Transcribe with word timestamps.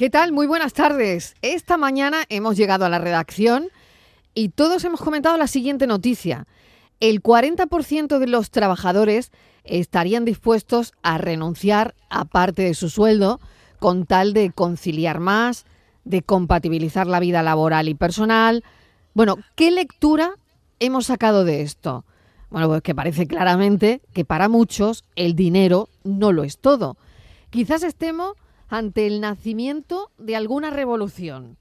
¿Qué 0.00 0.08
tal? 0.08 0.32
Muy 0.32 0.46
buenas 0.46 0.72
tardes. 0.72 1.34
Esta 1.42 1.76
mañana 1.76 2.24
hemos 2.30 2.56
llegado 2.56 2.86
a 2.86 2.88
la 2.88 2.98
redacción 2.98 3.68
y 4.32 4.48
todos 4.48 4.82
hemos 4.84 5.02
comentado 5.02 5.36
la 5.36 5.46
siguiente 5.46 5.86
noticia. 5.86 6.46
El 7.00 7.22
40% 7.22 8.18
de 8.18 8.26
los 8.26 8.50
trabajadores 8.50 9.30
estarían 9.62 10.24
dispuestos 10.24 10.94
a 11.02 11.18
renunciar 11.18 11.94
a 12.08 12.24
parte 12.24 12.62
de 12.62 12.72
su 12.72 12.88
sueldo 12.88 13.40
con 13.78 14.06
tal 14.06 14.32
de 14.32 14.52
conciliar 14.52 15.20
más, 15.20 15.66
de 16.04 16.22
compatibilizar 16.22 17.06
la 17.06 17.20
vida 17.20 17.42
laboral 17.42 17.86
y 17.86 17.94
personal. 17.94 18.64
Bueno, 19.12 19.36
¿qué 19.54 19.70
lectura 19.70 20.30
hemos 20.78 21.04
sacado 21.04 21.44
de 21.44 21.60
esto? 21.60 22.06
Bueno, 22.48 22.68
pues 22.68 22.80
que 22.80 22.94
parece 22.94 23.26
claramente 23.26 24.00
que 24.14 24.24
para 24.24 24.48
muchos 24.48 25.04
el 25.14 25.34
dinero 25.34 25.90
no 26.04 26.32
lo 26.32 26.42
es 26.42 26.58
todo. 26.58 26.96
Quizás 27.50 27.82
estemos 27.82 28.32
ante 28.70 29.08
el 29.08 29.20
nacimiento 29.20 30.12
de 30.16 30.36
alguna 30.36 30.70
revolución, 30.70 31.58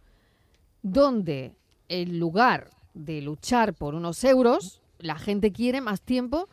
donde 0.83 1.55
en 1.89 2.19
lugar 2.19 2.69
de 2.93 3.21
luchar 3.21 3.73
por 3.73 3.95
unos 3.95 4.23
euros, 4.23 4.81
la 4.99 5.17
gente 5.17 5.51
quiere 5.51 5.81
más 5.81 6.01
tiempo 6.01 6.47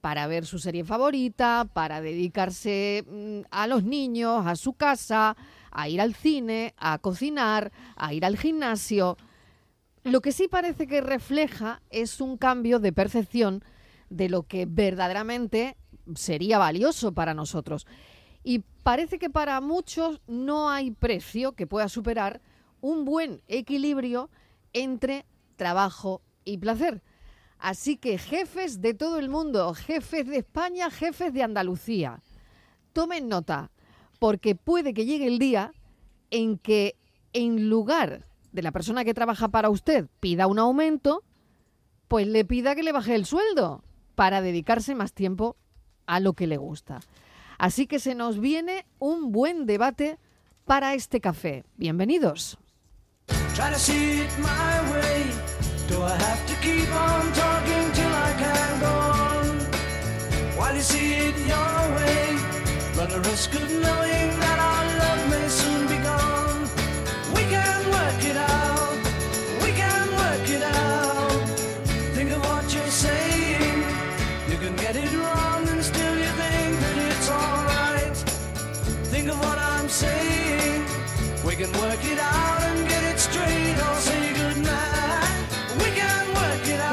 para 0.00 0.26
ver 0.26 0.46
su 0.46 0.58
serie 0.58 0.84
favorita, 0.84 1.68
para 1.72 2.00
dedicarse 2.00 3.04
mm, 3.08 3.40
a 3.52 3.68
los 3.68 3.84
niños, 3.84 4.46
a 4.46 4.56
su 4.56 4.72
casa, 4.72 5.36
a 5.70 5.88
ir 5.88 6.00
al 6.00 6.14
cine, 6.14 6.74
a 6.76 6.98
cocinar, 6.98 7.70
a 7.94 8.12
ir 8.12 8.24
al 8.24 8.36
gimnasio. 8.36 9.16
Lo 10.02 10.20
que 10.22 10.32
sí 10.32 10.48
parece 10.48 10.88
que 10.88 11.02
refleja 11.02 11.82
es 11.90 12.20
un 12.20 12.36
cambio 12.36 12.80
de 12.80 12.92
percepción 12.92 13.62
de 14.08 14.28
lo 14.28 14.42
que 14.42 14.66
verdaderamente 14.66 15.76
sería 16.16 16.58
valioso 16.58 17.12
para 17.12 17.34
nosotros. 17.34 17.86
Y 18.42 18.64
parece 18.82 19.18
que 19.18 19.30
para 19.30 19.60
muchos 19.60 20.20
no 20.26 20.70
hay 20.70 20.90
precio 20.90 21.52
que 21.52 21.66
pueda 21.66 21.88
superar 21.88 22.40
un 22.80 23.04
buen 23.04 23.42
equilibrio 23.48 24.30
entre 24.72 25.26
trabajo 25.56 26.22
y 26.44 26.58
placer. 26.58 27.02
Así 27.58 27.96
que 27.96 28.16
jefes 28.16 28.80
de 28.80 28.94
todo 28.94 29.18
el 29.18 29.28
mundo, 29.28 29.74
jefes 29.74 30.26
de 30.26 30.38
España, 30.38 30.90
jefes 30.90 31.34
de 31.34 31.42
Andalucía, 31.42 32.22
tomen 32.94 33.28
nota, 33.28 33.70
porque 34.18 34.54
puede 34.54 34.94
que 34.94 35.04
llegue 35.04 35.26
el 35.26 35.38
día 35.38 35.72
en 36.30 36.56
que 36.56 36.96
en 37.32 37.68
lugar 37.68 38.26
de 38.52 38.62
la 38.62 38.72
persona 38.72 39.04
que 39.04 39.14
trabaja 39.14 39.48
para 39.48 39.70
usted 39.70 40.08
pida 40.20 40.46
un 40.46 40.58
aumento, 40.58 41.22
pues 42.08 42.26
le 42.26 42.44
pida 42.44 42.74
que 42.74 42.82
le 42.82 42.92
baje 42.92 43.14
el 43.14 43.26
sueldo 43.26 43.84
para 44.14 44.40
dedicarse 44.40 44.94
más 44.94 45.12
tiempo 45.12 45.56
a 46.06 46.18
lo 46.18 46.32
que 46.32 46.46
le 46.46 46.56
gusta. 46.56 47.00
Así 47.60 47.86
que 47.86 47.98
se 47.98 48.14
nos 48.14 48.40
viene 48.40 48.86
un 48.98 49.32
buen 49.32 49.66
debate 49.66 50.18
para 50.64 50.94
este 50.94 51.20
café. 51.20 51.62
Bienvenidos. 51.76 52.56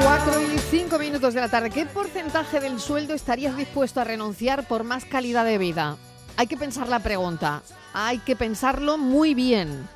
Cuatro 0.02 0.40
y 0.40 0.58
cinco 0.70 0.98
minutos 0.98 1.34
de 1.34 1.40
la 1.40 1.48
tarde. 1.48 1.70
¿Qué 1.70 1.86
porcentaje 1.86 2.60
del 2.60 2.80
sueldo 2.80 3.14
estarías 3.14 3.56
dispuesto 3.56 4.00
a 4.00 4.04
renunciar 4.04 4.66
por 4.66 4.84
más 4.84 5.04
calidad 5.04 5.44
de 5.44 5.58
vida? 5.58 5.96
Hay 6.36 6.46
que 6.46 6.56
pensar 6.56 6.88
la 6.88 7.00
pregunta. 7.00 7.62
Hay 7.92 8.18
que 8.18 8.36
pensarlo 8.36 8.96
muy 8.96 9.34
bien. 9.34 9.88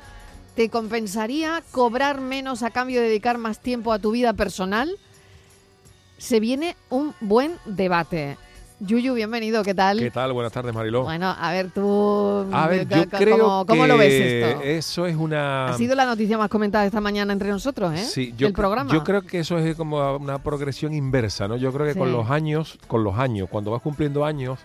¿Te 0.55 0.69
compensaría 0.69 1.63
cobrar 1.71 2.21
menos 2.21 2.63
a 2.63 2.69
cambio 2.69 3.01
de 3.01 3.07
dedicar 3.07 3.37
más 3.37 3.59
tiempo 3.59 3.91
a 3.91 3.99
tu 3.99 4.11
vida 4.11 4.33
personal? 4.33 4.97
Se 6.17 6.39
viene 6.39 6.75
un 6.89 7.15
buen 7.21 7.57
debate. 7.65 8.37
Yuyu, 8.85 9.13
bienvenido, 9.13 9.63
¿qué 9.63 9.73
tal? 9.73 9.97
¿Qué 9.97 10.11
tal? 10.11 10.33
Buenas 10.33 10.51
tardes, 10.51 10.75
Mariló. 10.75 11.03
Bueno, 11.03 11.33
a 11.39 11.51
ver, 11.53 11.71
tú. 11.71 12.45
A 12.51 12.67
ver, 12.67 12.85
yo 12.85 13.07
creo 13.09 13.65
¿cómo, 13.65 13.87
lo 13.87 13.97
ves 13.97 14.13
esto? 14.13 14.61
Eso 14.61 15.05
es 15.05 15.15
una. 15.15 15.67
Ha 15.67 15.77
sido 15.77 15.95
la 15.95 16.05
noticia 16.05 16.37
más 16.37 16.49
comentada 16.49 16.85
esta 16.85 16.99
mañana 16.99 17.31
entre 17.31 17.49
nosotros, 17.49 17.93
¿eh? 17.93 18.03
Sí, 18.03 18.33
yo, 18.37 18.45
El 18.45 18.51
programa. 18.51 18.91
yo 18.91 19.01
creo 19.05 19.21
que 19.21 19.39
eso 19.39 19.57
es 19.57 19.77
como 19.77 20.17
una 20.17 20.39
progresión 20.39 20.93
inversa, 20.93 21.47
¿no? 21.47 21.55
Yo 21.55 21.71
creo 21.71 21.87
que 21.87 21.97
con 21.97 22.11
los 22.11 22.29
años, 22.29 22.77
con 22.87 23.05
los 23.05 23.17
años, 23.17 23.47
cuando 23.49 23.71
vas 23.71 23.81
cumpliendo 23.81 24.25
años 24.25 24.59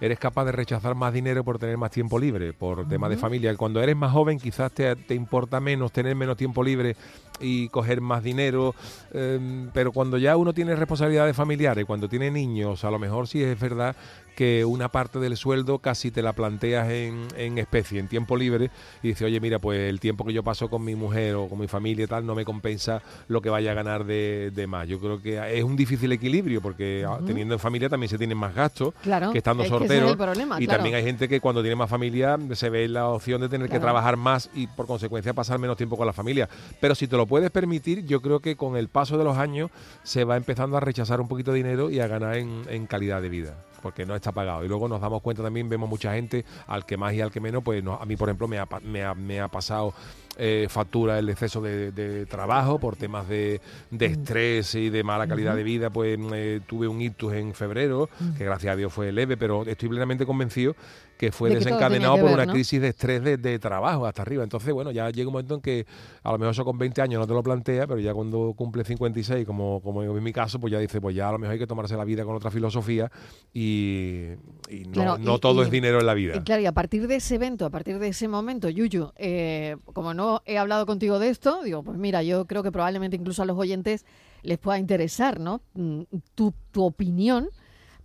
eres 0.00 0.18
capaz 0.18 0.44
de 0.44 0.52
rechazar 0.52 0.94
más 0.94 1.12
dinero 1.12 1.44
por 1.44 1.58
tener 1.58 1.76
más 1.76 1.90
tiempo 1.90 2.18
libre, 2.18 2.52
por 2.52 2.88
tema 2.88 3.08
de 3.08 3.16
familia. 3.16 3.54
Cuando 3.56 3.82
eres 3.82 3.96
más 3.96 4.12
joven 4.12 4.38
quizás 4.38 4.72
te, 4.72 4.94
te, 4.96 5.14
importa 5.14 5.60
menos 5.60 5.92
tener 5.92 6.14
menos 6.14 6.36
tiempo 6.36 6.62
libre 6.62 6.96
y 7.40 7.68
coger 7.68 8.00
más 8.00 8.22
dinero, 8.22 8.74
eh, 9.12 9.68
pero 9.72 9.92
cuando 9.92 10.18
ya 10.18 10.36
uno 10.36 10.52
tiene 10.52 10.74
responsabilidades 10.76 11.36
familiares, 11.36 11.84
cuando 11.84 12.08
tiene 12.08 12.30
niños, 12.30 12.84
a 12.84 12.90
lo 12.90 12.98
mejor 12.98 13.28
sí 13.28 13.42
es 13.42 13.58
verdad 13.58 13.94
que 14.36 14.64
una 14.64 14.88
parte 14.90 15.18
del 15.18 15.36
sueldo 15.36 15.78
casi 15.80 16.10
te 16.12 16.22
la 16.22 16.32
planteas 16.34 16.88
en, 16.90 17.26
en 17.36 17.58
especie, 17.58 17.98
en 17.98 18.06
tiempo 18.06 18.36
libre, 18.36 18.70
y 19.02 19.08
dices, 19.08 19.22
oye, 19.22 19.40
mira, 19.40 19.58
pues 19.58 19.80
el 19.80 19.98
tiempo 19.98 20.24
que 20.24 20.32
yo 20.32 20.44
paso 20.44 20.68
con 20.70 20.84
mi 20.84 20.94
mujer 20.94 21.34
o 21.34 21.48
con 21.48 21.58
mi 21.58 21.66
familia 21.66 22.04
y 22.04 22.06
tal 22.06 22.24
no 22.24 22.34
me 22.36 22.44
compensa 22.44 23.02
lo 23.26 23.40
que 23.40 23.50
vaya 23.50 23.72
a 23.72 23.74
ganar 23.74 24.04
de, 24.04 24.52
de 24.54 24.66
más. 24.68 24.86
Yo 24.86 25.00
creo 25.00 25.20
que 25.20 25.58
es 25.58 25.64
un 25.64 25.74
difícil 25.74 26.12
equilibrio 26.12 26.60
porque 26.60 27.04
uh 27.04 27.10
-huh. 27.12 27.26
teniendo 27.26 27.54
en 27.54 27.60
familia 27.60 27.88
también 27.88 28.10
se 28.10 28.18
tienen 28.18 28.36
más 28.38 28.54
gastos 28.54 28.94
claro, 29.02 29.32
que 29.32 29.38
estando 29.38 29.64
es 29.64 29.70
problema, 29.70 30.60
y 30.60 30.66
claro. 30.66 30.78
también 30.78 30.94
hay 30.96 31.02
gente 31.02 31.28
que 31.28 31.40
cuando 31.40 31.62
tiene 31.62 31.74
más 31.76 31.88
familia 31.90 32.38
se 32.52 32.70
ve 32.70 32.86
la 32.88 33.08
opción 33.08 33.40
de 33.40 33.48
tener 33.48 33.66
Claro. 33.66 33.80
que 33.80 33.82
trabajar 33.82 34.16
más 34.16 34.50
y 34.54 34.66
por 34.66 34.86
consecuencia 34.86 35.32
pasar 35.32 35.58
menos 35.58 35.76
tiempo 35.76 35.96
con 35.96 36.06
la 36.06 36.12
familia. 36.12 36.48
Pero 36.80 36.94
si 36.94 37.08
te 37.08 37.16
lo 37.16 37.26
puedes 37.26 37.50
permitir, 37.50 38.04
yo 38.06 38.20
creo 38.20 38.40
que 38.40 38.54
con 38.54 38.76
el 38.76 38.88
paso 38.88 39.16
de 39.18 39.24
los 39.24 39.38
años 39.38 39.70
se 40.04 40.24
va 40.24 40.36
empezando 40.36 40.76
a 40.76 40.80
rechazar 40.80 41.20
un 41.20 41.26
poquito 41.28 41.52
de 41.52 41.56
dinero 41.56 41.90
y 41.90 42.00
a 42.00 42.06
ganar 42.06 42.36
en, 42.36 42.62
en 42.68 42.86
calidad 42.86 43.22
de 43.22 43.28
vida 43.28 43.54
porque 43.82 44.06
no 44.06 44.14
está 44.14 44.32
pagado. 44.32 44.64
Y 44.64 44.68
luego 44.68 44.88
nos 44.88 45.00
damos 45.00 45.22
cuenta 45.22 45.42
también, 45.42 45.68
vemos 45.68 45.88
mucha 45.88 46.14
gente, 46.14 46.44
al 46.66 46.84
que 46.84 46.96
más 46.96 47.14
y 47.14 47.20
al 47.20 47.30
que 47.30 47.40
menos, 47.40 47.62
pues 47.62 47.82
no, 47.82 47.94
a 47.94 48.04
mí, 48.04 48.16
por 48.16 48.28
ejemplo, 48.28 48.48
me 48.48 48.58
ha, 48.58 48.66
me 48.82 49.04
ha, 49.04 49.14
me 49.14 49.40
ha 49.40 49.48
pasado 49.48 49.94
eh, 50.38 50.66
factura 50.68 51.18
el 51.18 51.28
exceso 51.30 51.62
de, 51.62 51.92
de 51.92 52.26
trabajo 52.26 52.78
por 52.78 52.96
temas 52.96 53.26
de, 53.28 53.60
de 53.90 54.06
estrés 54.06 54.74
y 54.74 54.90
de 54.90 55.02
mala 55.02 55.26
calidad 55.26 55.56
de 55.56 55.62
vida. 55.62 55.90
Pues 55.90 56.18
eh, 56.34 56.60
tuve 56.66 56.88
un 56.88 57.00
ictus 57.00 57.32
en 57.32 57.54
febrero, 57.54 58.08
que 58.36 58.44
gracias 58.44 58.72
a 58.72 58.76
Dios 58.76 58.92
fue 58.92 59.12
leve, 59.12 59.36
pero 59.36 59.64
estoy 59.64 59.88
plenamente 59.88 60.26
convencido 60.26 60.76
que 61.18 61.32
fue 61.32 61.48
De 61.48 61.56
desencadenado 61.56 62.18
por 62.18 62.30
una 62.30 62.44
¿no? 62.46 62.52
crisis 62.52 62.80
de 62.80 62.88
estrés 62.88 63.22
de, 63.22 63.36
de 63.38 63.58
trabajo 63.58 64.04
hasta 64.06 64.22
arriba. 64.22 64.42
Entonces, 64.44 64.72
bueno, 64.74 64.90
ya 64.90 65.08
llega 65.10 65.28
un 65.28 65.32
momento 65.32 65.54
en 65.54 65.60
que 65.62 65.86
a 66.22 66.30
lo 66.32 66.38
mejor 66.38 66.52
eso 66.52 66.64
con 66.64 66.76
20 66.76 67.00
años 67.00 67.20
no 67.20 67.26
te 67.26 67.32
lo 67.32 67.42
plantea, 67.42 67.86
pero 67.86 67.98
ya 68.00 68.12
cuando 68.12 68.52
cumple 68.54 68.84
56, 68.84 69.46
como, 69.46 69.80
como 69.80 70.02
en 70.02 70.22
mi 70.22 70.32
caso, 70.32 70.60
pues 70.60 70.72
ya 70.72 70.78
dice, 70.78 71.00
pues 71.00 71.16
ya 71.16 71.28
a 71.28 71.32
lo 71.32 71.38
mejor 71.38 71.54
hay 71.54 71.58
que 71.58 71.66
tomarse 71.66 71.96
la 71.96 72.04
vida 72.04 72.24
con 72.24 72.34
otra 72.36 72.50
filosofía 72.50 73.10
y, 73.54 74.26
y 74.68 74.84
no, 74.86 74.92
Claro, 74.92 75.18
no 75.18 75.36
y- 75.36 75.40
todo 75.40 75.62
y- 75.62 75.64
es 75.64 75.70
dinero 75.70 76.00
en 76.00 76.06
la 76.06 76.14
vida. 76.14 76.36
Y 76.36 76.40
claro, 76.40 76.62
y 76.62 76.66
a 76.66 76.72
partir 76.72 77.06
de 77.08 77.16
ese 77.16 77.36
evento, 77.36 77.64
a 77.64 77.70
partir 77.70 77.98
de 77.98 78.08
ese 78.08 78.28
momento, 78.28 78.68
Yuyu, 78.68 79.12
eh, 79.16 79.76
como 79.92 80.12
no 80.14 80.42
he 80.44 80.58
hablado 80.58 80.86
contigo 80.86 81.18
de 81.18 81.30
esto, 81.30 81.62
digo, 81.62 81.82
pues 81.82 81.96
mira, 81.98 82.22
yo 82.22 82.44
creo 82.46 82.62
que 82.62 82.70
probablemente 82.72 83.16
incluso 83.16 83.42
a 83.42 83.46
los 83.46 83.56
oyentes 83.58 84.04
les 84.42 84.58
pueda 84.58 84.78
interesar, 84.78 85.40
¿no? 85.40 85.60
Mm, 85.74 86.02
Tu, 86.34 86.52
tu 86.70 86.84
opinión, 86.84 87.48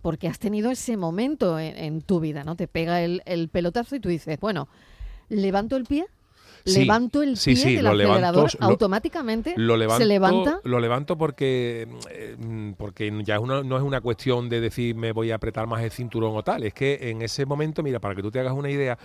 porque 0.02 0.28
has 0.28 0.38
tenido 0.38 0.70
ese 0.70 0.96
momento 0.96 1.58
en, 1.58 1.76
en 1.78 2.02
tu 2.02 2.20
vida, 2.20 2.44
¿no? 2.44 2.56
Te 2.56 2.68
pega 2.68 3.00
el, 3.02 3.22
el 3.24 3.48
pelotazo 3.48 3.96
y 3.96 4.00
tú 4.00 4.08
dices, 4.08 4.38
bueno, 4.40 4.68
levanto 5.28 5.76
el 5.76 5.84
pie, 5.84 6.06
Sí, 6.64 6.78
levanto 6.80 7.22
el 7.22 7.30
pie 7.30 7.56
sí, 7.56 7.74
del 7.74 7.84
levanto, 7.96 8.04
acelerador, 8.04 8.50
lo- 8.60 8.66
automáticamente 8.66 9.54
lo 9.56 9.76
levanto, 9.76 10.02
se 10.02 10.06
levanta. 10.06 10.60
Lo 10.62 10.78
levanto 10.78 11.18
porque, 11.18 11.88
eh, 12.10 12.36
porque 12.78 13.12
ya 13.24 13.34
es 13.36 13.40
una- 13.40 13.64
no 13.64 13.76
es 13.76 13.82
una 13.82 14.00
cuestión 14.00 14.48
de 14.48 14.60
decir 14.60 14.94
me 14.94 15.10
voy 15.10 15.32
a 15.32 15.36
apretar 15.36 15.66
más 15.66 15.82
el 15.82 15.90
cinturón 15.90 16.36
o 16.36 16.42
tal. 16.44 16.62
Es 16.62 16.72
que 16.72 17.10
en 17.10 17.22
ese 17.22 17.46
momento, 17.46 17.82
mira, 17.82 17.98
para 17.98 18.14
que 18.14 18.22
tú 18.22 18.30
te 18.30 18.38
hagas 18.38 18.52
una 18.52 18.70
idea, 18.70 18.96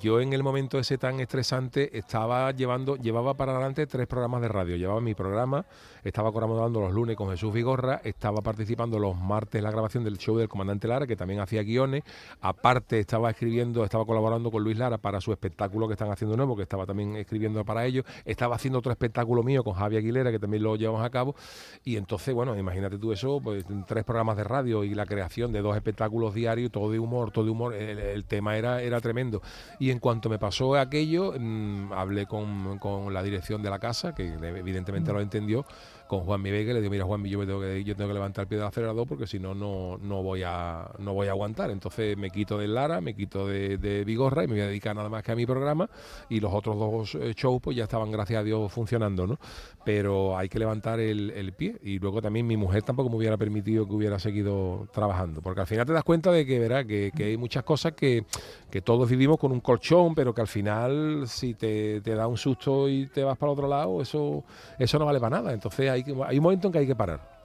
yo 0.00 0.20
en 0.20 0.32
el 0.32 0.42
momento 0.42 0.78
ese 0.78 0.98
tan 0.98 1.20
estresante 1.20 1.96
estaba 1.96 2.50
llevando, 2.50 2.96
llevaba 2.96 3.34
para 3.34 3.52
adelante 3.52 3.86
tres 3.86 4.08
programas 4.08 4.42
de 4.42 4.48
radio. 4.48 4.76
Llevaba 4.76 5.00
mi 5.00 5.14
programa, 5.14 5.64
estaba 6.02 6.32
colaborando 6.32 6.80
los 6.80 6.92
lunes 6.92 7.16
con 7.16 7.30
Jesús 7.30 7.52
Vigorra, 7.52 8.00
estaba 8.02 8.40
participando 8.42 8.98
los 8.98 9.16
martes 9.16 9.60
en 9.60 9.64
la 9.64 9.70
grabación 9.70 10.02
del 10.02 10.18
show 10.18 10.36
del 10.36 10.48
comandante 10.48 10.88
Lara, 10.88 11.06
que 11.06 11.14
también 11.14 11.38
hacía 11.38 11.62
guiones. 11.62 12.02
Aparte 12.40 12.98
estaba 12.98 13.30
escribiendo, 13.30 13.84
estaba 13.84 14.04
colaborando 14.04 14.50
con 14.50 14.64
Luis 14.64 14.76
Lara 14.76 14.98
para 14.98 15.20
su 15.20 15.30
espectáculo 15.30 15.86
que 15.86 15.94
están 15.94 16.10
haciendo 16.10 16.36
nuevo, 16.36 16.56
que 16.56 16.62
estaba 16.62 16.84
también 16.84 17.14
escribiendo 17.14 17.64
para 17.64 17.86
ellos. 17.86 18.04
Estaba 18.24 18.56
haciendo 18.56 18.80
otro 18.80 18.90
espectáculo 18.90 19.44
mío 19.44 19.62
con 19.62 19.74
Javi 19.74 19.98
Aguilera, 19.98 20.32
que 20.32 20.40
también 20.40 20.64
lo 20.64 20.74
llevamos 20.74 21.04
a 21.04 21.10
cabo. 21.10 21.36
Y 21.84 21.96
entonces, 21.96 22.34
bueno, 22.34 22.56
imagínate 22.56 22.98
tú 22.98 23.12
eso, 23.12 23.40
pues 23.40 23.64
tres 23.86 24.02
programas 24.02 24.36
de 24.36 24.42
radio 24.42 24.82
y 24.82 24.94
la 24.96 25.06
creación 25.06 25.52
de 25.52 25.62
dos 25.62 25.76
espectáculos 25.76 26.34
diarios, 26.34 26.72
todo 26.72 26.90
de 26.90 26.98
humor, 26.98 27.30
todo 27.30 27.44
de 27.44 27.50
humor. 27.52 27.72
El, 27.72 28.00
el 28.00 28.24
tema 28.24 28.56
era, 28.56 28.82
era 28.82 29.00
tremendo. 29.00 29.42
Y 29.78 29.90
en 29.90 29.98
cuanto 29.98 30.28
me 30.28 30.38
pasó 30.38 30.74
aquello, 30.74 31.34
mm, 31.38 31.92
hablé 31.92 32.26
con, 32.26 32.78
con, 32.78 33.12
la 33.12 33.22
dirección 33.22 33.62
de 33.62 33.70
la 33.70 33.78
casa, 33.78 34.14
que 34.14 34.34
evidentemente 34.34 35.12
lo 35.12 35.20
entendió, 35.20 35.66
con 36.06 36.20
Juan 36.20 36.42
Mi 36.42 36.50
Vega, 36.50 36.72
le 36.72 36.80
digo, 36.80 36.90
mira 36.90 37.04
Juan, 37.04 37.24
yo, 37.24 37.44
tengo 37.46 37.60
que, 37.60 37.84
yo 37.84 37.96
tengo 37.96 38.08
que 38.08 38.14
levantar 38.14 38.44
el 38.44 38.48
pie 38.48 38.58
del 38.58 38.66
acelerador 38.66 39.06
porque 39.06 39.26
si 39.26 39.38
no, 39.38 39.54
no 39.54 40.22
voy 40.22 40.42
a 40.44 40.90
no 40.98 41.14
voy 41.14 41.28
a 41.28 41.30
aguantar. 41.30 41.70
Entonces 41.70 42.16
me 42.16 42.30
quito 42.30 42.58
del 42.58 42.74
Lara, 42.74 43.00
me 43.00 43.14
quito 43.14 43.46
de, 43.46 43.78
de 43.78 44.04
y 44.06 44.16
me 44.16 44.46
voy 44.46 44.60
a 44.60 44.66
dedicar 44.66 44.94
nada 44.94 45.08
más 45.08 45.22
que 45.22 45.32
a 45.32 45.36
mi 45.36 45.46
programa 45.46 45.88
y 46.28 46.40
los 46.40 46.52
otros 46.52 46.78
dos 46.78 47.14
eh, 47.16 47.34
shows 47.36 47.60
pues 47.60 47.76
ya 47.76 47.84
estaban, 47.84 48.10
gracias 48.10 48.40
a 48.40 48.42
Dios, 48.42 48.72
funcionando, 48.72 49.26
¿no? 49.26 49.38
Pero 49.84 50.36
hay 50.36 50.48
que 50.48 50.58
levantar 50.58 51.00
el, 51.00 51.30
el 51.30 51.52
pie 51.52 51.76
y 51.82 51.98
luego 51.98 52.22
también 52.22 52.46
mi 52.46 52.56
mujer 52.56 52.82
tampoco 52.82 53.10
me 53.10 53.16
hubiera 53.16 53.36
permitido 53.36 53.86
que 53.86 53.94
hubiera 53.94 54.18
seguido 54.18 54.88
trabajando, 54.92 55.40
porque 55.42 55.60
al 55.60 55.66
final 55.66 55.86
te 55.86 55.92
das 55.92 56.04
cuenta 56.04 56.30
de 56.32 56.46
que, 56.46 56.58
verá, 56.58 56.84
que, 56.84 57.12
que 57.14 57.24
hay 57.24 57.36
muchas 57.36 57.64
cosas 57.64 57.92
que, 57.92 58.24
que 58.70 58.80
todos 58.80 59.08
vivimos 59.08 59.38
con 59.38 59.52
un 59.52 59.60
colchón, 59.60 60.14
pero 60.14 60.34
que 60.34 60.40
al 60.40 60.48
final 60.48 61.24
si 61.26 61.54
te, 61.54 62.00
te 62.00 62.14
da 62.14 62.26
un 62.26 62.36
susto 62.36 62.88
y 62.88 63.06
te 63.06 63.24
vas 63.24 63.36
para 63.36 63.52
otro 63.52 63.68
lado, 63.68 64.00
eso, 64.00 64.44
eso 64.78 64.98
no 64.98 65.06
vale 65.06 65.20
para 65.20 65.36
nada. 65.36 65.52
Entonces 65.52 65.90
hay, 65.96 66.04
hay 66.26 66.38
un 66.38 66.42
momento 66.42 66.68
en 66.68 66.72
que 66.72 66.78
hay 66.78 66.86
que 66.86 66.96
parar. 66.96 67.36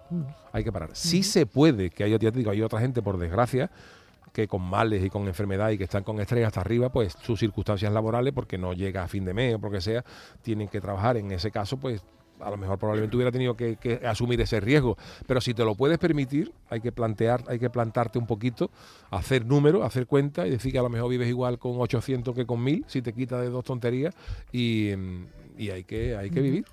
Hay 0.52 0.64
que 0.64 0.72
parar. 0.72 0.90
Sí 0.94 1.24
se 1.24 1.46
puede, 1.46 1.90
que 1.90 2.04
hay, 2.04 2.18
digo, 2.18 2.52
hay 2.52 2.62
otra 2.62 2.80
gente, 2.80 3.02
por 3.02 3.18
desgracia, 3.18 3.72
que 4.34 4.48
con 4.48 4.62
males 4.62 5.04
y 5.04 5.10
con 5.10 5.28
enfermedad 5.28 5.70
y 5.70 5.78
que 5.78 5.86
están 5.86 6.04
con 6.04 6.20
estrés 6.20 6.46
hasta 6.46 6.62
arriba, 6.62 6.90
pues 6.90 7.16
sus 7.22 7.40
circunstancias 7.40 7.92
laborales, 7.92 8.34
porque 8.34 8.58
no 8.58 8.74
llega 8.74 9.04
a 9.04 9.08
fin 9.08 9.26
de 9.26 9.34
mes 9.34 9.56
o 9.56 9.60
porque 9.60 9.82
sea, 9.82 10.04
tienen 10.42 10.68
que 10.68 10.82
trabajar. 10.82 11.18
En 11.18 11.32
ese 11.32 11.52
caso, 11.52 11.78
pues 11.78 12.04
a 12.40 12.50
lo 12.50 12.58
mejor 12.58 12.80
probablemente 12.80 13.16
hubiera 13.16 13.32
tenido 13.32 13.56
que, 13.56 13.76
que, 13.76 14.02
asumir 14.06 14.42
ese 14.42 14.60
riesgo. 14.60 14.98
Pero 15.28 15.42
si 15.42 15.54
te 15.54 15.64
lo 15.64 15.76
puedes 15.76 15.98
permitir, 15.98 16.52
hay 16.70 16.82
que 16.82 16.92
plantear, 16.92 17.44
hay 17.48 17.60
que 17.60 17.70
plantarte 17.70 18.20
un 18.20 18.26
poquito, 18.26 18.72
hacer 19.12 19.46
números, 19.46 19.84
hacer 19.86 20.08
cuenta 20.08 20.48
y 20.48 20.50
decir 20.50 20.72
que 20.72 20.80
a 20.80 20.84
lo 20.84 20.90
mejor 20.90 21.10
vives 21.10 21.28
igual 21.28 21.60
con 21.60 21.80
800 21.80 22.36
que 22.36 22.46
con 22.46 22.64
1000, 22.64 22.86
si 22.88 23.02
te 23.02 23.14
quita 23.14 23.40
de 23.40 23.50
dos 23.50 23.64
tonterías 23.64 24.16
y, 24.52 24.92
y 25.58 25.70
hay 25.70 25.84
que, 25.84 26.16
hay 26.16 26.30
que 26.30 26.42
vivir. 26.42 26.66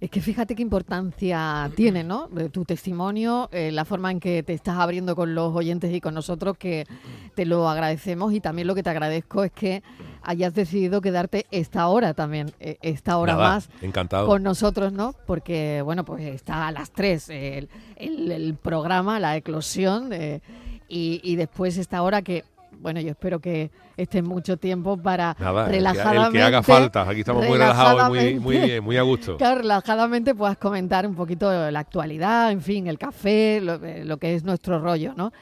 Es 0.00 0.10
que 0.10 0.20
fíjate 0.20 0.54
qué 0.54 0.62
importancia 0.62 1.70
tiene, 1.74 2.04
¿no? 2.04 2.28
Tu 2.52 2.64
testimonio, 2.64 3.48
eh, 3.52 3.72
la 3.72 3.84
forma 3.84 4.10
en 4.10 4.20
que 4.20 4.42
te 4.42 4.52
estás 4.52 4.76
abriendo 4.76 5.16
con 5.16 5.34
los 5.34 5.54
oyentes 5.54 5.92
y 5.94 6.00
con 6.00 6.14
nosotros, 6.14 6.58
que 6.58 6.86
te 7.34 7.46
lo 7.46 7.68
agradecemos 7.68 8.32
y 8.34 8.40
también 8.40 8.66
lo 8.66 8.74
que 8.74 8.82
te 8.82 8.90
agradezco 8.90 9.44
es 9.44 9.52
que 9.52 9.82
hayas 10.22 10.54
decidido 10.54 11.00
quedarte 11.00 11.46
esta 11.50 11.86
hora 11.88 12.12
también, 12.12 12.52
eh, 12.60 12.76
esta 12.82 13.16
hora 13.16 13.36
más 13.36 13.70
encantado. 13.80 14.26
con 14.26 14.42
nosotros, 14.42 14.92
¿no? 14.92 15.14
Porque, 15.26 15.80
bueno, 15.82 16.04
pues 16.04 16.22
está 16.24 16.66
a 16.66 16.72
las 16.72 16.90
tres 16.90 17.30
el, 17.30 17.68
el, 17.96 18.54
programa, 18.54 19.18
la 19.18 19.36
eclosión, 19.36 20.12
eh, 20.12 20.40
y, 20.88 21.20
y 21.22 21.36
después 21.36 21.78
esta 21.78 22.02
hora 22.02 22.22
que 22.22 22.44
bueno, 22.80 23.00
yo 23.00 23.10
espero 23.10 23.40
que 23.40 23.70
esté 23.96 24.22
mucho 24.22 24.56
tiempo 24.56 24.96
para 24.96 25.34
relajadamente. 25.34 26.26
El 26.26 26.32
que, 26.32 26.42
haga 26.42 26.62
falta, 26.62 27.08
aquí 27.08 27.20
estamos 27.20 27.46
muy 27.46 27.58
relajados 27.58 28.22
y 28.22 28.38
muy, 28.38 28.58
bien, 28.58 28.84
muy 28.84 28.96
a 28.96 29.02
gusto. 29.02 29.36
Claro, 29.46 29.60
relajadamente 29.60 30.34
puedas 30.34 30.56
comentar 30.56 31.06
un 31.06 31.14
poquito 31.14 31.70
la 31.70 31.78
actualidad, 31.78 32.50
en 32.50 32.60
fin, 32.60 32.86
el 32.86 32.98
café, 32.98 33.60
lo, 33.60 33.74
eh, 33.84 34.04
que 34.20 34.34
es 34.34 34.44
nuestro 34.44 34.78
rollo, 34.78 35.14
¿no? 35.16 35.32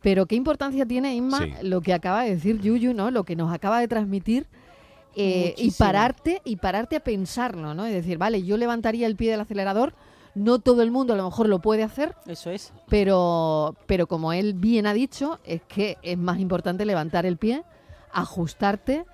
Pero 0.00 0.26
qué 0.26 0.34
importancia 0.34 0.84
tiene, 0.84 1.14
Inma, 1.14 1.46
lo 1.62 1.80
que 1.80 1.94
acaba 1.94 2.24
de 2.24 2.34
decir 2.34 2.60
Yuyu, 2.60 2.92
¿no? 2.92 3.10
Lo 3.10 3.24
que 3.24 3.36
nos 3.36 3.52
acaba 3.52 3.80
de 3.80 3.88
transmitir. 3.88 4.46
Eh, 5.16 5.54
y 5.56 5.70
pararte 5.70 6.42
y 6.44 6.56
pararte 6.56 6.96
a 6.96 7.00
pensarlo, 7.00 7.72
¿no? 7.72 7.86
Es 7.86 7.94
decir, 7.94 8.18
vale, 8.18 8.42
yo 8.42 8.56
levantaría 8.56 9.06
el 9.06 9.14
pie 9.14 9.30
del 9.30 9.40
acelerador, 9.40 9.94
no 10.34 10.58
todo 10.58 10.82
el 10.82 10.90
mundo 10.90 11.14
a 11.14 11.16
lo 11.16 11.24
mejor 11.24 11.48
lo 11.48 11.60
puede 11.60 11.82
hacer. 11.82 12.14
Eso 12.26 12.50
es. 12.50 12.72
Pero, 12.88 13.74
pero 13.86 14.06
como 14.06 14.32
él 14.32 14.54
bien 14.54 14.86
ha 14.86 14.94
dicho, 14.94 15.38
es 15.44 15.62
que 15.62 15.98
es 16.02 16.18
más 16.18 16.38
importante 16.38 16.84
levantar 16.84 17.26
el 17.26 17.36
pie, 17.36 17.62
ajustarte, 18.12 19.04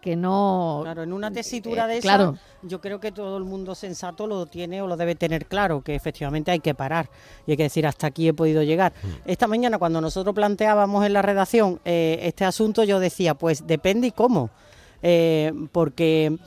que 0.00 0.16
no... 0.16 0.80
Claro, 0.82 1.02
en 1.02 1.12
una 1.12 1.30
tesitura 1.30 1.86
de 1.86 1.98
esa, 1.98 2.34
yo 2.62 2.80
creo 2.80 3.00
que 3.00 3.12
todo 3.12 3.36
el 3.36 3.44
mundo 3.44 3.74
sensato 3.74 4.26
lo 4.26 4.46
tiene 4.46 4.80
o 4.80 4.86
lo 4.86 4.96
debe 4.96 5.14
tener 5.14 5.46
claro, 5.46 5.82
que 5.82 5.94
efectivamente 5.94 6.50
hay 6.50 6.60
que 6.60 6.74
parar 6.74 7.10
y 7.46 7.52
hay 7.52 7.56
que 7.56 7.64
decir 7.64 7.86
hasta 7.86 8.06
aquí 8.06 8.28
he 8.28 8.32
podido 8.32 8.62
llegar. 8.62 8.92
Mm. 9.02 9.08
Esta 9.30 9.46
mañana 9.46 9.78
cuando 9.78 10.00
nosotros 10.00 10.34
planteábamos 10.34 11.04
en 11.04 11.12
la 11.12 11.22
redacción 11.22 11.80
eh, 11.84 12.20
este 12.22 12.44
asunto, 12.44 12.84
yo 12.84 13.00
decía, 13.00 13.34
pues 13.34 13.66
depende 13.66 14.08
y 14.08 14.12
cómo, 14.12 14.50
eh, 15.02 15.52
porque 15.72 16.38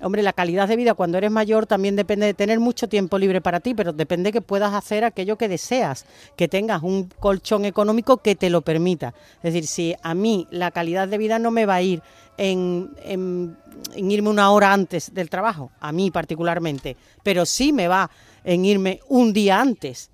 Hombre, 0.00 0.22
la 0.22 0.34
calidad 0.34 0.68
de 0.68 0.76
vida 0.76 0.94
cuando 0.94 1.16
eres 1.16 1.30
mayor 1.30 1.66
también 1.66 1.96
depende 1.96 2.26
de 2.26 2.34
tener 2.34 2.60
mucho 2.60 2.88
tiempo 2.88 3.18
libre 3.18 3.40
para 3.40 3.60
ti, 3.60 3.74
pero 3.74 3.92
depende 3.92 4.30
que 4.30 4.42
puedas 4.42 4.74
hacer 4.74 5.04
aquello 5.04 5.36
que 5.36 5.48
deseas, 5.48 6.04
que 6.36 6.48
tengas 6.48 6.82
un 6.82 7.08
colchón 7.18 7.64
económico 7.64 8.18
que 8.18 8.34
te 8.34 8.50
lo 8.50 8.60
permita. 8.60 9.14
Es 9.42 9.54
decir, 9.54 9.66
si 9.66 9.94
a 10.02 10.14
mí 10.14 10.46
la 10.50 10.70
calidad 10.70 11.08
de 11.08 11.18
vida 11.18 11.38
no 11.38 11.50
me 11.50 11.64
va 11.64 11.76
a 11.76 11.82
ir 11.82 12.02
en, 12.36 12.90
en, 13.04 13.56
en 13.94 14.10
irme 14.10 14.28
una 14.28 14.50
hora 14.50 14.72
antes 14.72 15.14
del 15.14 15.30
trabajo, 15.30 15.70
a 15.80 15.92
mí 15.92 16.10
particularmente, 16.10 16.96
pero 17.22 17.46
sí 17.46 17.72
me 17.72 17.88
va 17.88 18.10
en 18.44 18.64
irme 18.64 19.00
un 19.08 19.32
día 19.32 19.60
antes 19.60 20.10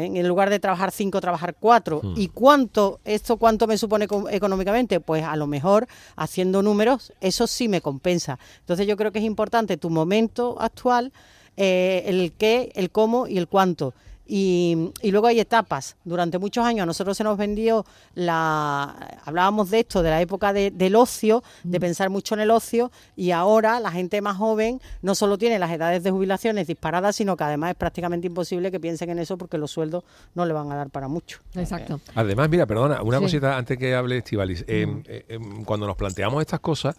¿eh? 0.00 0.06
en 0.06 0.28
lugar 0.28 0.50
de 0.50 0.58
trabajar 0.58 0.90
cinco, 0.90 1.20
trabajar 1.20 1.54
cuatro. 1.58 2.00
Hmm. 2.02 2.14
¿Y 2.16 2.28
cuánto, 2.28 3.00
esto 3.04 3.36
cuánto 3.36 3.66
me 3.66 3.78
supone 3.78 4.06
económicamente? 4.30 5.00
Pues 5.00 5.24
a 5.24 5.36
lo 5.36 5.46
mejor 5.46 5.86
haciendo 6.16 6.62
números, 6.62 7.12
eso 7.20 7.46
sí 7.46 7.68
me 7.68 7.80
compensa. 7.80 8.38
Entonces 8.60 8.86
yo 8.86 8.96
creo 8.96 9.12
que 9.12 9.18
es 9.18 9.24
importante 9.24 9.76
tu 9.76 9.90
momento 9.90 10.56
actual, 10.60 11.12
eh, 11.56 12.04
el 12.06 12.32
qué, 12.32 12.72
el 12.74 12.90
cómo 12.90 13.26
y 13.26 13.38
el 13.38 13.48
cuánto. 13.48 13.94
Y, 14.32 14.92
luego 15.02 15.26
hay 15.26 15.40
etapas. 15.40 15.96
Durante 16.04 16.38
muchos 16.38 16.64
años 16.64 16.84
a 16.84 16.86
nosotros 16.86 17.16
se 17.16 17.24
nos 17.24 17.36
vendió 17.36 17.84
la. 18.14 19.18
Hablábamos 19.24 19.70
de 19.70 19.80
esto, 19.80 20.04
de 20.04 20.10
la 20.10 20.20
época 20.20 20.52
del 20.52 20.94
ocio, 20.94 21.42
de 21.64 21.78
mm. 21.78 21.80
pensar 21.80 22.10
mucho 22.10 22.34
en 22.34 22.40
el 22.42 22.52
ocio, 22.52 22.92
y 23.16 23.32
ahora 23.32 23.80
la 23.80 23.90
gente 23.90 24.20
más 24.22 24.36
joven 24.36 24.80
no 25.02 25.16
solo 25.16 25.36
tiene 25.36 25.58
las 25.58 25.72
edades 25.72 26.04
de 26.04 26.12
jubilaciones 26.12 26.68
disparadas, 26.68 27.16
sino 27.16 27.36
que 27.36 27.42
además 27.42 27.70
es 27.70 27.76
prácticamente 27.76 28.28
imposible 28.28 28.70
que 28.70 28.78
piensen 28.78 29.10
en 29.10 29.18
eso 29.18 29.36
porque 29.36 29.58
los 29.58 29.72
sueldos 29.72 30.04
no 30.36 30.46
le 30.46 30.52
van 30.52 30.70
a 30.70 30.76
dar 30.76 30.90
para 30.90 31.08
mucho. 31.08 31.40
Exacto. 31.56 32.00
Además, 32.14 32.48
mira, 32.48 32.66
perdona, 32.66 33.02
una 33.02 33.18
cosita 33.18 33.56
antes 33.56 33.76
que 33.78 33.96
hable 33.96 34.18
Estivalis. 34.18 34.64
Eh, 34.68 34.86
mm. 34.86 35.02
eh, 35.06 35.24
eh, 35.28 35.38
cuando 35.64 35.88
nos 35.88 35.96
planteamos 35.96 36.40
estas 36.40 36.60
cosas 36.60 36.94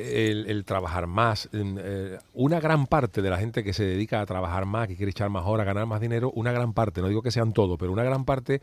el, 0.00 0.64
trabajar 0.64 1.06
más. 1.06 1.48
Eh, 1.52 2.18
una 2.34 2.60
gran 2.60 2.86
parte 2.86 3.22
de 3.22 3.30
la 3.30 3.38
gente 3.38 3.64
que 3.64 3.72
se 3.72 3.84
dedica 3.84 4.20
a 4.20 4.26
trabajar 4.26 4.66
más, 4.66 4.88
que 4.88 4.96
quiere 4.96 5.10
echar 5.10 5.30
más 5.30 5.44
horas, 5.46 5.66
ganar 5.66 5.86
más 5.86 6.00
dinero, 6.00 6.30
una 6.34 6.52
gran 6.52 6.72
parte, 6.72 7.00
no 7.00 7.08
digo 7.08 7.22
que 7.22 7.30
sean 7.30 7.52
todos, 7.52 7.78
pero 7.78 7.92
una 7.92 8.04
gran 8.04 8.24
parte 8.24 8.60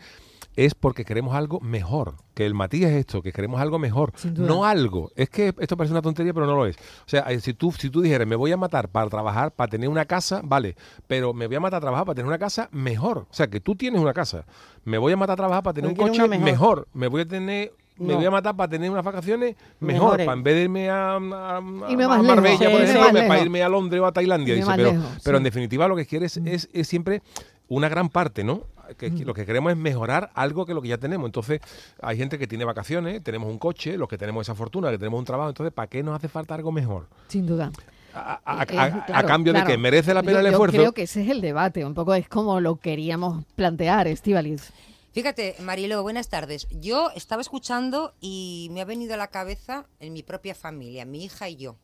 es 0.56 0.74
porque 0.74 1.06
queremos 1.06 1.36
algo 1.36 1.60
mejor. 1.60 2.16
Que 2.34 2.46
el 2.46 2.54
matiz 2.54 2.86
es 2.86 2.94
esto, 2.94 3.22
que 3.22 3.32
queremos 3.32 3.62
algo 3.62 3.80
mejor. 3.80 4.12
No 4.36 4.66
algo. 4.66 5.12
Es 5.16 5.30
que 5.30 5.54
esto 5.60 5.78
parece 5.78 5.94
una 5.94 6.02
tontería, 6.02 6.34
pero 6.34 6.48
no 6.48 6.56
lo 6.56 6.66
es. 6.66 6.76
O 6.76 7.10
sea, 7.10 7.22
eh, 7.30 7.40
si 7.40 7.54
tú, 7.54 7.72
si 7.72 7.90
tú 7.90 8.02
dijeras, 8.02 8.28
me 8.28 8.36
voy 8.36 8.52
a 8.52 8.58
matar 8.58 8.90
para 8.90 9.10
trabajar, 9.10 9.52
para 9.52 9.70
tener 9.70 9.88
una 9.88 10.06
casa, 10.06 10.42
vale, 10.44 10.76
pero 11.06 11.34
me 11.34 11.48
voy 11.48 11.56
a 11.56 11.60
matar 11.60 11.78
a 11.78 11.82
trabajar 11.82 12.06
para 12.06 12.16
tener 12.16 12.28
una 12.28 12.40
casa 12.40 12.70
mejor. 12.72 13.20
O 13.20 13.34
sea, 13.34 13.48
que 13.48 13.60
tú 13.60 13.76
tienes 13.76 14.02
una 14.02 14.14
casa. 14.14 14.46
Me 14.84 14.98
voy 14.98 15.14
a 15.14 15.18
matar 15.18 15.34
a 15.34 15.38
trabajar 15.38 15.64
para 15.64 15.74
tener 15.76 15.92
un 15.92 15.96
coche 15.96 16.28
mejor. 16.28 16.88
Me 16.94 17.08
voy 17.08 17.22
a 17.22 17.28
tener 17.28 17.72
me 17.98 18.16
voy 18.16 18.26
a 18.26 18.32
matar 18.32 18.56
para 18.56 18.70
tener 18.70 18.90
unas 18.90 19.04
vacaciones 19.04 19.56
mejor, 19.80 20.18
para 20.18 20.34
en 20.34 20.44
vez 20.44 20.56
de 20.56 20.62
irme 20.64 20.90
a, 20.90 21.16
a, 21.16 21.62
Marbella, 21.62 22.72
por 22.72 22.82
ejemplo, 22.82 23.28
para 23.28 23.42
irme 23.42 23.64
a 23.64 23.70
Londres 23.70 24.02
o 24.02 24.06
a 24.06 24.12
Tailandia. 24.12 24.56
Dice, 24.56 24.72
pero, 24.76 24.94
pero 25.24 25.38
en 25.38 25.44
definitiva 25.44 25.88
lo 25.88 25.96
que 25.96 26.06
quieres 26.06 26.40
mm. 26.40 26.48
es, 26.48 26.70
es 26.74 26.88
siempre 26.88 27.22
una 27.68 27.90
gran 27.90 28.10
parte, 28.10 28.44
¿no? 28.44 28.64
Que, 28.98 29.10
mm. 29.10 29.24
lo 29.24 29.34
que 29.34 29.46
queremos 29.46 29.72
es 29.72 29.78
mejorar 29.78 30.32
algo 30.34 30.66
que 30.66 30.74
lo 30.74 30.82
que 30.82 30.88
ya 30.88 30.98
tenemos. 30.98 31.28
Entonces, 31.28 31.60
hay 32.02 32.18
gente 32.18 32.40
que 32.40 32.48
tiene 32.48 32.64
vacaciones, 32.64 33.22
tenemos 33.24 33.50
un 33.50 33.60
coche, 33.60 33.98
los 33.98 34.08
que 34.08 34.18
tenemos 34.18 34.48
esa 34.48 34.56
fortuna, 34.56 34.90
que 34.92 34.98
tenemos 34.98 35.20
un 35.20 35.26
trabajo, 35.26 35.50
entonces, 35.50 35.74
¿para 35.74 35.88
qué 35.88 36.04
nos 36.04 36.16
hace 36.16 36.30
falta 36.30 36.56
algo 36.56 36.72
mejor? 36.72 37.08
Sin 37.28 37.46
duda. 37.46 37.72
A, 38.14 38.66
eh, 38.68 39.28
cambio 39.28 39.54
de 39.54 39.64
que 39.64 39.78
merece 39.78 40.14
la 40.14 40.24
pena 40.24 40.40
el 40.40 40.48
esfuerzo. 40.48 40.76
Yo 40.78 40.84
creo 40.84 40.94
que 40.94 41.04
ese 41.04 41.22
es 41.22 41.30
el 41.30 41.42
debate, 41.42 41.86
un 41.86 41.94
poco 41.94 42.16
es 42.16 42.28
como 42.28 42.60
lo 42.60 42.78
queríamos 42.78 43.44
plantear, 43.56 44.08
Estivalis. 44.08 44.72
Fíjate, 45.14 45.56
Marilo, 45.60 46.04
buenas 46.04 46.30
tardes. 46.30 46.68
Yo 46.70 47.10
estaba 47.16 47.42
escuchando 47.42 48.14
y 48.22 48.70
me 48.72 48.82
ha 48.82 48.86
venido 48.86 49.16
a 49.16 49.18
la 49.18 49.30
cabeza 49.30 49.88
en 50.00 50.14
mi 50.14 50.22
propia 50.22 50.54
familia, 50.54 51.06
mi 51.06 51.24
hija 51.24 51.50
y 51.50 51.56
yo. 51.56 51.78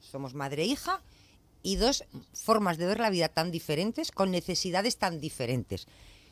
Somos 0.00 0.34
madre 0.34 0.62
e 0.62 0.66
hija 0.66 1.02
y 1.62 1.76
dos 1.76 2.04
formas 2.32 2.78
de 2.78 2.86
ver 2.86 3.00
la 3.00 3.10
vida 3.10 3.28
tan 3.28 3.50
diferentes, 3.50 4.12
con 4.12 4.30
necesidades 4.30 4.98
tan 4.98 5.20
diferentes. 5.20 5.88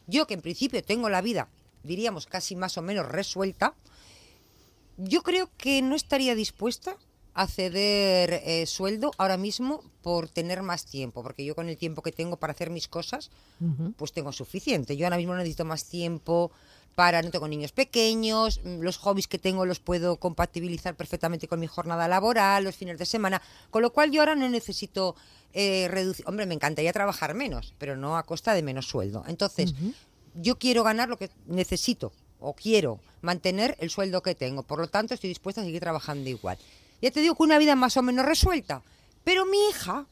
Yo 0.06 0.26
que 0.26 0.34
en 0.34 0.42
principio 0.42 0.84
tengo 0.84 1.08
la 1.08 1.22
vida, 1.22 1.48
diríamos, 1.82 2.26
casi 2.26 2.54
más 2.54 2.78
o 2.78 2.82
menos 2.82 3.08
resuelta, 3.08 3.74
yo 4.96 5.22
creo 5.24 5.50
que 5.56 5.82
no 5.82 5.96
estaría 5.96 6.36
dispuesta 6.36 6.96
a 7.34 7.48
ceder 7.48 8.42
eh, 8.44 8.64
sueldo 8.66 9.10
ahora 9.18 9.36
mismo 9.36 9.82
por 10.02 10.28
tener 10.28 10.62
más 10.62 10.86
tiempo, 10.86 11.22
porque 11.22 11.44
yo 11.44 11.54
con 11.54 11.68
el 11.68 11.76
tiempo 11.76 12.00
que 12.00 12.12
tengo 12.12 12.36
para 12.36 12.52
hacer 12.52 12.70
mis 12.70 12.88
cosas, 12.88 13.30
pues 13.96 14.12
tengo 14.12 14.32
suficiente. 14.32 14.96
Yo 14.96 15.06
ahora 15.06 15.16
mismo 15.16 15.34
necesito 15.34 15.64
más 15.64 15.86
tiempo 15.86 16.52
para, 16.94 17.22
no 17.22 17.30
tengo 17.30 17.48
niños 17.48 17.72
pequeños, 17.72 18.60
mm, 18.62 18.80
los 18.80 18.98
hobbies 18.98 19.26
que 19.26 19.38
tengo 19.38 19.66
los 19.66 19.80
puedo 19.80 20.16
compatibilizar 20.16 20.94
perfectamente 20.94 21.48
con 21.48 21.58
mi 21.58 21.66
jornada 21.66 22.06
laboral, 22.06 22.62
los 22.62 22.76
fines 22.76 22.98
de 22.98 23.06
semana, 23.06 23.42
con 23.70 23.82
lo 23.82 23.92
cual 23.92 24.12
yo 24.12 24.20
ahora 24.20 24.36
no 24.36 24.48
necesito 24.48 25.16
eh, 25.52 25.88
reducir, 25.88 26.24
hombre, 26.28 26.46
me 26.46 26.54
encantaría 26.54 26.92
trabajar 26.92 27.34
menos, 27.34 27.74
pero 27.78 27.96
no 27.96 28.16
a 28.16 28.22
costa 28.22 28.54
de 28.54 28.62
menos 28.62 28.86
sueldo. 28.86 29.24
Entonces, 29.26 29.74
yo 30.34 30.58
quiero 30.58 30.84
ganar 30.84 31.08
lo 31.08 31.16
que 31.16 31.30
necesito 31.46 32.12
o 32.40 32.54
quiero 32.54 33.00
mantener 33.22 33.76
el 33.80 33.90
sueldo 33.90 34.22
que 34.22 34.34
tengo. 34.34 34.62
Por 34.62 34.78
lo 34.78 34.86
tanto, 34.86 35.14
estoy 35.14 35.28
dispuesta 35.28 35.62
a 35.62 35.64
seguir 35.64 35.80
trabajando 35.80 36.28
igual. 36.28 36.58
Ya 37.04 37.10
te 37.10 37.20
digo 37.20 37.34
que 37.34 37.42
una 37.42 37.58
vida 37.58 37.76
más 37.76 37.98
o 37.98 38.02
menos 38.02 38.24
resuelta. 38.24 38.82
Pero 39.24 39.44
mi 39.44 39.58
hija, 39.68 40.06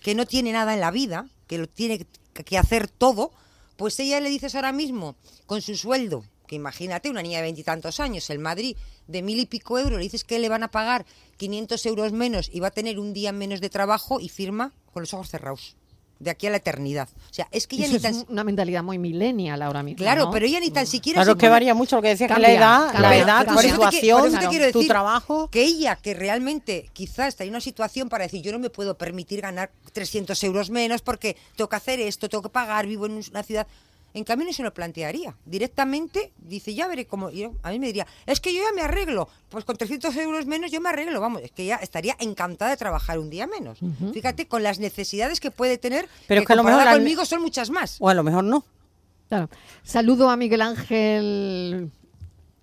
que 0.00 0.14
no 0.14 0.24
tiene 0.24 0.50
nada 0.50 0.72
en 0.72 0.80
la 0.80 0.90
vida, 0.90 1.28
que 1.46 1.58
lo 1.58 1.68
tiene 1.68 2.06
que 2.32 2.56
hacer 2.56 2.88
todo, 2.88 3.32
pues 3.76 4.00
ella 4.00 4.18
le 4.18 4.30
dices 4.30 4.54
ahora 4.54 4.72
mismo, 4.72 5.14
con 5.44 5.60
su 5.60 5.76
sueldo, 5.76 6.24
que 6.46 6.56
imagínate, 6.56 7.10
una 7.10 7.20
niña 7.20 7.36
de 7.36 7.42
veintitantos 7.42 8.00
años, 8.00 8.30
el 8.30 8.38
Madrid 8.38 8.78
de 9.06 9.20
mil 9.20 9.38
y 9.38 9.44
pico 9.44 9.78
euros, 9.78 9.98
le 9.98 10.04
dices 10.04 10.24
que 10.24 10.38
le 10.38 10.48
van 10.48 10.62
a 10.62 10.70
pagar 10.70 11.04
500 11.36 11.84
euros 11.84 12.12
menos 12.12 12.48
y 12.50 12.60
va 12.60 12.68
a 12.68 12.70
tener 12.70 12.98
un 12.98 13.12
día 13.12 13.30
menos 13.30 13.60
de 13.60 13.68
trabajo 13.68 14.18
y 14.18 14.30
firma 14.30 14.72
con 14.90 15.02
los 15.02 15.12
ojos 15.12 15.28
cerrados 15.28 15.77
de 16.18 16.30
aquí 16.30 16.46
a 16.46 16.50
la 16.50 16.56
eternidad. 16.56 17.08
O 17.30 17.34
sea, 17.34 17.48
es 17.50 17.66
que 17.66 17.76
ella 17.76 17.88
ni 17.88 17.98
tan... 17.98 18.14
es 18.14 18.26
una 18.28 18.44
mentalidad 18.44 18.82
muy 18.82 18.98
millennial 18.98 19.62
ahora 19.62 19.82
mismo. 19.82 19.98
Claro, 19.98 20.30
pero 20.30 20.46
ella 20.46 20.60
ni 20.60 20.70
tan 20.70 20.86
siquiera. 20.86 21.22
Claro, 21.22 21.38
que 21.38 21.48
varía 21.48 21.74
mucho 21.74 21.96
lo 21.96 22.02
que 22.02 22.08
decía 22.08 22.28
que 22.28 22.40
la 22.40 22.52
edad, 22.52 22.94
la 22.98 23.16
edad, 23.16 23.46
tu 23.46 23.58
situación, 23.58 24.32
tu 24.72 24.86
trabajo. 24.86 25.48
Que 25.50 25.62
ella, 25.62 25.96
que 25.96 26.14
realmente 26.14 26.90
quizás 26.92 27.28
está 27.28 27.44
en 27.44 27.50
una 27.50 27.60
situación 27.60 28.08
para 28.08 28.24
decir, 28.24 28.42
yo 28.42 28.52
no 28.52 28.58
me 28.58 28.70
puedo 28.70 28.96
permitir 28.96 29.40
ganar 29.40 29.70
300 29.92 30.42
euros 30.44 30.70
menos 30.70 31.02
porque 31.02 31.36
tengo 31.56 31.68
que 31.68 31.76
hacer 31.76 32.00
esto, 32.00 32.28
tengo 32.28 32.42
que 32.42 32.48
pagar, 32.48 32.86
vivo 32.86 33.06
en 33.06 33.22
una 33.30 33.42
ciudad. 33.42 33.66
En 34.18 34.24
cambio, 34.24 34.48
no 34.48 34.52
se 34.52 34.64
lo 34.64 34.74
plantearía. 34.74 35.36
Directamente 35.46 36.32
dice, 36.38 36.74
ya 36.74 36.88
veré 36.88 37.06
cómo. 37.06 37.28
a 37.62 37.70
mí 37.70 37.78
me 37.78 37.86
diría, 37.86 38.04
es 38.26 38.40
que 38.40 38.52
yo 38.52 38.60
ya 38.60 38.72
me 38.74 38.82
arreglo. 38.82 39.28
Pues 39.48 39.64
con 39.64 39.76
300 39.76 40.14
euros 40.16 40.46
menos 40.46 40.72
yo 40.72 40.80
me 40.80 40.88
arreglo. 40.88 41.20
Vamos, 41.20 41.42
es 41.42 41.52
que 41.52 41.64
ya 41.64 41.76
estaría 41.76 42.16
encantada 42.18 42.72
de 42.72 42.76
trabajar 42.76 43.20
un 43.20 43.30
día 43.30 43.46
menos. 43.46 43.78
Fíjate, 44.12 44.48
con 44.48 44.64
las 44.64 44.80
necesidades 44.80 45.38
que 45.38 45.52
puede 45.52 45.78
tener, 45.78 46.08
Pero 46.26 46.44
que, 46.44 46.52
a 46.52 46.56
lo 46.56 46.64
mejor 46.64 46.84
conmigo 46.90 47.24
son 47.24 47.42
muchas 47.42 47.70
más. 47.70 47.96
O 48.00 48.08
a 48.08 48.14
lo 48.14 48.24
mejor 48.24 48.42
no. 48.42 48.64
Claro. 49.28 49.48
Saludo 49.84 50.30
a 50.30 50.36
Miguel 50.36 50.62
Ángel 50.62 51.92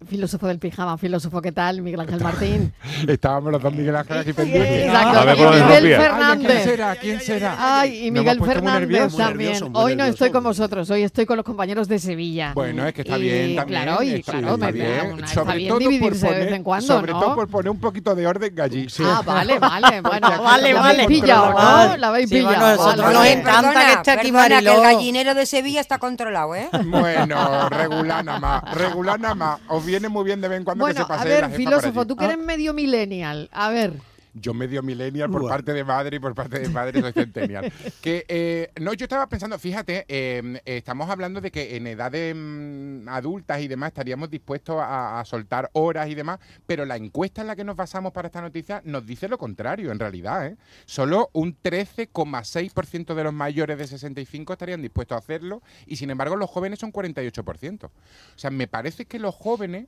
Filósofo 0.04 0.48
del 0.48 0.60
pijama, 0.60 0.98
filósofo, 0.98 1.42
¿qué 1.42 1.54
tal? 1.54 1.82
Miguel 1.82 2.02
Ángel 2.02 2.20
Martín. 2.22 2.74
Estábamos 3.08 3.54
los 3.54 3.62
dos 3.62 3.74
Miguel 3.74 3.96
Ángel 3.96 4.18
aquí 4.18 4.34
pendientes. 4.34 4.86
Exacto. 4.88 5.20
A 5.20 5.26
ver, 5.26 5.38
Miguel 5.38 5.96
Fernández. 5.96 6.48
¿Quién 6.48 6.64
será? 6.64 6.96
¿Quién 6.98 7.22
será? 7.22 7.80
Ay, 7.80 8.08
y 8.08 8.12
Miguel 8.12 8.44
Fernández 8.44 9.16
también. 9.16 9.64
hoy 9.74 9.96
no 9.96 10.04
estoy 10.04 10.32
con 10.32 10.44
vosotros, 10.44 10.90
hoy 10.90 11.04
estoy 11.04 11.26
con 11.26 11.38
los 11.38 11.46
compañeros 11.46 11.88
de 11.88 12.00
Sevilla. 12.00 12.52
Bueno, 12.54 12.86
es 12.86 12.94
que 12.94 13.02
está 13.02 13.16
bien 13.18 13.56
también. 13.56 13.84
Claro, 13.84 14.04
y 14.04 14.10
está 14.16 14.34
claro, 14.34 14.58
bien, 14.58 14.86
está 14.86 15.16
bien. 15.16 15.28
sobre 15.28 15.68
todo 15.68 15.80
dividirse 15.80 16.26
poner, 16.26 16.40
de 16.40 16.46
vez 16.46 16.56
en 16.56 16.64
cuando, 16.64 16.88
Sobre 16.88 17.12
todo 17.14 17.36
por 17.36 17.48
poner 17.48 17.70
un 17.72 17.80
poquito 17.80 18.14
de 18.14 18.28
orden 18.28 18.60
allí. 18.60 18.88
Ah, 19.00 19.22
vale, 19.26 19.60
vale. 19.60 20.02
Bueno, 20.06 20.44
vale, 20.44 20.74
la 20.74 20.82
vale. 20.82 21.04
habéis 21.04 21.22
pillado, 21.22 21.54
¿no? 21.54 21.98
La 21.98 22.08
habéis 22.10 22.30
pillado. 22.30 22.96
Nos 23.14 23.26
encanta 23.28 23.86
que 23.86 23.94
esté 23.94 24.12
aquí 24.12 24.32
Mariló. 24.32 24.72
que 24.72 24.78
el 24.78 24.84
gallinero 24.84 25.34
de 25.34 25.46
Sevilla 25.46 25.80
está 25.80 26.00
controlado, 26.00 26.54
¿eh? 26.54 26.70
Bueno, 26.86 27.70
regular 27.70 28.24
nada 28.26 28.40
más, 28.40 28.76
regular 28.76 29.20
nada 29.20 29.36
más. 29.36 29.60
Viene 29.96 30.10
muy 30.10 30.26
bien 30.26 30.42
de 30.42 30.48
vez 30.48 30.58
en 30.58 30.66
cuando 30.66 30.84
bueno, 30.84 31.08
a 31.10 31.24
ver, 31.24 31.50
filósofo, 31.52 32.06
tú 32.06 32.16
que 32.16 32.26
eres 32.26 32.38
ah. 32.40 32.44
medio 32.44 32.74
millennial, 32.74 33.50
a 33.52 33.70
ver. 33.70 33.94
Yo 34.38 34.54
medio 34.54 34.84
millennial 34.84 35.30
por 35.30 35.48
parte 35.48 35.72
de 35.72 35.86
madre 35.86 36.18
y 36.18 36.20
por 36.20 36.36
parte 36.36 36.60
de 36.60 36.70
padre 36.70 37.00
soy 37.00 37.14
centennial. 37.14 37.72
que, 38.02 38.26
eh, 38.28 38.70
no, 38.82 38.94
yo 38.94 39.06
estaba 39.06 39.28
pensando, 39.30 39.58
fíjate, 39.58 40.06
em, 40.10 40.58
estamos 40.66 41.10
hablando 41.10 41.40
de 41.40 41.52
que 41.52 41.78
en 41.78 41.88
edades 41.88 42.36
mm, 42.36 43.08
adultas 43.08 43.62
y 43.62 43.70
demás 43.70 43.88
estaríamos 43.88 44.30
dispuestos 44.30 44.76
a, 44.80 45.24
soltar 45.26 45.70
horas 45.72 46.10
y 46.10 46.16
demás, 46.16 46.40
pero 46.68 46.86
la 46.86 46.98
encuesta 46.98 47.42
en 47.42 47.48
la 47.48 47.56
que 47.56 47.64
nos 47.64 47.78
basamos 47.78 48.12
para 48.12 48.28
esta 48.28 48.42
noticia 48.42 48.82
nos 48.84 49.06
dice 49.06 49.30
lo 49.30 49.38
contrario, 49.38 49.90
en 49.92 50.00
realidad. 50.00 50.48
¿eh? 50.48 50.58
Solo 50.86 51.30
un 51.32 51.56
13,6% 51.62 53.16
de 53.16 53.24
los 53.24 53.34
mayores 53.34 53.78
de 53.78 53.88
65 53.88 54.52
estarían 54.52 54.82
dispuestos 54.82 55.16
a 55.16 55.20
hacerlo 55.20 55.62
y 55.88 55.96
sin 55.96 56.10
embargo 56.10 56.36
los 56.36 56.50
jóvenes 56.50 56.80
son 56.80 56.92
48%. 56.92 57.86
O 57.86 57.92
sea, 58.36 58.52
me 58.52 58.68
parece 58.68 59.06
que 59.06 59.18
los 59.18 59.34
jóvenes 59.34 59.88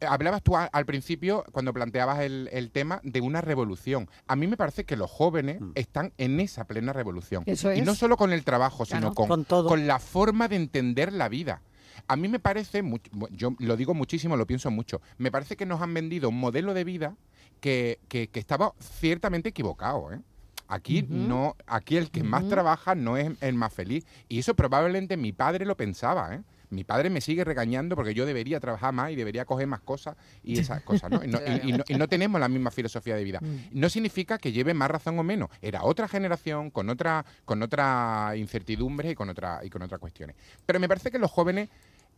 hablabas 0.00 0.42
tú 0.42 0.56
al 0.56 0.86
principio, 0.86 1.44
cuando 1.52 1.72
planteabas 1.72 2.20
el, 2.20 2.70
tema, 2.72 3.00
de 3.02 3.20
una 3.20 3.40
revolución. 3.40 4.08
A 4.26 4.36
mí 4.36 4.46
me 4.46 4.56
parece 4.56 4.84
que 4.84 4.96
los 4.96 5.10
jóvenes 5.10 5.60
mm. 5.60 5.72
están 5.74 6.12
en 6.18 6.40
esa 6.40 6.64
plena 6.64 6.92
revolución. 6.92 7.44
Y 7.46 7.80
no 7.82 7.94
solo 7.94 8.16
con 8.16 8.32
el 8.32 8.44
trabajo, 8.44 8.84
sino 8.84 9.14
con, 9.14 9.44
con, 9.44 9.86
la 9.86 9.98
forma 9.98 10.48
de 10.48 10.56
entender 10.56 11.12
la 11.12 11.28
vida. 11.28 11.62
A 12.06 12.16
mí 12.16 12.28
me 12.28 12.38
parece, 12.38 12.82
yo 13.30 13.54
lo 13.58 13.76
digo 13.76 13.94
muchísimo, 13.94 14.36
lo 14.36 14.46
pienso 14.46 14.70
mucho, 14.70 15.00
me 15.16 15.30
parece 15.30 15.56
que 15.56 15.64
nos 15.64 15.80
han 15.80 15.94
vendido 15.94 16.28
un 16.28 16.38
modelo 16.38 16.74
de 16.74 16.84
vida 16.84 17.16
que, 17.60 17.98
estaba 18.34 18.74
ciertamente 18.80 19.48
equivocado. 19.50 20.12
¿eh? 20.12 20.20
Aquí 20.68 21.06
no, 21.08 21.56
aquí 21.66 21.96
el 21.96 22.10
que 22.10 22.22
más 22.22 22.48
trabaja 22.48 22.94
no 22.94 23.16
es 23.16 23.30
el 23.40 23.54
más 23.54 23.72
feliz. 23.72 24.04
Y 24.28 24.38
eso 24.38 24.54
probablemente 24.54 25.16
mi 25.16 25.32
padre 25.32 25.64
lo 25.66 25.76
pensaba, 25.76 26.34
¿eh? 26.34 26.42
Mi 26.74 26.84
padre 26.84 27.10
me 27.10 27.20
sigue 27.20 27.44
regañando 27.44 27.96
porque 27.96 28.14
yo 28.14 28.26
debería 28.26 28.60
trabajar 28.60 28.92
más 28.92 29.10
y 29.10 29.16
debería 29.16 29.44
coger 29.44 29.66
más 29.66 29.80
cosas 29.80 30.16
y 30.42 30.58
esas 30.60 30.82
cosas, 30.82 31.10
¿no? 31.10 31.20
Y 31.24 31.96
no, 31.96 32.08
tenemos 32.08 32.40
la 32.40 32.48
misma 32.48 32.70
filosofía 32.70 33.16
de 33.16 33.24
vida. 33.24 33.40
Mm. 33.40 33.78
No 33.78 33.88
significa 33.88 34.38
que 34.38 34.52
lleve 34.52 34.74
más 34.74 34.90
razón 34.90 35.18
o 35.18 35.22
menos. 35.22 35.48
Era 35.62 35.84
otra 35.84 36.08
generación 36.08 36.70
con 36.70 36.90
otra, 36.90 37.24
con 37.44 37.62
otra 37.62 38.32
incertidumbre 38.36 39.10
y 39.10 39.14
con 39.14 39.30
otra, 39.30 39.60
y 39.62 39.70
con 39.70 39.82
otras 39.82 40.00
cuestiones. 40.00 40.36
Pero 40.66 40.80
me 40.80 40.88
parece 40.88 41.10
que 41.10 41.18
los 41.18 41.30
jóvenes 41.30 41.68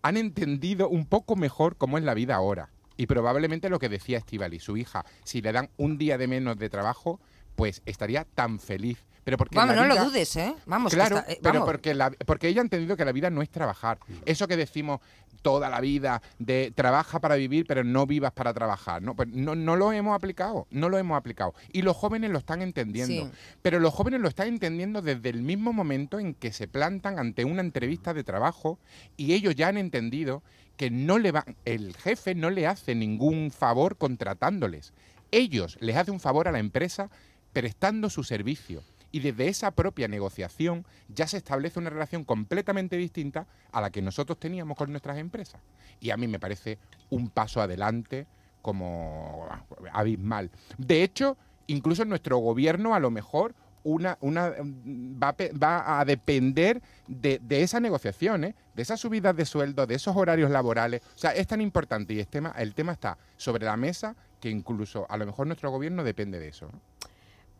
han 0.02 0.16
entendido 0.16 0.88
un 0.88 1.06
poco 1.06 1.36
mejor 1.36 1.76
cómo 1.76 1.98
es 1.98 2.04
la 2.04 2.14
vida 2.14 2.34
ahora. 2.34 2.70
Y 2.96 3.06
probablemente 3.06 3.68
lo 3.68 3.78
que 3.78 3.88
decía 3.88 4.18
Estivali, 4.18 4.58
su 4.58 4.76
hija, 4.76 5.04
si 5.24 5.42
le 5.42 5.52
dan 5.52 5.68
un 5.76 5.98
día 5.98 6.16
de 6.16 6.26
menos 6.26 6.58
de 6.58 6.70
trabajo, 6.70 7.20
pues 7.54 7.82
estaría 7.86 8.24
tan 8.24 8.58
feliz 8.58 9.04
pero 9.26 9.38
porque 9.38 9.56
vamos, 9.56 9.74
no 9.74 9.84
lo 9.86 10.04
dudes, 10.04 10.36
¿eh? 10.36 10.54
Vamos, 10.66 10.94
claro, 10.94 11.18
eh, 11.26 11.40
pero 11.42 11.64
porque, 11.64 11.98
porque 12.24 12.46
ella 12.46 12.60
ha 12.60 12.62
entendido 12.62 12.96
que 12.96 13.04
la 13.04 13.10
vida 13.10 13.28
no 13.28 13.42
es 13.42 13.50
trabajar. 13.50 13.98
Mm. 14.06 14.12
Eso 14.24 14.46
que 14.46 14.56
decimos 14.56 15.00
toda 15.42 15.68
la 15.68 15.80
vida 15.80 16.22
de 16.38 16.72
trabaja 16.72 17.18
para 17.18 17.34
vivir, 17.34 17.66
pero 17.66 17.82
no 17.82 18.06
vivas 18.06 18.30
para 18.30 18.54
trabajar. 18.54 19.02
No, 19.02 19.16
pues 19.16 19.28
no, 19.30 19.56
no 19.56 19.74
lo 19.74 19.90
hemos 19.90 20.14
aplicado, 20.14 20.68
no 20.70 20.88
lo 20.88 20.96
hemos 20.96 21.18
aplicado. 21.18 21.54
Y 21.72 21.82
los 21.82 21.96
jóvenes 21.96 22.30
lo 22.30 22.38
están 22.38 22.62
entendiendo. 22.62 23.28
Pero 23.62 23.80
los 23.80 23.92
jóvenes 23.92 24.20
lo 24.20 24.28
están 24.28 24.46
entendiendo 24.46 25.02
desde 25.02 25.28
el 25.28 25.42
mismo 25.42 25.72
momento 25.72 26.20
en 26.20 26.32
que 26.32 26.52
se 26.52 26.68
plantan 26.68 27.18
ante 27.18 27.44
una 27.44 27.62
entrevista 27.62 28.14
de 28.14 28.22
trabajo 28.22 28.78
y 29.16 29.32
ellos 29.32 29.56
ya 29.56 29.66
han 29.66 29.76
entendido 29.76 30.44
que 30.76 30.92
no 30.92 31.18
le 31.18 31.32
va, 31.32 31.44
el 31.64 31.96
jefe 31.96 32.36
no 32.36 32.50
le 32.50 32.68
hace 32.68 32.94
ningún 32.94 33.50
favor 33.50 33.96
contratándoles. 33.96 34.92
Ellos 35.32 35.78
les 35.80 35.96
hacen 35.96 36.14
un 36.14 36.20
favor 36.20 36.46
a 36.46 36.52
la 36.52 36.60
empresa 36.60 37.10
prestando 37.52 38.08
su 38.08 38.22
servicio 38.22 38.84
y 39.12 39.20
desde 39.20 39.48
esa 39.48 39.70
propia 39.70 40.08
negociación 40.08 40.84
ya 41.08 41.26
se 41.26 41.36
establece 41.36 41.78
una 41.78 41.90
relación 41.90 42.24
completamente 42.24 42.96
distinta 42.96 43.46
a 43.72 43.80
la 43.80 43.90
que 43.90 44.02
nosotros 44.02 44.38
teníamos 44.38 44.76
con 44.76 44.90
nuestras 44.90 45.18
empresas. 45.18 45.60
Y 46.00 46.10
a 46.10 46.16
mí 46.16 46.26
me 46.28 46.38
parece 46.38 46.78
un 47.10 47.28
paso 47.30 47.60
adelante 47.60 48.26
como 48.62 49.46
abismal. 49.92 50.50
De 50.76 51.02
hecho, 51.02 51.36
incluso 51.66 52.04
nuestro 52.04 52.38
gobierno 52.38 52.94
a 52.94 53.00
lo 53.00 53.10
mejor 53.10 53.54
una, 53.84 54.18
una, 54.20 54.52
va, 54.60 56.00
a 56.00 56.04
depender 56.04 56.82
de, 57.06 57.40
esa 57.48 57.78
negociación, 57.78 58.42
¿eh? 58.42 58.54
de 58.74 58.82
esas 58.82 58.98
subidas 58.98 59.36
de 59.36 59.46
sueldo, 59.46 59.86
de 59.86 59.94
esos 59.94 60.16
horarios 60.16 60.50
laborales. 60.50 61.02
O 61.14 61.18
sea, 61.18 61.30
es 61.30 61.46
tan 61.46 61.60
importante 61.60 62.12
y 62.12 62.18
el 62.18 62.26
tema, 62.26 62.52
el 62.58 62.74
tema 62.74 62.92
está 62.92 63.16
sobre 63.36 63.64
la 63.64 63.76
mesa 63.76 64.16
que 64.40 64.50
incluso 64.50 65.06
a 65.08 65.16
lo 65.16 65.24
mejor 65.24 65.46
nuestro 65.46 65.70
gobierno 65.70 66.02
depende 66.02 66.40
de 66.40 66.48
eso. 66.48 66.68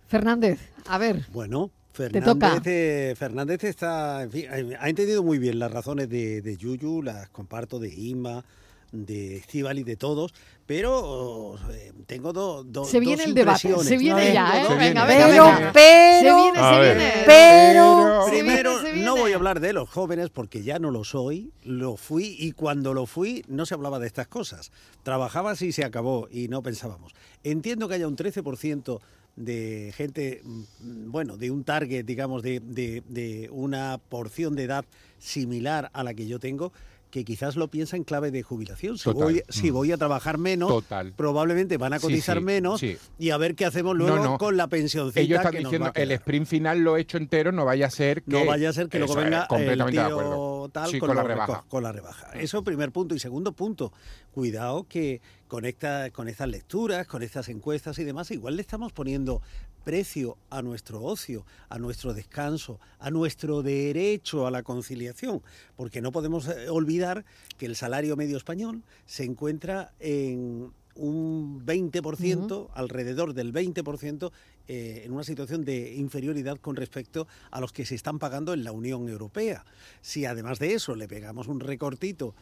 Fernández, 0.07 0.61
a 0.87 0.99
ver. 0.99 1.27
Bueno, 1.33 1.71
Fernández, 1.93 2.63
eh, 2.67 3.15
Fernández 3.17 3.65
está, 3.65 4.25
eh, 4.25 4.77
ha 4.79 4.89
entendido 4.89 5.23
muy 5.23 5.39
bien 5.39 5.59
las 5.59 5.73
razones 5.73 6.09
de, 6.09 6.57
Yuyu, 6.59 7.03
las 7.03 7.29
comparto 7.31 7.79
de 7.79 7.89
Ima, 7.89 8.45
de 8.93 9.37
Estival 9.37 9.79
y 9.79 9.85
de 9.85 9.97
todos, 9.97 10.35
pero 10.67 11.57
eh, 11.71 11.93
tengo 12.07 12.33
dos 12.33 12.89
Se 12.89 13.01
viene 13.01 13.25
el 13.25 13.35
debate, 13.35 13.75
se 13.83 13.97
viene 13.97 14.33
ya, 14.33 14.63
¿eh? 14.63 14.77
venga, 14.77 15.07
venga, 15.07 15.73
pero, 15.73 16.21
se 16.21 16.35
viene, 16.35 16.59
se 16.59 16.81
viene. 16.81 17.13
Pero, 17.27 18.27
primero, 18.29 18.83
no 18.97 19.17
voy 19.17 19.33
a 19.33 19.37
hablar 19.37 19.61
de 19.61 19.73
los 19.73 19.89
jóvenes 19.89 20.31
porque 20.31 20.63
ya 20.63 20.79
no 20.79 20.91
lo 20.91 21.03
soy, 21.03 21.51
lo 21.65 21.97
fui 21.97 22.37
y 22.39 22.53
cuando 22.53 22.95
lo 22.95 23.07
fui 23.07 23.43
no 23.49 23.65
se 23.65 23.75
hablaba 23.75 23.99
de 23.99 24.07
estas 24.07 24.29
cosas. 24.29 24.71
Trabajabas 25.03 25.63
y 25.63 25.73
se 25.73 25.85
acabó 25.85 26.29
y 26.31 26.49
no 26.49 26.63
pensábamos. 26.63 27.15
Entiendo 27.43 27.89
que 27.89 27.95
haya 27.95 28.09
un 28.09 28.17
13% 28.17 29.01
de 29.37 29.93
gente, 29.95 30.41
mm, 30.43 31.11
bueno, 31.11 31.37
de 31.37 31.51
un 31.51 31.63
target, 31.63 32.05
digamos, 32.05 32.43
de, 32.43 32.61
de, 32.61 33.49
una 33.53 34.01
porción 34.09 34.57
de 34.57 34.65
edad 34.65 34.85
similar 35.19 35.91
a 35.93 36.03
la 36.03 36.15
que 36.15 36.27
yo 36.27 36.39
tengo, 36.39 36.73
que 37.11 37.25
quizás 37.25 37.57
lo 37.57 37.69
piensa 37.69 37.97
en 37.97 38.05
clave 38.05 38.31
de 38.31 38.43
jubilación. 38.43 38.99
Si, 38.99 39.11
voy, 39.11 39.43
si 39.49 39.71
mm. 39.71 39.75
voy 39.75 39.93
a 39.93 39.97
trabajar 39.97 40.39
menos, 40.39 40.85
probablemente 41.17 41.77
van 41.77 41.93
a 41.93 42.01
cotizar 42.01 42.41
menos 42.41 42.83
y 42.83 43.31
a 43.31 43.37
ver 43.37 43.55
qué 43.55 43.65
hacemos 43.65 43.97
luego 43.97 44.39
con 44.39 44.57
la 44.57 44.67
pensión. 44.67 45.13
Ellos 45.15 45.39
están 45.39 45.55
diciendo, 45.55 45.93
el 45.95 46.11
sprint 46.13 46.47
final 46.47 46.81
lo 46.81 46.97
he 46.97 47.03
hecho 47.03 47.19
entero, 47.19 47.53
no 47.53 47.65
vaya 47.65 47.87
a 47.87 47.91
ser 47.91 48.23
que... 48.23 48.33
No 48.33 48.45
vaya 48.45 48.71
a 48.71 48.73
ser 48.73 48.89
que 48.89 48.99
luego 48.99 49.15
venga 49.15 49.47
el 49.51 49.85
tío 49.87 50.71
tal 50.73 50.99
con, 50.99 51.15
la 51.15 51.23
rebaja. 51.23 51.65
con 51.69 51.83
la 51.83 51.93
rebaja. 51.93 52.33
Eso 52.33 52.63
primer 52.65 52.91
punto. 52.91 53.15
Y 53.15 53.19
segundo 53.19 53.53
punto, 53.53 53.93
cuidado 54.33 54.87
que 54.89 55.21
con, 55.49 55.65
esta, 55.65 56.11
con 56.11 56.29
estas 56.29 56.49
lecturas, 56.49 57.07
con 57.07 57.23
estas 57.23 57.49
encuestas 57.49 57.99
y 57.99 58.05
demás, 58.05 58.31
igual 58.31 58.57
le 58.57 58.63
estamos 58.63 58.93
poniendo 58.93 59.43
precio 59.85 60.37
a 60.51 60.63
nuestro 60.63 61.03
ocio, 61.03 61.47
a 61.69 61.79
nuestro 61.79 62.13
descanso, 62.13 62.81
a 62.99 63.11
nuestro 63.11 63.63
derecho 63.63 64.47
a 64.47 64.51
la 64.51 64.65
conciliación, 64.65 65.43
porque 65.77 66.01
no 66.01 66.11
podemos 66.11 66.49
eh, 66.49 66.69
olvidar 66.69 67.25
que 67.57 67.67
el 67.67 67.77
salario 67.77 68.17
medio 68.17 68.37
español 68.37 68.83
se 69.07 69.25
encuentra 69.25 69.93
en 70.01 70.73
un 70.97 71.65
20%, 71.65 72.71
alrededor 72.75 73.35
del 73.35 73.53
20%, 73.53 74.33
eh, 74.67 75.03
en 75.05 75.13
una 75.13 75.23
situación 75.23 75.65
de 75.65 75.95
inferioridad 75.95 76.59
con 76.59 76.75
respecto 76.75 77.29
a 77.51 77.61
los 77.61 77.73
que 77.73 77.87
se 77.87 77.95
están 77.95 78.19
pagando 78.19 78.55
en 78.55 78.65
la 78.65 78.73
Unión 78.73 79.09
Europea. 79.09 79.65
Si 80.01 80.25
además 80.25 80.59
de 80.59 80.75
eso 80.75 80.97
le 80.97 81.07
pegamos 81.07 81.47
un 81.47 81.61
recortito 81.61 82.35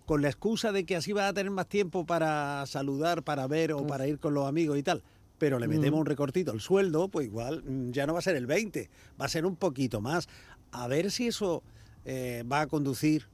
con 0.00 0.22
la 0.22 0.28
excusa 0.28 0.72
de 0.72 0.84
que 0.84 0.96
así 0.96 1.12
va 1.12 1.28
a 1.28 1.32
tener 1.32 1.50
más 1.50 1.68
tiempo 1.68 2.06
para 2.06 2.64
saludar, 2.66 3.22
para 3.22 3.46
ver 3.46 3.72
o 3.72 3.86
para 3.86 4.06
ir 4.06 4.18
con 4.18 4.34
los 4.34 4.46
amigos 4.46 4.78
y 4.78 4.82
tal, 4.82 5.02
pero 5.38 5.58
le 5.58 5.66
metemos 5.66 5.98
un 5.98 6.06
recortito 6.06 6.52
al 6.52 6.60
sueldo, 6.60 7.08
pues 7.08 7.26
igual 7.26 7.64
mm, 7.64 7.90
ya 7.90 8.06
no 8.06 8.12
va 8.12 8.20
a 8.20 8.22
ser 8.22 8.36
el 8.36 8.46
20, 8.46 8.88
va 9.20 9.24
a 9.24 9.28
ser 9.28 9.44
un 9.44 9.56
poquito 9.56 10.00
más. 10.00 10.28
A 10.70 10.86
ver 10.86 11.10
si 11.10 11.26
eso 11.26 11.62
eh, 12.04 12.44
va 12.50 12.60
a 12.60 12.66
conducir 12.66 13.26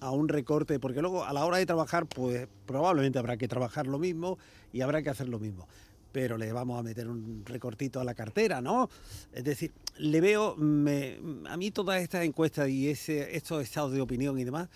a 0.00 0.10
un 0.10 0.28
recorte, 0.28 0.78
porque 0.78 1.00
luego 1.00 1.24
a 1.24 1.32
la 1.32 1.44
hora 1.44 1.58
de 1.58 1.66
trabajar, 1.66 2.06
pues 2.06 2.48
probablemente 2.66 3.18
habrá 3.18 3.36
que 3.36 3.48
trabajar 3.48 3.86
lo 3.86 3.98
mismo 3.98 4.38
y 4.72 4.80
habrá 4.80 5.02
que 5.02 5.10
hacer 5.10 5.28
lo 5.28 5.38
mismo. 5.38 5.68
Pero 6.12 6.36
le 6.36 6.52
vamos 6.52 6.78
a 6.78 6.82
meter 6.82 7.08
un 7.08 7.44
recortito 7.44 8.00
a 8.00 8.04
la 8.04 8.14
cartera, 8.14 8.60
¿no? 8.60 8.88
Es 9.32 9.44
decir, 9.44 9.72
le 9.98 10.20
veo, 10.20 10.54
a 10.54 11.56
mí 11.56 11.70
todas 11.70 12.02
estas 12.02 12.24
encuestas 12.24 12.68
y 12.68 12.88
ese, 12.88 13.36
estos 13.36 13.62
estados 13.62 13.92
de 13.92 14.00
opinión 14.00 14.38
y 14.38 14.44
demás, 14.44 14.68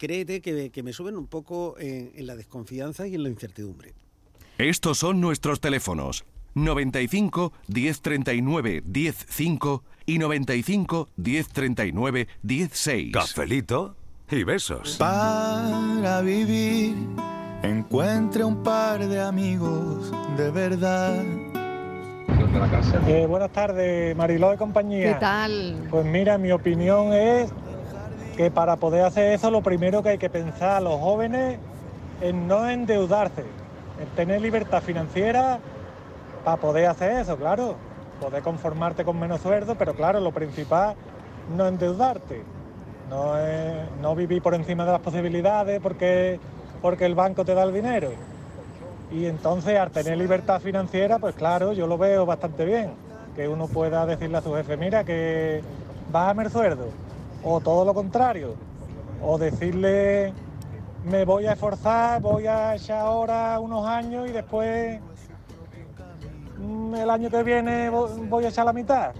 créete 0.00 0.40
que, 0.40 0.82
me 0.82 0.92
suben 0.94 1.18
un 1.18 1.26
poco 1.26 1.76
en, 1.78 2.12
en 2.14 2.26
la 2.26 2.34
desconfianza 2.34 3.06
y 3.06 3.14
en 3.14 3.22
la 3.22 3.28
incertidumbre. 3.28 3.92
Estos 4.56 4.98
son 4.98 5.20
nuestros 5.20 5.60
teléfonos. 5.60 6.24
95 6.54 7.52
1039 7.68 8.82
105 8.92 9.84
y 10.06 10.18
95 10.18 11.08
1039 11.16 12.28
16. 12.42 13.12
Cafelito 13.12 13.94
y 14.30 14.42
besos. 14.42 14.96
Para 14.96 16.22
vivir, 16.22 16.94
encuentre 17.62 18.42
un 18.42 18.62
par 18.62 19.06
de 19.06 19.20
amigos 19.20 20.12
de 20.38 20.50
verdad. 20.50 21.22
Eh, 23.06 23.26
buenas 23.28 23.52
tardes, 23.52 24.16
Mariló 24.16 24.50
de 24.50 24.56
compañía. 24.56 25.12
¿Qué 25.12 25.20
tal? 25.20 25.86
Pues 25.90 26.06
mira, 26.06 26.38
mi 26.38 26.50
opinión 26.52 27.12
es 27.12 27.52
que 28.40 28.50
para 28.50 28.76
poder 28.76 29.04
hacer 29.04 29.34
eso 29.34 29.50
lo 29.50 29.60
primero 29.60 30.02
que 30.02 30.08
hay 30.08 30.18
que 30.18 30.30
pensar 30.30 30.70
a 30.70 30.80
los 30.80 30.98
jóvenes 30.98 31.58
es 32.22 32.32
no 32.32 32.70
endeudarse, 32.70 33.42
en 34.00 34.08
tener 34.16 34.40
libertad 34.40 34.82
financiera 34.82 35.58
para 36.42 36.56
poder 36.56 36.86
hacer 36.86 37.20
eso, 37.20 37.36
claro. 37.36 37.76
Poder 38.18 38.42
conformarte 38.42 39.04
con 39.04 39.20
menos 39.20 39.42
sueldo, 39.42 39.74
pero 39.74 39.92
claro, 39.92 40.20
lo 40.20 40.32
principal, 40.32 40.94
no 41.54 41.68
endeudarte 41.68 42.42
no, 43.10 43.34
no 44.00 44.14
vivir 44.14 44.40
por 44.40 44.54
encima 44.54 44.86
de 44.86 44.92
las 44.92 45.02
posibilidades 45.02 45.78
porque, 45.82 46.40
porque 46.80 47.04
el 47.04 47.14
banco 47.14 47.44
te 47.44 47.52
da 47.52 47.64
el 47.64 47.74
dinero. 47.74 48.08
Y 49.12 49.26
entonces 49.26 49.78
al 49.78 49.90
tener 49.90 50.16
libertad 50.16 50.62
financiera, 50.62 51.18
pues 51.18 51.34
claro, 51.34 51.74
yo 51.74 51.86
lo 51.86 51.98
veo 51.98 52.24
bastante 52.24 52.64
bien. 52.64 52.92
Que 53.36 53.48
uno 53.48 53.66
pueda 53.66 54.06
decirle 54.06 54.38
a 54.38 54.40
su 54.40 54.54
jefe, 54.54 54.78
mira, 54.78 55.04
que 55.04 55.60
bájame 56.10 56.44
el 56.44 56.50
sueldo. 56.50 56.86
O 57.42 57.60
todo 57.60 57.84
lo 57.84 57.94
contrario. 57.94 58.54
O 59.22 59.38
decirle, 59.38 60.32
me 61.04 61.24
voy 61.24 61.46
a 61.46 61.52
esforzar, 61.52 62.20
voy 62.20 62.46
a 62.46 62.74
echar 62.74 63.00
ahora 63.00 63.58
unos 63.60 63.86
años 63.86 64.28
y 64.28 64.32
después 64.32 65.00
mm, 66.58 66.94
el 66.94 67.10
año 67.10 67.30
que 67.30 67.42
viene 67.42 67.90
voy 67.90 68.44
a 68.44 68.48
echar 68.48 68.64
la 68.64 68.72
mitad. 68.72 69.12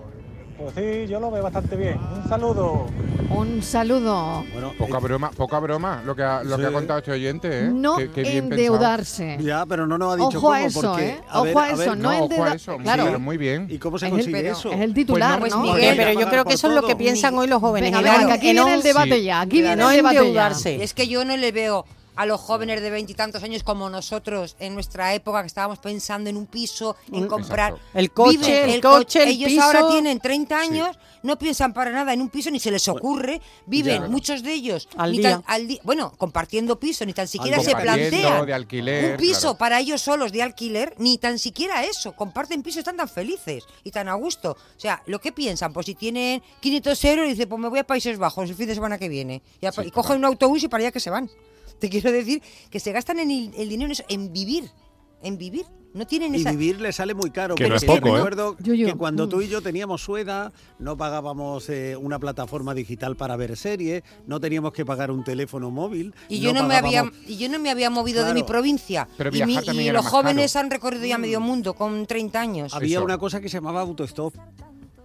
Pues 0.61 0.75
sí, 0.75 1.11
yo 1.11 1.19
lo 1.21 1.31
veo 1.31 1.43
bastante 1.43 1.75
bien. 1.75 1.99
Un 1.99 2.29
saludo. 2.29 2.87
Un 3.31 3.62
saludo. 3.62 4.45
Bueno, 4.52 4.73
poca 4.76 4.99
eh, 4.99 5.00
broma, 5.00 5.31
poca 5.31 5.59
broma 5.59 6.02
lo 6.05 6.14
que 6.14 6.23
ha, 6.23 6.43
lo 6.43 6.59
que 6.59 6.67
ha 6.67 6.71
contado 6.71 6.99
este 6.99 7.12
oyente, 7.12 7.61
¿eh? 7.61 7.71
No 7.73 7.97
endeudarse. 7.99 9.38
Ya, 9.40 9.64
pero 9.64 9.87
no 9.87 9.97
nos 9.97 10.12
ha 10.12 10.17
dicho 10.17 10.38
ojo 10.38 10.52
a 10.52 10.62
eso, 10.62 10.99
¿eh? 10.99 11.19
ojo 11.33 11.59
a, 11.59 11.71
eso, 11.71 11.97
no, 11.97 12.12
endeudarse. 12.12 12.76
Claro. 12.76 13.19
muy 13.19 13.38
bien. 13.38 13.69
¿Y 13.71 13.79
cómo 13.79 13.99
se 13.99 14.11
consigue 14.11 14.50
eso? 14.50 14.71
Es 14.71 14.81
el 14.81 14.93
titular, 14.93 15.40
pues 15.40 15.55
¿no? 15.55 15.62
pero 15.73 16.21
yo 16.21 16.29
creo 16.29 16.44
que 16.44 16.55
eso 16.55 16.68
es 16.68 16.75
lo 16.75 16.83
que 16.83 16.94
piensan 16.94 17.38
hoy 17.38 17.46
los 17.46 17.61
jóvenes. 17.61 17.90
Venga, 17.90 18.18
venga, 18.18 18.35
aquí 18.35 18.53
viene 18.53 18.75
el 18.75 18.83
debate 18.83 19.23
ya. 19.23 19.40
Aquí 19.40 19.62
viene 19.62 19.83
el 19.83 19.96
debate 19.96 20.33
ya. 20.33 20.49
Es 20.49 20.92
que 20.92 21.09
yo 21.09 21.25
no 21.25 21.38
le 21.38 21.53
veo 21.53 21.87
a 22.20 22.26
los 22.26 22.38
jóvenes 22.38 22.83
de 22.83 22.90
veintitantos 22.90 23.42
años 23.42 23.62
como 23.62 23.88
nosotros 23.88 24.54
en 24.59 24.74
nuestra 24.74 25.14
época 25.14 25.40
que 25.40 25.46
estábamos 25.46 25.78
pensando 25.78 26.28
en 26.28 26.37
un 26.37 26.44
piso, 26.44 26.94
en 27.11 27.26
comprar 27.26 27.74
el 27.94 28.12
coche, 28.12 28.74
el, 28.74 28.83
coche, 28.83 29.26
ellos 29.26 29.56
ahora 29.59 29.88
tienen 29.88 30.20
30 30.20 30.59
años, 30.59 30.98
no 31.22 31.38
piensan 31.38 31.72
para 31.72 31.90
nada 31.90 32.12
en 32.12 32.20
un 32.20 32.28
piso 32.28 32.50
ni 32.50 32.61
se 32.61 32.70
les 32.70 32.87
ocurre, 32.88 33.40
viven 33.64 34.11
muchos 34.11 34.42
de 34.42 34.52
ellos 34.52 34.87
al 34.98 35.12
día. 35.12 35.42
bueno, 35.83 36.12
compartiendo 36.18 36.78
piso, 36.78 37.06
ni 37.06 37.14
tan 37.14 37.26
siquiera 37.26 37.59
se 37.61 37.74
plantean 37.74 38.42
un 38.42 39.16
piso 39.16 39.56
para 39.56 39.80
ellos 39.80 40.02
solos 40.02 40.30
de 40.30 40.42
alquiler, 40.42 40.94
ni 40.98 41.16
tan 41.16 41.38
siquiera 41.38 41.85
eso, 41.85 42.12
comparten 42.12 42.62
piso, 42.62 42.80
están 42.80 42.98
tan 42.98 43.09
felices 43.09 43.64
y 43.83 43.92
tan 43.92 44.11
a 44.11 44.14
gusto. 44.14 44.50
O 44.50 44.80
sea, 44.80 45.02
lo 45.06 45.22
que 45.22 45.33
piensan, 45.33 45.72
pues 45.72 45.87
si 45.87 45.94
tienen 45.94 46.42
500 46.61 47.04
euros, 47.06 47.28
dice, 47.28 47.46
pues 47.46 47.59
me 47.59 47.68
voy 47.70 47.78
a 47.78 47.87
Países 47.87 48.18
Bajos 48.18 48.50
el 48.50 48.56
fin 48.56 48.66
de 48.66 48.74
semana 48.74 48.98
que 48.98 49.09
viene. 49.09 49.40
Y, 49.59 49.90
cogen 49.90 50.18
un 50.18 50.26
autobús 50.26 50.62
y 50.64 50.68
para 50.68 50.83
allá 50.83 50.92
que 50.92 51.00
se 51.00 51.09
van. 51.09 51.30
Te 51.81 51.88
quiero 51.88 52.12
decir 52.12 52.43
que 52.71 52.79
se 52.79 52.93
gastan 52.93 53.19
en 53.19 53.31
el, 53.31 53.69
dinero 53.69 53.87
en, 53.87 53.93
eso, 53.93 54.05
en 54.09 54.33
vivir, 54.33 54.71
en 55.23 55.38
vivir. 55.38 55.66
No 55.93 56.07
tienen 56.07 56.35
esa... 56.37 56.53
Y 56.53 56.57
vivir 56.57 56.81
le 56.81 56.93
sale 56.93 57.14
muy 57.14 57.31
caro. 57.31 57.57
Que 57.57 57.69
no 57.69 57.75
es 57.75 57.85
poco, 57.85 58.11
¿eh? 58.11 58.12
recuerdo 58.12 58.57
que 58.57 58.95
cuando 58.95 59.29
tú 59.29 59.40
y 59.40 59.49
yo 59.49 59.61
teníamos 59.61 60.03
Sueda, 60.03 60.53
no 60.79 60.97
pagábamos 60.97 61.69
eh, 61.69 61.97
una 61.97 62.21
plataforma 62.21 62.75
digital 62.75 63.16
para 63.16 63.35
ver 63.35 63.57
series, 63.57 64.05
no 64.27 64.38
teníamos 64.38 64.73
que 64.73 64.85
pagar 64.85 65.11
un 65.11 65.25
teléfono 65.25 65.73
móvil. 65.73 66.14
Y 66.29 66.38
yo 66.38 66.53
no, 66.53 66.64
me 66.64 66.77
había 66.77 67.11
y 67.27 67.38
yo 67.38 67.49
no 67.49 67.59
me 67.59 67.71
había 67.71 67.90
movido 67.90 68.25
de 68.25 68.35
mi 68.35 68.45
provincia. 68.45 69.09
Pero 69.16 69.31
y, 69.35 69.43
y 69.43 69.90
los 69.90 70.07
jóvenes 70.07 70.55
han 70.55 70.71
recorrido 70.71 71.07
ya 71.07 71.19
medio 71.19 71.40
mundo 71.40 71.75
con 71.75 72.07
30 72.07 72.40
años. 72.40 72.75
Había 72.75 73.01
una 73.01 73.19
cosa 73.19 73.40
que 73.40 73.49
se 73.49 73.57
llamaba 73.57 73.81
autostop 73.81 74.33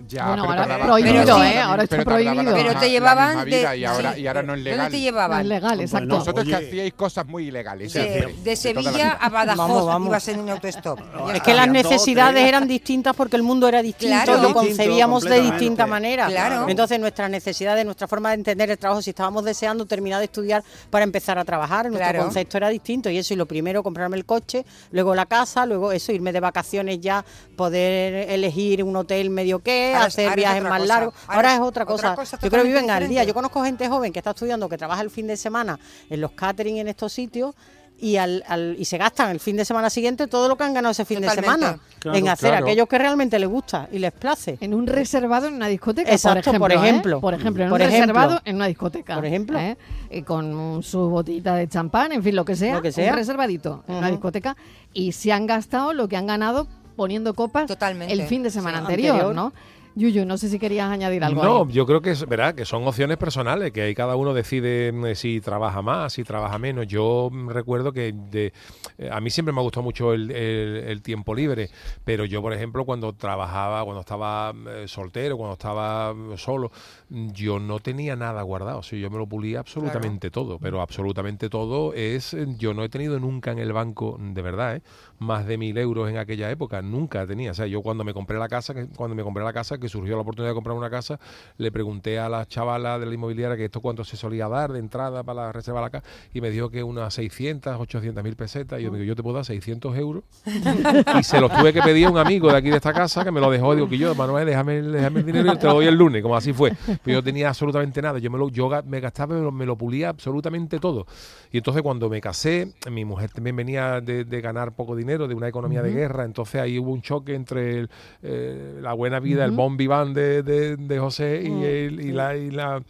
ya, 0.08 0.28
bueno, 0.28 0.44
ahora 0.44 0.80
prohibido, 0.80 1.44
¿eh? 1.44 1.60
Ahora 1.60 1.84
está 1.84 2.04
prohibido. 2.04 2.54
Pero 2.54 2.80
te 2.80 2.90
llevaban 2.90 3.50
de, 3.50 3.78
y, 3.78 3.86
ahora, 3.86 4.18
y 4.18 4.28
ahora 4.28 4.44
no 4.44 4.54
es 4.54 4.62
legal. 4.62 4.80
¿Dónde 4.80 4.98
te 4.98 5.04
llevaban? 5.04 5.38
No 5.38 5.42
es 5.42 5.48
legal, 5.48 5.82
exacto. 5.82 6.18
Vosotros 6.18 6.46
que 6.46 6.56
hacíais 6.56 6.94
cosas 6.94 7.26
muy 7.28 7.48
ilegales. 7.48 7.94
De, 7.94 8.56
Sevilla 8.56 9.12
a 9.12 9.30
Badajoz 9.30 9.58
vamos, 9.58 9.86
vamos. 9.86 10.08
ibas 10.08 10.28
en 10.30 10.40
un 10.40 10.50
autostop. 10.50 11.00
Es 11.34 11.42
que 11.42 11.54
las 11.54 11.68
necesidades 11.68 12.48
eran 12.48 12.68
distintas 12.68 13.16
porque 13.16 13.36
el 13.36 13.44
mundo 13.44 13.68
era 13.68 13.82
distinto, 13.82 14.38
lo 14.38 14.54
concebíamos 14.54 15.24
de 15.24 15.42
distinta 15.42 15.86
manera. 15.86 16.28
Claro. 16.28 16.70
Entonces 16.70 17.00
nuestras 17.00 17.30
necesidades, 17.30 17.86
nuestra 17.86 18.08
forma 18.08 18.30
de 18.30 18.36
entender 18.36 18.70
el 18.70 18.78
trabajo, 18.78 19.02
si 19.02 19.12
estábamos 19.12 19.44
deseando 19.44 19.86
terminar 19.86 20.20
de 20.20 20.26
estudiar 20.26 20.64
para 20.90 21.04
empezar 21.04 21.38
a 21.38 21.46
trabajar, 21.46 21.90
nuestro 21.90 22.24
concepto 22.24 22.58
era 22.58 22.70
distinto 22.70 23.10
y 23.10 23.18
eso 23.18 23.34
y 23.34 23.38
lo 23.38 23.46
primero 23.46 23.84
comprarme 23.84 24.18
el 24.18 24.26
coche, 24.26 24.66
luego 24.92 25.16
la 25.16 25.26
casa, 25.26 25.66
luego 25.66 25.92
eso 25.92 26.12
irme 26.12 26.32
de 26.32 26.40
vacaciones 26.40 27.00
ya, 27.00 27.24
poder 27.56 28.30
elegir 28.30 28.84
un 28.84 28.96
hotel 28.96 29.30
medio 29.30 29.60
que, 29.60 29.95
hacer 30.04 30.36
viajes 30.36 30.64
más 30.64 30.86
largo. 30.86 31.14
Ahora, 31.28 31.56
es 31.56 31.62
otra 31.62 31.86
cosa. 31.86 32.16
Yo 32.42 32.50
creo 32.50 32.64
que 32.64 32.70
viven 32.70 32.90
al 32.90 33.08
día. 33.08 33.24
Yo 33.24 33.34
conozco 33.34 33.64
gente 33.64 33.88
joven 33.88 34.12
que 34.12 34.20
está 34.20 34.32
estudiando, 34.32 34.70
que 34.70 34.78
trabaja 34.78 35.02
el 35.02 35.10
fin 35.10 35.28
de 35.28 35.38
semana 35.38 35.80
en 36.10 36.22
los 36.22 36.32
catering 36.32 36.78
en 36.78 36.88
estos 36.88 37.14
sitios 37.14 37.56
y, 37.98 38.18
al, 38.18 38.76
y 38.78 38.86
se 38.86 38.98
gastan 38.98 39.32
el 39.32 39.40
fin 39.40 39.56
de 39.56 39.64
semana 39.64 39.90
siguiente 39.90 40.28
todo 40.28 40.48
lo 40.48 40.58
que 40.58 40.64
han 40.64 40.74
ganado 40.74 40.92
ese 40.92 41.06
fin 41.06 41.22
de 41.22 41.30
semana 41.30 41.80
en 42.04 42.28
hacer 42.28 42.54
aquello 42.54 42.88
que 42.88 42.98
realmente 42.98 43.40
les 43.40 43.50
gusta 43.50 43.88
y 43.92 44.00
les 44.00 44.12
place. 44.12 44.58
En 44.60 44.74
un 44.74 44.86
reservado 44.86 45.48
en 45.48 45.56
una 45.56 45.68
discoteca, 45.68 46.12
Exacto, 46.12 46.54
por 46.58 46.72
ejemplo. 46.72 47.22
Por 47.22 47.34
ejemplo, 47.34 47.64
en 47.64 47.72
un 47.72 47.80
reservado 47.80 48.42
en 48.44 48.58
una 48.58 48.68
discoteca. 48.68 49.16
Por 49.16 49.26
ejemplo. 49.26 49.60
¿eh? 49.60 49.78
Y 50.10 50.24
con 50.24 50.84
su 50.84 51.10
botita 51.10 51.56
de 51.56 51.68
champán, 51.68 52.12
en 52.12 52.24
fin, 52.24 52.36
lo 52.36 52.46
que 52.46 52.56
sea. 52.56 52.76
Lo 52.76 52.82
que 52.82 52.92
sea. 52.92 53.12
Un 53.12 53.18
reservadito 53.18 53.84
en 53.88 53.96
una 53.96 54.10
discoteca 54.10 54.56
y 54.94 55.14
se 55.14 55.32
han 55.32 55.48
gastado 55.48 55.94
lo 55.94 56.08
que 56.08 56.18
han 56.18 56.28
ganado 56.28 56.68
poniendo 56.96 57.34
copas 57.34 57.70
el 58.08 58.22
fin 58.24 58.44
de 58.44 58.50
semana 58.50 58.80
anterior, 58.80 59.34
¿no? 59.34 59.54
Yuyu, 59.96 60.26
no 60.26 60.38
sé 60.38 60.50
si 60.50 60.60
querías 60.60 60.92
añadir 60.92 61.24
algo. 61.24 61.42
No, 61.42 61.70
yo 61.70 61.86
creo 61.86 62.02
que 62.02 62.12
es 62.12 62.28
verdad 62.28 62.54
que 62.54 62.66
son 62.66 62.86
opciones 62.86 63.18
personales, 63.18 63.72
que 63.72 63.82
ahí 63.82 63.96
cada 63.96 64.18
uno 64.18 64.34
decide 64.34 64.92
mm, 64.92 65.16
si 65.16 65.40
trabaja 65.40 65.82
más, 65.82 66.12
si 66.14 66.26
trabaja 66.26 66.58
menos. 66.60 66.86
Yo 66.86 67.30
mm, 67.32 67.50
recuerdo 67.50 67.94
que 67.94 68.14
de, 68.14 68.52
eh, 68.98 69.10
a 69.10 69.22
mí 69.22 69.30
siempre 69.30 69.54
me 69.54 69.62
ha 69.62 69.64
gustado 69.64 69.84
mucho 69.84 70.14
el, 70.14 71.02
tiempo 71.02 71.34
libre, 71.34 71.70
pero 72.04 72.26
yo, 72.26 72.42
por 72.42 72.52
ejemplo, 72.52 72.84
cuando 72.84 73.14
trabajaba, 73.14 73.84
cuando 73.86 74.02
estaba 74.02 74.54
eh, 74.68 74.86
soltero, 74.88 75.38
cuando 75.38 75.54
estaba 75.54 76.14
mm, 76.14 76.38
solo, 76.38 76.72
yo 77.10 77.60
no 77.60 77.80
tenía 77.80 78.16
nada 78.16 78.42
guardado. 78.42 78.80
O 78.80 78.84
sea, 78.84 78.98
yo 79.00 79.10
me 79.10 79.18
lo 79.18 79.28
pulía 79.28 79.60
absolutamente 79.60 80.32
todo, 80.32 80.60
pero 80.60 80.82
absolutamente 80.82 81.50
todo 81.50 81.94
es. 81.94 82.34
Eh, 82.34 82.48
yo 82.58 82.74
no 82.74 82.84
he 82.84 82.90
tenido 82.90 83.20
nunca 83.20 83.52
en 83.52 83.60
el 83.60 83.74
banco, 83.74 84.18
de 84.20 84.42
verdad, 84.42 84.82
más 85.20 85.46
de 85.46 85.58
mil 85.58 85.78
euros 85.78 86.10
en 86.10 86.18
aquella 86.18 86.50
época. 86.50 86.82
Nunca 86.82 87.26
tenía. 87.28 87.52
O 87.52 87.54
sea, 87.54 87.68
yo 87.68 87.82
cuando 87.82 88.04
me 88.04 88.14
compré 88.14 88.38
la 88.38 88.48
casa, 88.48 88.74
cuando 88.96 89.16
me 89.16 89.24
compré 89.24 89.44
la 89.44 89.54
casa, 89.54 89.78
que 89.78 89.90
surgió 89.90 90.16
la 90.16 90.22
oportunidad 90.22 90.52
de 90.52 90.56
comprar 90.56 90.76
una 90.76 90.90
casa, 90.90 91.20
le 91.58 91.72
pregunté 91.72 92.20
a 92.20 92.30
la 92.30 92.46
chavala 92.46 93.00
de 93.00 93.06
la 93.06 93.14
inmobiliaria 93.14 93.56
que 93.56 93.66
esto 93.66 93.82
cuánto 93.82 94.04
se 94.04 94.18
solía 94.18 94.48
dar 94.48 94.72
de 94.72 94.80
entrada 94.80 95.24
para 95.24 95.46
la 95.46 95.52
reserva 95.52 95.80
de 95.80 95.86
la 95.86 95.90
casa 95.90 96.08
y 96.34 96.42
me 96.42 96.50
dijo 96.50 96.70
que 96.70 96.84
unas 96.84 97.14
600, 97.14 97.80
800 97.80 98.24
mil 98.24 98.36
pesetas. 98.36 98.80
Y 98.80 98.84
yo 98.84 98.92
digo, 98.92 99.04
yo 99.04 99.16
te 99.16 99.24
puedo 99.24 99.36
dar 99.36 99.46
600 99.46 99.98
euros. 99.98 100.24
y 101.20 101.24
se 101.24 101.40
los 101.40 101.52
tuve 101.52 101.74
que 101.74 101.82
pedir 101.82 102.08
a 102.08 102.10
un 102.10 102.18
amigo 102.18 102.52
de 102.52 102.58
aquí 102.58 102.70
de 102.70 102.78
esta 102.78 102.94
casa 102.94 103.24
que 103.24 103.32
me 103.32 103.40
lo 103.40 103.50
dejó. 103.50 103.76
Digo, 103.76 103.88
que 103.88 103.98
yo, 103.98 104.14
Manuel, 104.16 104.46
déjame, 104.46 104.82
déjame 104.82 105.20
el 105.20 105.26
dinero 105.26 105.54
y 105.54 105.58
te 105.58 105.68
lo 105.68 105.76
doy 105.76 105.86
el 105.88 105.96
lunes, 105.96 106.22
como 106.22 106.36
así 106.36 106.54
fue. 106.54 106.74
Pero 107.04 107.20
yo 107.20 107.24
tenía 107.24 107.50
absolutamente 107.50 108.02
nada. 108.02 108.20
Yo 108.20 108.30
me 108.30 108.38
lo 108.38 108.50
yo 108.50 108.70
me 108.86 109.00
gastaba, 109.00 109.36
me 109.36 109.42
lo, 109.42 109.52
me 109.52 109.66
lo 109.66 109.76
pulía 109.78 110.10
absolutamente 110.10 110.80
todo. 110.80 111.06
Y 111.52 111.58
entonces 111.58 111.82
cuando 111.84 112.10
me 112.10 112.22
casé, 112.22 112.74
mi 112.90 113.06
mujer 113.06 113.32
también 113.32 113.56
venía 113.56 114.02
de, 114.02 114.24
ganar 114.42 114.74
poco 114.74 114.96
dinero, 114.96 115.28
de 115.28 115.36
una 115.36 115.48
economía 115.48 115.82
de 115.82 115.92
guerra. 115.92 116.26
Entonces 116.26 116.62
ahí 116.62 116.78
hubo 116.80 116.92
un 116.92 117.02
choque 117.02 117.34
entre 117.34 117.88
eh, 118.22 118.80
la 118.82 118.94
buena 118.94 119.20
vida, 119.20 119.46
el 119.46 119.52
bon 119.52 119.78
vivant 119.78 120.16
de, 120.16 120.44
de, 120.44 121.00
José 121.00 121.44
y, 121.44 121.50
mm, 121.50 122.00
y 122.00 122.12
la... 122.12 122.36
Y 122.36 122.52
la 122.52 122.82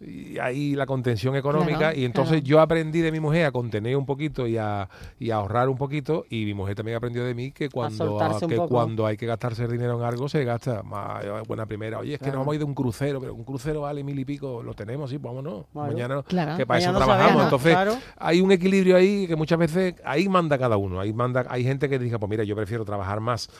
y 0.00 0.38
ahí 0.38 0.76
la 0.76 0.86
contención 0.86 1.34
económica 1.34 1.94
y 1.94 2.04
entonces 2.04 2.42
yo 2.44 2.60
aprendí 2.60 3.00
de 3.00 3.10
mi 3.10 3.18
mujer 3.18 3.46
a 3.46 3.50
contener 3.50 3.96
un 3.96 4.06
poquito 4.06 4.46
y 4.46 4.56
a, 4.56 4.88
y 5.18 5.30
a, 5.30 5.36
ahorrar 5.36 5.68
un 5.68 5.76
poquito 5.76 6.24
y 6.30 6.44
mi 6.44 6.54
mujer 6.54 6.76
también 6.76 6.96
aprendió 6.96 7.24
de 7.24 7.34
mí 7.34 7.50
que 7.50 7.68
cuando 7.68 8.18
que 8.48 8.56
cuando 8.56 9.06
hay 9.06 9.16
que 9.16 9.26
gastarse 9.26 9.64
el 9.64 9.72
dinero 9.72 9.98
en 9.98 10.04
algo 10.04 10.28
se 10.28 10.44
gasta 10.44 10.82
más 10.82 11.24
buena 11.46 11.66
primera. 11.66 11.98
Oye 11.98 12.14
es 12.14 12.20
que 12.20 12.26
nos 12.26 12.36
vamos 12.36 12.52
a 12.52 12.54
ir 12.54 12.60
de 12.60 12.64
un 12.64 12.74
crucero 12.74 13.20
pero 13.20 13.34
un 13.34 13.44
crucero 13.44 13.82
vale 13.82 14.04
mil 14.04 14.18
y 14.18 14.24
pico 14.24 14.62
lo 14.62 14.74
tenemos 14.74 15.10
sí 15.10 15.18
pues 15.18 15.34
vámonos. 15.34 15.66
Mañana 15.72 16.22
que 16.56 16.64
para 16.64 16.80
eso 16.80 16.94
trabajamos. 16.94 17.44
entonces 17.44 17.76
hay 18.18 18.40
un 18.40 18.52
equilibrio 18.52 18.96
ahí 18.96 19.26
que 19.26 19.34
muchas 19.34 19.58
veces 19.58 19.94
ahí 20.04 20.28
manda 20.28 20.58
cada 20.58 20.76
uno 20.76 21.00
ahí 21.00 21.12
manda 21.12 21.44
hay 21.48 21.64
gente 21.64 21.88
que 21.88 21.98
dice 21.98 22.18
pues 22.18 22.30
mira 22.30 22.44
yo 22.44 22.54
prefiero 22.54 22.84
trabajar 22.84 23.18
más 23.20 23.50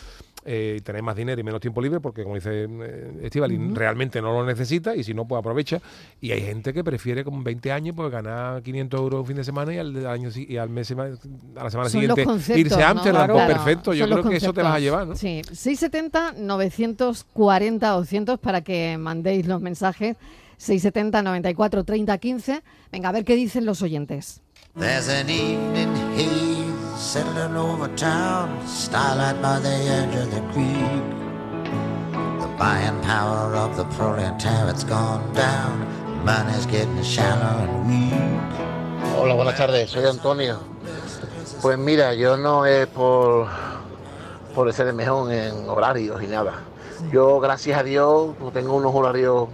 eh, 0.45 0.81
tener 0.85 1.03
más 1.03 1.17
dinero 1.17 1.41
y 1.41 1.45
menos 1.45 1.61
tiempo 1.61 1.81
libre, 1.81 2.01
porque 2.01 2.23
como 2.23 2.37
dice 2.37 2.67
eh, 2.69 3.21
Estival, 3.23 3.75
realmente 3.75 4.23
no 4.23 4.33
lo 4.33 4.47
necesita 4.47 4.95
y 4.95 5.05
si 5.05 5.15
no, 5.15 5.27
pues 5.27 5.39
aprovecha. 5.41 5.81
Y 6.21 6.33
hay 6.33 6.41
gente 6.41 6.73
que 6.73 6.85
prefiere 6.85 7.25
con 7.25 7.43
20 7.43 7.73
años 7.73 7.95
pues 7.97 8.11
ganar 8.11 8.63
500 8.63 9.01
euros 9.01 9.21
un 9.21 9.27
fin 9.27 9.37
de 9.37 9.45
semana 9.45 9.75
y 9.75 9.79
al 9.79 10.07
año 10.07 10.31
y 10.35 10.57
al 10.57 10.71
mes 10.71 10.91
a 10.93 11.65
la 11.65 11.71
semana 11.71 11.91
siguiente 11.91 12.25
irse 12.57 12.83
a 12.83 12.91
Amsterdam, 12.91 13.31
pues 13.31 13.47
perfecto. 13.47 13.95
Yo 13.95 14.09
creo 14.09 14.23
que 14.23 14.37
eso 14.37 14.53
te 14.53 14.63
vas 14.63 14.75
a 14.75 14.81
llevar, 14.81 15.07
¿no? 15.07 15.17
Sí, 15.17 15.43
670 15.45 16.35
940 16.39 17.89
200 17.89 18.39
para 18.39 18.63
que 18.63 18.97
mandéis 18.99 19.47
los 19.47 19.61
mensajes. 19.61 20.17
670 20.59 21.23
94 21.23 21.85
30 21.85 22.19
15. 22.19 22.63
Venga, 22.91 23.09
a 23.09 23.13
ver 23.13 23.25
qué 23.25 23.37
dicen 23.37 23.65
los 23.65 23.83
oyentes. 23.83 24.43
Settling 27.09 27.57
over 27.57 27.89
town, 27.97 28.61
starlight 28.67 29.41
by 29.41 29.59
the 29.61 29.75
edge 29.97 30.15
of 30.15 30.31
the 30.31 30.43
creek. 30.53 31.07
The 32.13 32.49
buying 32.59 33.01
power 33.01 33.57
of 33.57 33.79
the 33.79 33.85
proletariat's 33.97 34.85
gone 34.85 35.33
down, 35.33 35.89
money's 36.27 36.67
getting 36.67 37.03
shallow 37.03 37.65
and 37.65 37.89
weak. 37.89 39.17
Hola, 39.17 39.35
buenas 39.35 39.57
tardes, 39.57 39.89
soy 39.89 40.05
Antonio. 40.05 40.61
Pues 41.63 41.79
mira, 41.79 42.13
yo 42.13 42.37
no 42.37 42.67
es 42.67 42.87
por, 42.89 43.49
por 44.55 44.71
ser 44.75 44.89
el 44.89 44.93
mejor 44.93 45.33
en 45.33 45.67
horarios 45.67 46.23
y 46.23 46.27
nada. 46.27 46.61
Yo, 47.11 47.41
gracias 47.41 47.81
a 47.81 47.85
Dios, 47.85 48.35
pues 48.39 48.53
tengo 48.53 48.77
unos 48.77 48.95
horarios 48.95 49.49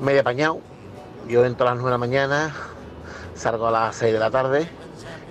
medio 0.00 0.22
apañados. 0.22 0.58
Yo 1.28 1.44
entro 1.44 1.68
a 1.68 1.74
las 1.74 1.80
9 1.80 1.90
de 1.90 1.92
la 1.92 1.98
mañana, 1.98 2.54
salgo 3.36 3.68
a 3.68 3.70
las 3.70 3.94
6 3.94 4.14
de 4.14 4.18
la 4.18 4.32
tarde 4.32 4.77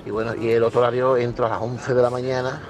y 0.07 0.09
bueno, 0.09 0.33
y 0.35 0.51
el 0.51 0.63
otro 0.63 0.79
horario 0.79 1.17
entro 1.17 1.47
a 1.47 1.49
las 1.49 1.61
11 1.61 1.93
de 1.93 2.01
la 2.01 2.09
mañana 2.09 2.61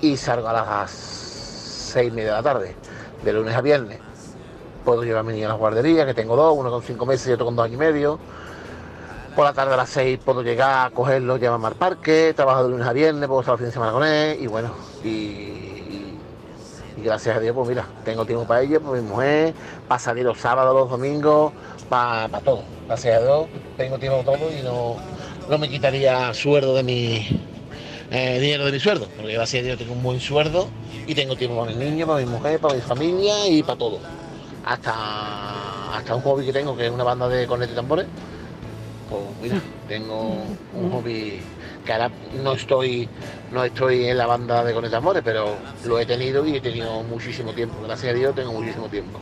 y 0.00 0.16
salgo 0.16 0.48
a 0.48 0.54
las 0.54 0.90
6 0.90 2.08
y 2.08 2.10
media 2.10 2.30
de 2.30 2.36
la 2.36 2.42
tarde, 2.42 2.74
de 3.22 3.32
lunes 3.34 3.54
a 3.54 3.60
viernes. 3.60 3.98
Puedo 4.82 5.04
llevar 5.04 5.20
a 5.20 5.22
mi 5.22 5.34
niño 5.34 5.48
a 5.48 5.50
la 5.50 5.54
guardería, 5.54 6.06
que 6.06 6.14
tengo 6.14 6.34
dos, 6.34 6.56
uno 6.56 6.70
con 6.70 6.82
cinco 6.82 7.04
meses 7.04 7.28
y 7.28 7.32
otro 7.32 7.44
con 7.44 7.56
dos 7.56 7.66
años 7.66 7.74
y 7.74 7.78
medio. 7.78 8.18
Por 9.36 9.44
la 9.44 9.52
tarde 9.52 9.74
a 9.74 9.76
las 9.76 9.90
6 9.90 10.20
puedo 10.24 10.42
llegar 10.42 10.86
a 10.86 10.90
cogerlo, 10.90 11.36
llevarme 11.36 11.66
al 11.66 11.74
parque, 11.74 12.32
trabajo 12.34 12.64
de 12.64 12.70
lunes 12.70 12.86
a 12.86 12.94
viernes, 12.94 13.28
puedo 13.28 13.40
estar 13.40 13.52
el 13.52 13.58
fin 13.58 13.66
de 13.66 13.72
semana 13.72 13.92
con 13.92 14.04
él 14.06 14.38
y 14.40 14.46
bueno, 14.46 14.70
y, 15.04 16.16
gracias 16.96 17.36
a 17.36 17.40
Dios, 17.40 17.54
pues 17.54 17.68
mira, 17.68 17.84
tengo 18.02 18.24
tiempo 18.24 18.46
para 18.46 18.62
ello, 18.62 18.80
para 18.80 18.96
mi 18.96 19.06
mujer, 19.06 19.52
para 19.88 19.98
salir 19.98 20.24
los 20.24 20.38
sábados, 20.38 20.74
los 20.74 20.88
domingos, 20.88 21.52
para, 21.90 22.28
para 22.28 22.42
todo. 22.42 22.62
Gracias 22.86 23.20
a 23.20 23.24
Dios, 23.24 23.46
tengo 23.76 23.98
tiempo 23.98 24.22
para 24.24 24.38
todo 24.38 24.50
y 24.50 24.62
no, 24.62 24.96
no 25.52 25.58
me 25.58 25.68
quitaría 25.68 26.32
sueldo 26.32 26.74
de 26.74 26.82
mi 26.82 27.26
eh, 28.10 28.40
dinero 28.40 28.64
de 28.64 28.72
mi 28.72 28.80
sueldo, 28.80 29.06
porque 29.14 29.34
gracias 29.34 29.60
a 29.60 29.66
Dios 29.66 29.76
tengo 29.76 29.92
un 29.92 30.02
buen 30.02 30.18
sueldo 30.18 30.66
y 31.06 31.14
tengo 31.14 31.36
tiempo 31.36 31.60
para 31.60 31.76
mi 31.76 31.84
niño, 31.84 32.06
para 32.06 32.20
mi 32.20 32.24
mujer, 32.24 32.58
para 32.58 32.72
mi 32.72 32.80
familia 32.80 33.46
y 33.46 33.62
para 33.62 33.78
todo. 33.78 33.98
Hasta, 34.64 35.94
hasta 35.94 36.14
un 36.14 36.22
hobby 36.22 36.46
que 36.46 36.54
tengo, 36.54 36.74
que 36.74 36.86
es 36.86 36.90
una 36.90 37.04
banda 37.04 37.28
de 37.28 37.46
cornetas 37.46 37.74
y 37.74 37.76
tambores. 37.76 38.06
Pues 39.10 39.22
mira, 39.42 39.60
tengo 39.88 40.42
un 40.72 40.90
hobby 40.90 41.42
que 41.84 41.92
ahora 41.92 42.10
no 42.42 42.54
estoy, 42.54 43.06
no 43.50 43.62
estoy 43.62 44.06
en 44.06 44.16
la 44.16 44.26
banda 44.26 44.64
de 44.64 44.72
cornetas 44.72 44.94
y 44.94 44.96
tambores, 45.00 45.22
pero 45.22 45.54
lo 45.84 45.98
he 45.98 46.06
tenido 46.06 46.46
y 46.46 46.56
he 46.56 46.60
tenido 46.62 47.02
muchísimo 47.02 47.52
tiempo. 47.52 47.76
Gracias 47.84 48.10
a 48.10 48.16
Dios 48.16 48.34
tengo 48.34 48.54
muchísimo 48.54 48.88
tiempo. 48.88 49.18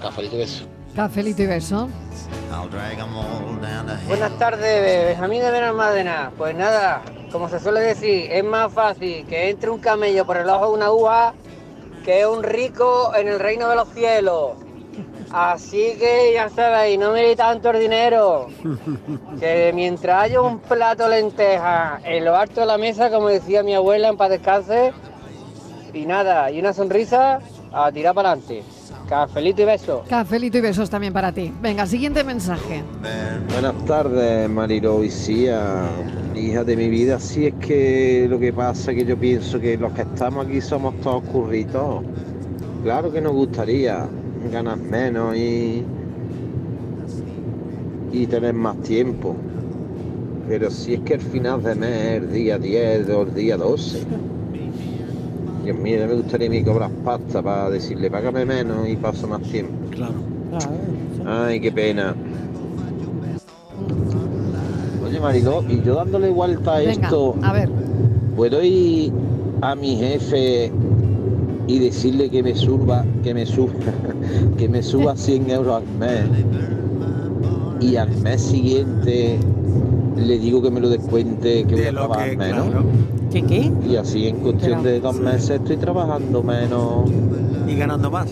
Cafelito 0.00 0.36
beso. 0.36 0.64
Cafelito 0.94 1.42
y 1.42 1.46
beso. 1.46 1.88
Buenas 4.06 4.38
tardes, 4.38 5.06
Benjamín 5.06 5.42
de 5.42 5.50
Benalmádena. 5.50 6.30
Pues 6.38 6.54
nada, 6.54 7.02
como 7.32 7.48
se 7.48 7.58
suele 7.58 7.80
decir, 7.80 8.30
es 8.30 8.44
más 8.44 8.72
fácil 8.72 9.26
que 9.26 9.50
entre 9.50 9.70
un 9.70 9.80
camello 9.80 10.24
por 10.24 10.36
el 10.36 10.48
ojo 10.48 10.68
de 10.68 10.72
una 10.74 10.92
uva 10.92 11.34
que 12.04 12.24
un 12.26 12.44
rico 12.44 13.12
en 13.16 13.26
el 13.26 13.40
reino 13.40 13.68
de 13.68 13.74
los 13.74 13.88
cielos. 13.88 14.52
Así 15.32 15.96
que 15.98 16.32
ya 16.32 16.48
sabéis, 16.48 16.96
no 16.96 17.10
me 17.10 17.34
tanto 17.34 17.70
el 17.70 17.80
dinero. 17.80 18.46
Que 19.40 19.72
mientras 19.74 20.22
haya 20.22 20.40
un 20.40 20.60
plato 20.60 21.08
de 21.08 21.22
lenteja 21.22 21.98
en 22.04 22.24
lo 22.24 22.36
alto 22.36 22.60
de 22.60 22.66
la 22.66 22.78
mesa, 22.78 23.10
como 23.10 23.28
decía 23.28 23.64
mi 23.64 23.74
abuela 23.74 24.08
en 24.08 24.16
paz 24.16 24.30
descanse, 24.30 24.92
y 25.92 26.06
nada, 26.06 26.52
y 26.52 26.60
una 26.60 26.72
sonrisa, 26.72 27.40
a 27.72 27.90
tirar 27.90 28.14
para 28.14 28.30
adelante. 28.30 28.62
Cafelito 29.14 29.62
y 29.62 29.64
besos. 29.64 30.08
Cafelito 30.08 30.58
y 30.58 30.60
besos 30.60 30.90
también 30.90 31.12
para 31.12 31.30
ti. 31.30 31.52
Venga, 31.62 31.86
siguiente 31.86 32.24
mensaje. 32.24 32.82
Buenas 33.48 33.84
tardes, 33.84 34.50
Mariro 34.50 35.04
y 35.04 35.06
hija 36.34 36.64
de 36.64 36.76
mi 36.76 36.88
vida. 36.88 37.20
Si 37.20 37.46
es 37.46 37.54
que 37.54 38.26
lo 38.28 38.40
que 38.40 38.52
pasa 38.52 38.90
es 38.90 38.98
que 38.98 39.04
yo 39.04 39.16
pienso 39.16 39.60
que 39.60 39.76
los 39.76 39.92
que 39.92 40.02
estamos 40.02 40.46
aquí 40.46 40.60
somos 40.60 41.00
todos 41.00 41.22
curritos. 41.30 42.02
Claro 42.82 43.12
que 43.12 43.20
nos 43.20 43.34
gustaría 43.34 44.08
ganar 44.50 44.78
menos 44.78 45.36
y, 45.36 45.84
y 48.10 48.26
tener 48.26 48.52
más 48.52 48.82
tiempo. 48.82 49.36
Pero 50.48 50.72
si 50.72 50.94
es 50.94 51.00
que 51.02 51.14
el 51.14 51.20
final 51.20 51.62
de 51.62 51.76
mes, 51.76 52.22
el 52.22 52.32
día 52.32 52.58
10 52.58 53.08
o 53.10 53.22
el 53.22 53.34
día 53.34 53.56
12 53.56 54.04
Dios 55.64 55.78
mío, 55.78 56.06
me 56.06 56.14
gustaría 56.14 56.48
ni 56.50 56.62
cobrar 56.62 56.90
pasta 57.04 57.40
para 57.40 57.70
decirle, 57.70 58.10
págame 58.10 58.44
menos 58.44 58.86
y 58.86 58.96
paso 58.96 59.26
más 59.26 59.40
tiempo. 59.42 59.72
Claro. 59.90 60.12
Ay, 61.24 61.58
qué 61.58 61.72
pena. 61.72 62.14
Oye, 65.06 65.20
Mariló, 65.20 65.64
y 65.66 65.82
yo 65.82 65.94
dándole 65.94 66.28
vuelta 66.28 66.74
a 66.74 66.82
esto, 66.82 67.36
a 67.42 67.54
ver. 67.54 67.70
¿puedo 68.36 68.62
ir 68.62 69.10
a 69.62 69.74
mi 69.74 69.96
jefe 69.96 70.70
y 71.66 71.78
decirle 71.78 72.28
que 72.28 72.42
me 72.42 72.54
suba, 72.54 73.06
que 73.22 73.32
me 73.32 73.46
suba, 73.46 73.72
que 74.58 74.68
me 74.68 74.82
suba 74.82 75.16
100 75.16 75.50
euros 75.50 75.76
al 75.76 75.88
mes? 75.98 76.24
Y 77.80 77.96
al 77.96 78.10
mes 78.18 78.42
siguiente 78.42 79.38
le 80.16 80.38
digo 80.38 80.60
que 80.60 80.70
me 80.70 80.80
lo 80.80 80.90
descuente, 80.90 81.64
que 81.64 81.74
voy 81.74 81.86
a 81.86 81.90
trabajar 81.90 82.36
menos. 82.36 82.66
¿Qué 83.34 83.42
qué? 83.42 83.72
Y 83.84 83.96
así 83.96 84.28
en 84.28 84.36
cuestión 84.36 84.84
de 84.84 85.00
dos 85.00 85.16
meses 85.16 85.50
estoy 85.50 85.76
trabajando 85.76 86.40
menos. 86.40 87.10
¿Y 87.66 87.74
ganando 87.74 88.08
más? 88.08 88.28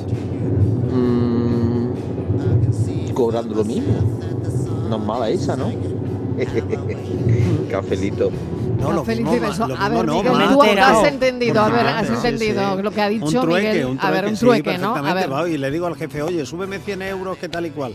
Mm, 0.95 1.89
cobrando 3.13 3.53
lo 3.53 3.65
mismo. 3.65 3.95
No 4.89 4.97
es 4.99 5.03
mala 5.03 5.29
esa, 5.29 5.57
¿no? 5.57 5.73
Cafelito. 7.69 8.31
No, 8.79 8.93
lo 8.93 9.05
mismo, 9.05 9.35
lo 9.35 9.77
a 9.77 9.89
ver, 9.89 10.07
no, 10.07 10.23
Miguel, 10.23 10.55
tú 10.55 10.63
has 10.63 11.09
entendido, 11.09 11.61
a 11.61 11.69
ver, 11.69 11.87
has 11.87 12.09
entendido 12.09 12.81
lo 12.81 12.93
que 12.93 13.01
ha 13.01 13.09
dicho 13.09 13.25
un 13.25 13.33
trueque, 13.33 13.69
Miguel. 13.69 13.87
Un 13.87 13.99
trueque, 13.99 14.07
a 14.07 14.11
ver, 14.13 14.27
un 14.27 14.37
trueque, 14.37 14.79
¿no? 14.79 14.95
A 14.95 15.15
ver. 15.15 15.29
y 15.51 15.59
le 15.59 15.69
digo 15.73 15.87
al 15.87 15.97
jefe, 15.97 16.23
oye, 16.23 16.47
súbeme 16.47 16.79
100 16.79 17.03
euros, 17.03 17.39
que 17.39 17.49
tal 17.49 17.67
y 17.67 17.71
cual 17.71 17.93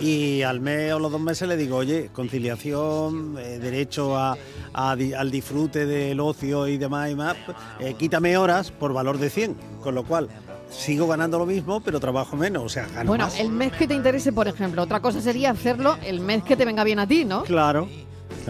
y 0.00 0.42
al 0.42 0.60
mes 0.60 0.92
o 0.92 0.98
los 0.98 1.10
dos 1.12 1.20
meses 1.20 1.48
le 1.48 1.56
digo, 1.56 1.76
oye, 1.76 2.10
conciliación, 2.12 3.36
eh, 3.38 3.58
derecho 3.58 4.16
a, 4.16 4.36
al 4.72 5.30
disfrute 5.30 5.86
del 5.86 6.20
ocio 6.20 6.68
y 6.68 6.76
demás 6.76 7.10
y 7.10 7.14
más, 7.14 7.36
eh, 7.80 7.94
quítame 7.98 8.36
horas 8.36 8.70
por 8.70 8.92
valor 8.92 9.18
de 9.18 9.30
100, 9.30 9.56
con 9.82 9.94
lo 9.94 10.04
cual 10.04 10.28
sigo 10.70 11.06
ganando 11.06 11.38
lo 11.38 11.46
mismo, 11.46 11.80
pero 11.80 12.00
trabajo 12.00 12.36
menos, 12.36 12.62
o 12.64 12.68
sea, 12.68 12.86
gano 12.88 13.08
Bueno, 13.08 13.28
el 13.38 13.50
mes 13.50 13.72
que 13.72 13.86
te 13.86 13.94
interese, 13.94 14.32
por 14.32 14.48
ejemplo, 14.48 14.82
otra 14.82 15.00
cosa 15.00 15.20
sería 15.20 15.50
hacerlo 15.50 15.96
el 16.04 16.20
mes 16.20 16.42
que 16.42 16.56
te 16.56 16.64
venga 16.64 16.84
bien 16.84 16.98
a 16.98 17.06
ti, 17.06 17.24
¿no? 17.24 17.44
Claro. 17.44 17.88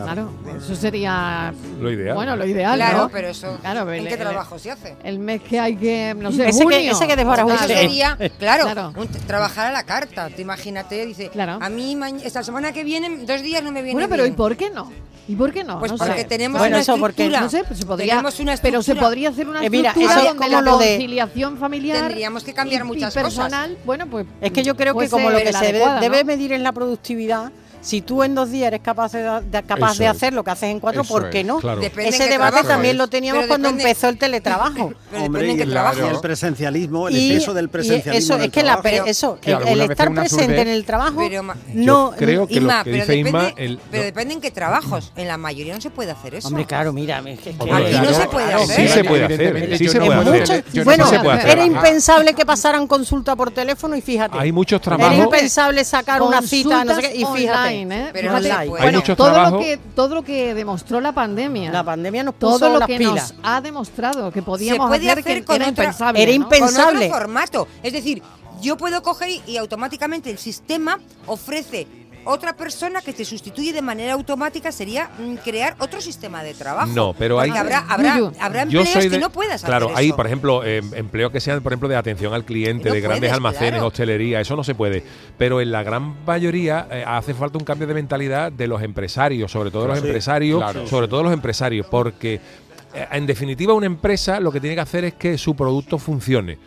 Claro, 0.02 0.30
eso 0.56 0.74
sería. 0.74 1.52
Lo 1.80 1.90
ideal. 1.90 2.14
Bueno, 2.14 2.37
lo 2.37 2.46
ideal. 2.46 2.76
Claro, 2.76 3.09
pero 3.12 3.28
eso. 3.28 3.59
Claro, 3.61 3.90
el, 3.90 4.09
qué 4.09 4.16
trabajo 4.16 4.59
se 4.59 4.70
hace? 4.70 4.96
El 5.02 5.18
mes 5.18 5.42
que 5.42 5.59
hay 5.59 5.76
que. 5.76 6.14
No 6.18 6.32
sé, 6.32 6.48
ese, 6.48 6.62
junio. 6.62 6.78
Que, 6.78 6.90
ese 6.90 7.06
que 7.06 7.16
devora 7.16 7.42
Eso 7.42 7.66
sería, 7.66 8.16
claro, 8.38 8.64
claro. 8.64 8.92
Un, 8.96 9.09
trabajar 9.09 9.66
a 9.66 9.72
la 9.72 9.85
carta. 9.85 10.28
Te 10.30 10.42
imagínate, 10.42 11.06
dice. 11.06 11.28
Claro. 11.28 11.59
A 11.61 11.68
mí, 11.68 11.96
esta 12.24 12.42
semana 12.42 12.72
que 12.72 12.85
viene, 12.85 13.24
dos 13.24 13.42
días 13.42 13.62
no 13.62 13.72
me 13.72 13.82
viene. 13.82 13.94
Bueno, 13.94 14.09
pero 14.09 14.26
¿y 14.26 14.32
por 14.32 14.56
qué 14.56 14.70
no? 14.70 14.90
¿Y 15.28 15.35
por 15.35 15.52
qué 15.52 15.64
no? 15.64 15.80
Pues 15.80 15.92
porque 15.92 16.20
sé. 16.20 16.24
tenemos 16.24 16.61
bueno, 16.61 16.76
una 16.76 16.82
eso 16.82 16.96
porque, 16.98 17.28
no 17.28 17.48
sé, 17.48 17.64
pues 17.64 17.80
se 17.80 17.87
podría, 17.87 18.20
una 18.20 18.56
pero 18.62 18.82
se 18.82 18.94
podría 18.94 19.30
hacer 19.30 19.48
una 19.48 19.64
eh, 19.64 19.70
mira, 19.70 19.90
estructura 19.90 20.48
la 20.48 20.70
conciliación 20.70 21.59
familiar 21.59 22.06
tendríamos 22.06 22.44
que 22.44 22.54
cambiar 22.54 22.85
muchas 22.85 23.12
y 23.12 23.18
personal, 23.18 23.70
cosas. 23.70 23.87
Bueno, 23.87 24.06
pues 24.06 24.26
es 24.40 24.52
que 24.52 24.62
yo 24.62 24.76
creo 24.76 24.96
que 24.96 25.09
como 25.09 25.30
lo 25.30 25.38
que 25.38 25.52
se 25.52 25.72
debe, 25.72 26.00
debe 26.00 26.24
medir 26.24 26.52
es 26.52 26.61
la 26.61 26.72
productividad, 26.72 27.50
si 27.87 28.01
tú 28.01 28.25
en 28.25 28.35
dos 28.35 28.51
días 28.51 28.66
eres 28.66 28.81
capaz 28.81 29.12
de, 29.12 29.22
de 29.42 29.62
capaz 29.62 29.96
de 29.96 30.09
hacer 30.09 30.33
lo 30.33 30.42
que 30.42 30.51
haces 30.51 30.70
en 30.70 30.81
cuatro, 30.81 31.05
¿por 31.05 31.31
qué 31.31 31.44
no? 31.44 31.61
Ese 31.99 32.27
debate 32.29 32.64
también 32.64 32.99
lo 32.99 33.07
teníamos 33.07 33.46
cuando 33.46 33.68
empezó 33.68 34.09
el 34.09 34.18
teletrabajo. 34.18 34.92
Pero 35.12 35.22
Hombre, 35.22 35.53
y 35.53 35.57
claro. 35.59 36.11
el 36.11 36.18
presencialismo, 36.18 37.07
el 37.07 37.16
y, 37.16 37.31
exceso 37.31 37.55
del 37.55 37.68
presencialismo. 37.68 38.35
Eso, 38.35 38.44
es 38.44 38.51
que 38.51 38.64
la, 38.64 38.81
eso, 39.07 39.38
el, 39.44 39.83
estar 39.83 40.12
presente 40.12 40.62
en 40.62 40.68
el 40.68 40.85
trabajo, 40.85 41.18
pero, 41.18 41.44
no. 41.75 42.12
Creo 42.16 42.49
que 42.49 42.61
lo 42.61 42.72
que 42.83 42.90
depende, 42.90 43.79
pero 43.88 44.03
depende 44.03 44.35
en 44.35 44.40
qué 44.40 44.51
trabajos. 44.51 45.12
En 45.14 45.29
la 45.29 45.37
mayoría 45.37 45.72
no 45.72 45.81
se 45.81 45.90
puede 45.90 46.11
hacer 46.11 46.35
eso. 46.35 46.49
Hombre, 46.49 46.66
claro, 46.66 46.92
mira. 46.92 47.18
Aquí 47.18 47.55
no 47.61 48.12
se 48.12 48.27
puede 48.27 48.53
hacer. 48.53 48.77
Sí 48.77 48.88
se 48.88 49.05
puede 49.05 49.25
hacer. 49.27 49.79
Sí 49.79 49.88
se 49.88 50.01
puede 50.01 50.42
hacer. 50.42 50.85
Bueno, 50.85 51.09
era 51.12 51.62
ah. 51.62 51.66
impensable 51.66 52.35
que 52.35 52.44
pasaran 52.44 52.88
consulta 52.88 53.37
por 53.37 53.53
teléfono 53.53 53.94
y 53.94 54.01
fíjate. 54.01 54.37
Hay 54.37 54.51
muchos 54.51 54.81
trabajos. 54.81 55.14
Era 55.14 55.22
impensable 55.22 55.85
sacar 55.85 56.20
una 56.20 56.42
cita 56.42 56.85
y 57.14 57.25
fíjate 57.25 57.75
online, 57.82 58.06
¿eh? 58.06 58.10
Pero 58.12 58.36
Fíjate. 58.36 58.68
Bueno, 58.68 59.02
todo 59.02 59.50
lo 59.50 59.58
que 59.58 59.78
todo 59.94 60.14
lo 60.14 60.22
que 60.22 60.54
demostró 60.54 61.00
la 61.00 61.12
pandemia. 61.12 61.70
La 61.70 61.84
pandemia 61.84 62.22
nos 62.24 62.38
todo 62.38 62.78
lo 62.78 62.86
que 62.86 62.98
nos 62.98 63.34
ha 63.42 63.60
demostrado 63.60 64.30
que 64.30 64.42
podíamos 64.42 64.90
hacer, 64.90 65.22
que 65.22 65.44
era 66.14 66.30
impensable. 66.32 67.08
Formato. 67.08 67.68
Es 67.82 67.92
decir, 67.92 68.22
yo 68.60 68.76
puedo 68.76 69.02
coger 69.02 69.30
y 69.46 69.56
automáticamente 69.56 70.30
el 70.30 70.38
sistema 70.38 70.98
ofrece 71.26 71.86
otra 72.26 72.56
persona 72.56 73.00
que 73.00 73.12
te 73.12 73.24
sustituye 73.24 73.72
de 73.72 73.82
manera 73.82 74.12
automática 74.12 74.72
sería 74.72 75.10
mm, 75.18 75.36
crear 75.36 75.76
otro 75.78 76.00
sistema 76.00 76.42
de 76.42 76.54
trabajo. 76.54 76.92
No, 76.92 77.14
pero 77.14 77.40
hay. 77.40 77.50
Habrá, 77.50 77.86
habrá, 77.88 78.62
empleos 78.62 78.88
que 78.88 79.18
no 79.18 79.30
puedas 79.30 79.56
hacer. 79.56 79.68
Claro, 79.68 79.90
hay, 79.94 80.12
por 80.12 80.26
ejemplo, 80.26 80.64
eh, 80.64 80.82
empleos 80.94 81.32
que 81.32 81.40
sean, 81.40 81.62
por 81.62 81.72
ejemplo, 81.72 81.88
de 81.88 81.96
atención 81.96 82.34
al 82.34 82.44
cliente, 82.44 82.90
de 82.90 83.00
grandes 83.00 83.32
almacenes, 83.32 83.80
hostelería, 83.82 84.40
eso 84.40 84.56
no 84.56 84.64
se 84.64 84.74
puede. 84.74 85.04
Pero 85.38 85.60
en 85.60 85.70
la 85.70 85.82
gran 85.82 86.24
mayoría 86.24 86.88
eh, 86.90 87.04
hace 87.06 87.34
falta 87.34 87.58
un 87.58 87.64
cambio 87.64 87.86
de 87.86 87.94
mentalidad 87.94 88.52
de 88.52 88.66
los 88.66 88.82
empresarios, 88.82 89.50
sobre 89.50 89.70
todo 89.70 89.86
los 89.86 89.98
empresarios, 89.98 90.88
sobre 90.88 91.08
todo 91.08 91.22
los 91.22 91.32
empresarios, 91.32 91.86
porque 91.86 92.40
eh, 92.94 93.06
en 93.12 93.26
definitiva 93.26 93.72
una 93.72 93.86
empresa 93.86 94.40
lo 94.40 94.50
que 94.50 94.60
tiene 94.60 94.74
que 94.74 94.82
hacer 94.82 95.04
es 95.04 95.14
que 95.14 95.38
su 95.38 95.54
producto 95.54 95.98
funcione. 95.98 96.58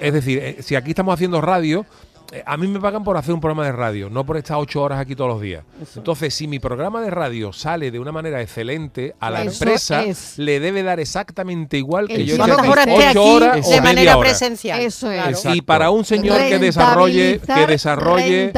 Es 0.00 0.12
decir, 0.12 0.58
si 0.60 0.76
aquí 0.76 0.90
estamos 0.90 1.12
haciendo 1.12 1.40
radio, 1.40 1.84
eh, 2.32 2.42
a 2.46 2.56
mí 2.56 2.66
me 2.66 2.80
pagan 2.80 3.04
por 3.04 3.14
hacer 3.18 3.34
un 3.34 3.40
programa 3.40 3.66
de 3.66 3.72
radio, 3.72 4.08
no 4.08 4.24
por 4.24 4.38
estar 4.38 4.56
ocho 4.56 4.80
horas 4.80 4.98
aquí 4.98 5.14
todos 5.14 5.30
los 5.30 5.40
días. 5.42 5.64
Entonces, 5.94 6.32
si 6.32 6.48
mi 6.48 6.58
programa 6.58 7.02
de 7.02 7.10
radio 7.10 7.52
sale 7.52 7.90
de 7.90 7.98
una 7.98 8.10
manera 8.10 8.40
excelente, 8.40 9.14
a 9.20 9.30
la 9.30 9.42
empresa 9.42 10.02
le 10.38 10.58
debe 10.58 10.82
dar 10.82 10.98
exactamente 10.98 11.76
igual 11.76 12.08
que 12.08 12.24
yo 12.24 12.36
esté 12.36 12.52
ocho 13.10 13.22
horas 13.22 13.68
de 13.68 13.80
manera 13.82 14.18
presencial. 14.18 14.80
Eso 14.80 15.10
es. 15.10 15.44
Y 15.52 15.60
para 15.60 15.90
un 15.90 16.06
señor 16.06 16.38
que 16.38 16.58
desarrolle, 16.58 17.38
que 17.38 17.66
desarrolle 17.66 18.50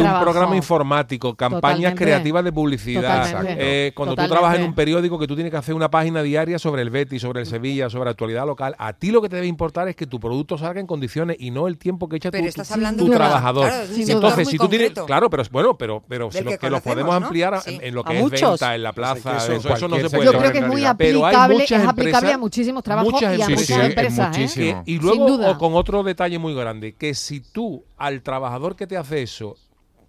un 0.00 0.20
programa 0.20 0.56
informático, 0.56 1.36
campañas 1.36 1.94
creativas 1.94 2.42
de 2.42 2.52
publicidad, 2.52 3.44
eh, 3.46 3.92
cuando 3.94 4.16
tú 4.16 4.26
trabajas 4.26 4.58
en 4.58 4.64
un 4.64 4.74
periódico 4.74 5.16
que 5.16 5.28
tú 5.28 5.36
tienes 5.36 5.52
que 5.52 5.58
hacer 5.58 5.74
una 5.76 5.90
página 5.92 6.24
diaria 6.24 6.58
sobre 6.58 6.82
el 6.82 6.90
Betis, 6.90 7.22
sobre 7.22 7.42
el 7.42 7.46
Sevilla, 7.46 7.88
sobre 7.88 8.06
la 8.06 8.10
actualidad 8.10 8.46
local, 8.46 8.74
a 8.78 8.94
ti 8.94 9.12
lo 9.12 9.22
que 9.22 9.28
te 9.28 9.36
debe 9.36 9.46
importar 9.46 9.86
es 9.86 9.94
que 9.94 10.06
tu 10.06 10.18
producto 10.18 10.58
salga 10.58 10.80
en 10.80 10.88
condiciones 10.88 11.36
y 11.38 11.52
no 11.52 11.68
el 11.68 11.78
tiempo 11.78 12.08
que 12.08 12.16
echa 12.16 12.32
Pero 12.32 12.42
tu, 12.42 12.48
estás 12.48 12.72
hablando 12.72 12.95
tu 12.96 13.10
trabajador. 13.10 13.70
Entonces, 13.96 14.48
si 14.48 14.58
tú 14.58 14.68
tienes, 14.68 14.92
claro, 15.06 15.30
pero 15.30 15.42
bueno, 15.50 15.76
pero 15.76 16.02
pero 16.08 16.30
si 16.30 16.42
lo, 16.42 16.58
que 16.58 16.70
los 16.70 16.80
podemos 16.82 17.14
ampliar 17.14 17.60
en 17.66 17.94
lo 17.94 18.04
que 18.04 18.18
es 18.18 18.30
venta 18.30 18.74
en 18.74 18.82
la 18.82 18.92
plaza, 18.92 19.36
eso, 19.36 19.74
eso, 19.74 19.88
no 19.88 19.96
se 19.96 20.10
puede. 20.10 20.24
Yo 20.24 20.38
creo 20.38 20.52
que 20.52 20.58
es 20.58 20.66
muy 20.66 20.84
aplicable, 20.84 21.64
es 21.64 21.72
aplicable 21.72 22.32
a 22.32 22.38
muchísimos 22.38 22.82
trabajos 22.82 23.20
y 23.20 23.24
a 23.42 23.48
muchas 23.48 23.70
empresas, 23.70 24.56
¿eh? 24.58 24.82
Y 24.86 24.98
luego 24.98 25.58
con 25.58 25.74
otro 25.74 26.02
detalle 26.02 26.38
muy 26.38 26.54
grande, 26.54 26.94
que 26.94 27.14
si 27.14 27.40
tú 27.40 27.84
al 27.96 28.22
trabajador 28.22 28.76
que 28.76 28.86
te 28.86 28.96
hace 28.96 29.22
eso 29.22 29.56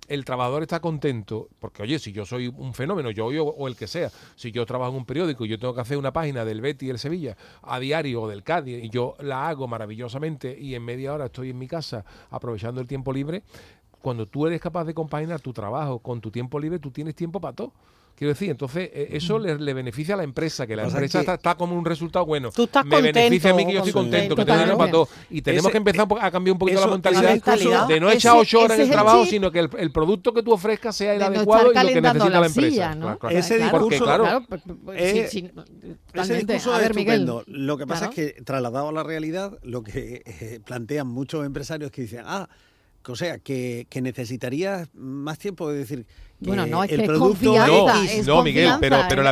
el 0.08 0.26
trabajador 0.26 0.64
está 0.64 0.80
contento, 0.80 1.50
porque 1.60 1.84
oye, 1.84 2.00
si 2.00 2.12
yo 2.12 2.26
soy 2.26 2.48
un 2.48 2.74
fenómeno, 2.74 3.12
yo 3.12 3.28
o, 3.28 3.50
o 3.50 3.68
el 3.68 3.76
que 3.76 3.88
sea, 3.88 4.10
si 4.36 4.52
yo 4.52 4.66
trabajo 4.66 4.92
en 4.92 4.98
un 4.98 5.06
periódico 5.06 5.46
y 5.46 5.50
yo 5.50 5.60
tengo 5.60 5.74
que 5.74 5.82
hacer 5.82 5.98
una 5.98 6.14
página 6.14 6.46
del 6.46 6.62
Betty 6.62 6.88
y 6.88 6.90
el 6.90 7.00
Sevilla 7.00 7.38
a 7.62 7.80
diario 7.80 8.24
o 8.24 8.28
del 8.28 8.44
Cádiz 8.44 8.84
y 8.84 8.90
yo 8.90 9.16
la 9.20 9.48
hago 9.48 9.68
maravillosamente 9.68 10.58
y 10.60 10.76
en 10.76 10.84
media 10.84 11.14
hora 11.14 11.26
estoy 11.26 11.50
en 11.50 11.58
mi 11.58 11.68
casa 11.68 12.06
aprovechando 12.30 12.82
el 12.82 12.88
tiempo 12.88 13.12
libre, 13.12 13.44
cuando 14.02 14.26
tú 14.26 14.48
eres 14.48 14.62
capaz 14.62 14.86
de 14.86 14.94
compaginar 14.94 15.42
tu 15.42 15.54
trabajo 15.54 16.00
con 16.00 16.22
tu 16.22 16.32
tiempo 16.32 16.60
libre, 16.60 16.80
tú 16.80 16.92
tienes 16.92 17.16
tiempo 17.16 17.42
para 17.42 17.56
todo. 17.56 17.74
Quiero 18.18 18.34
decir, 18.34 18.50
entonces 18.50 18.90
e, 18.92 19.10
eso 19.12 19.38
le, 19.38 19.74
beneficia 19.76 20.16
a 20.16 20.18
la 20.18 20.24
empresa, 20.24 20.66
que 20.66 20.76
la 20.76 20.86
empresa 20.86 21.20
está, 21.20 21.36
está, 21.36 21.54
como 21.54 21.78
un 21.78 21.86
resultado 21.86 22.26
bueno. 22.26 22.50
Tú 22.50 22.64
estás 22.64 22.84
me 22.84 23.00
beneficia 23.00 23.52
a 23.52 23.54
mí 23.54 23.64
que 23.64 23.74
yo 23.74 23.78
estoy 23.78 23.94
contento, 23.94 24.36
que 24.36 24.44
tengo 24.44 24.76
para 24.76 24.92
todo. 24.92 25.08
Y 25.30 25.44
tenemos 25.44 25.72
que 25.72 25.78
empezar 25.78 26.08
a 26.20 26.32
cambiar 26.32 26.54
un 26.54 26.58
poquito 26.58 26.82
la, 26.82 26.88
mentalidad, 26.88 27.40
la 27.46 27.86
de 27.86 28.00
no 28.00 28.10
echar 28.10 28.36
ocho 28.36 28.62
horas 28.62 28.80
en 28.80 28.86
el, 28.86 28.90
trabajo, 28.90 29.24
sino 29.28 29.52
que 29.52 29.60
el, 29.60 29.92
producto 29.92 30.34
que 30.34 30.42
tú 30.42 30.52
ofrezcas 30.52 30.96
sea 30.96 31.14
el 31.14 31.22
adecuado 31.22 31.72
y 31.72 31.76
lo 31.76 31.88
que 31.90 32.02
necesita 32.02 32.40
la, 32.40 32.48
empresa. 32.48 32.96
¿no? 32.96 33.02
Claro, 33.02 33.20
claro. 33.20 33.38
Ese 33.38 33.60
discurso, 33.60 34.04
claro, 34.04 34.48
eh, 34.96 35.28
sí, 35.30 35.42
sí, 35.42 35.52
ese 36.14 36.38
discurso 36.38 36.72
ver, 36.72 36.82
es 36.82 36.90
estupendo. 36.90 37.44
Miguel, 37.46 37.66
lo 37.68 37.78
que 37.78 37.86
pasa 37.86 38.06
es 38.06 38.16
que 38.16 38.42
trasladado 38.44 38.90
a 38.90 38.94
la 38.94 39.04
realidad, 39.04 39.60
lo 39.62 39.84
que 39.84 40.24
eh, 40.26 40.60
plantean 40.66 41.06
muchos 41.06 41.46
empresarios 41.46 41.92
que 41.92 42.02
dicen, 42.02 42.24
ah, 42.26 42.50
o 43.14 43.16
sea, 43.16 43.40
que, 43.40 43.88
que 43.90 44.02
necesitarías 44.02 44.90
más 44.94 45.38
tiempo, 45.38 45.72
es 45.72 45.78
decir, 45.78 46.06
bueno, 46.40 46.68
no, 46.68 46.84
es 46.84 46.92
el 46.92 46.98
que 46.98 47.04
es 47.04 47.10
producto 47.10 47.56
es 48.04 48.28
no 48.28 48.44
Miguel, 48.44 48.74
pero, 48.80 48.98
pero, 49.10 49.24
la, 49.24 49.32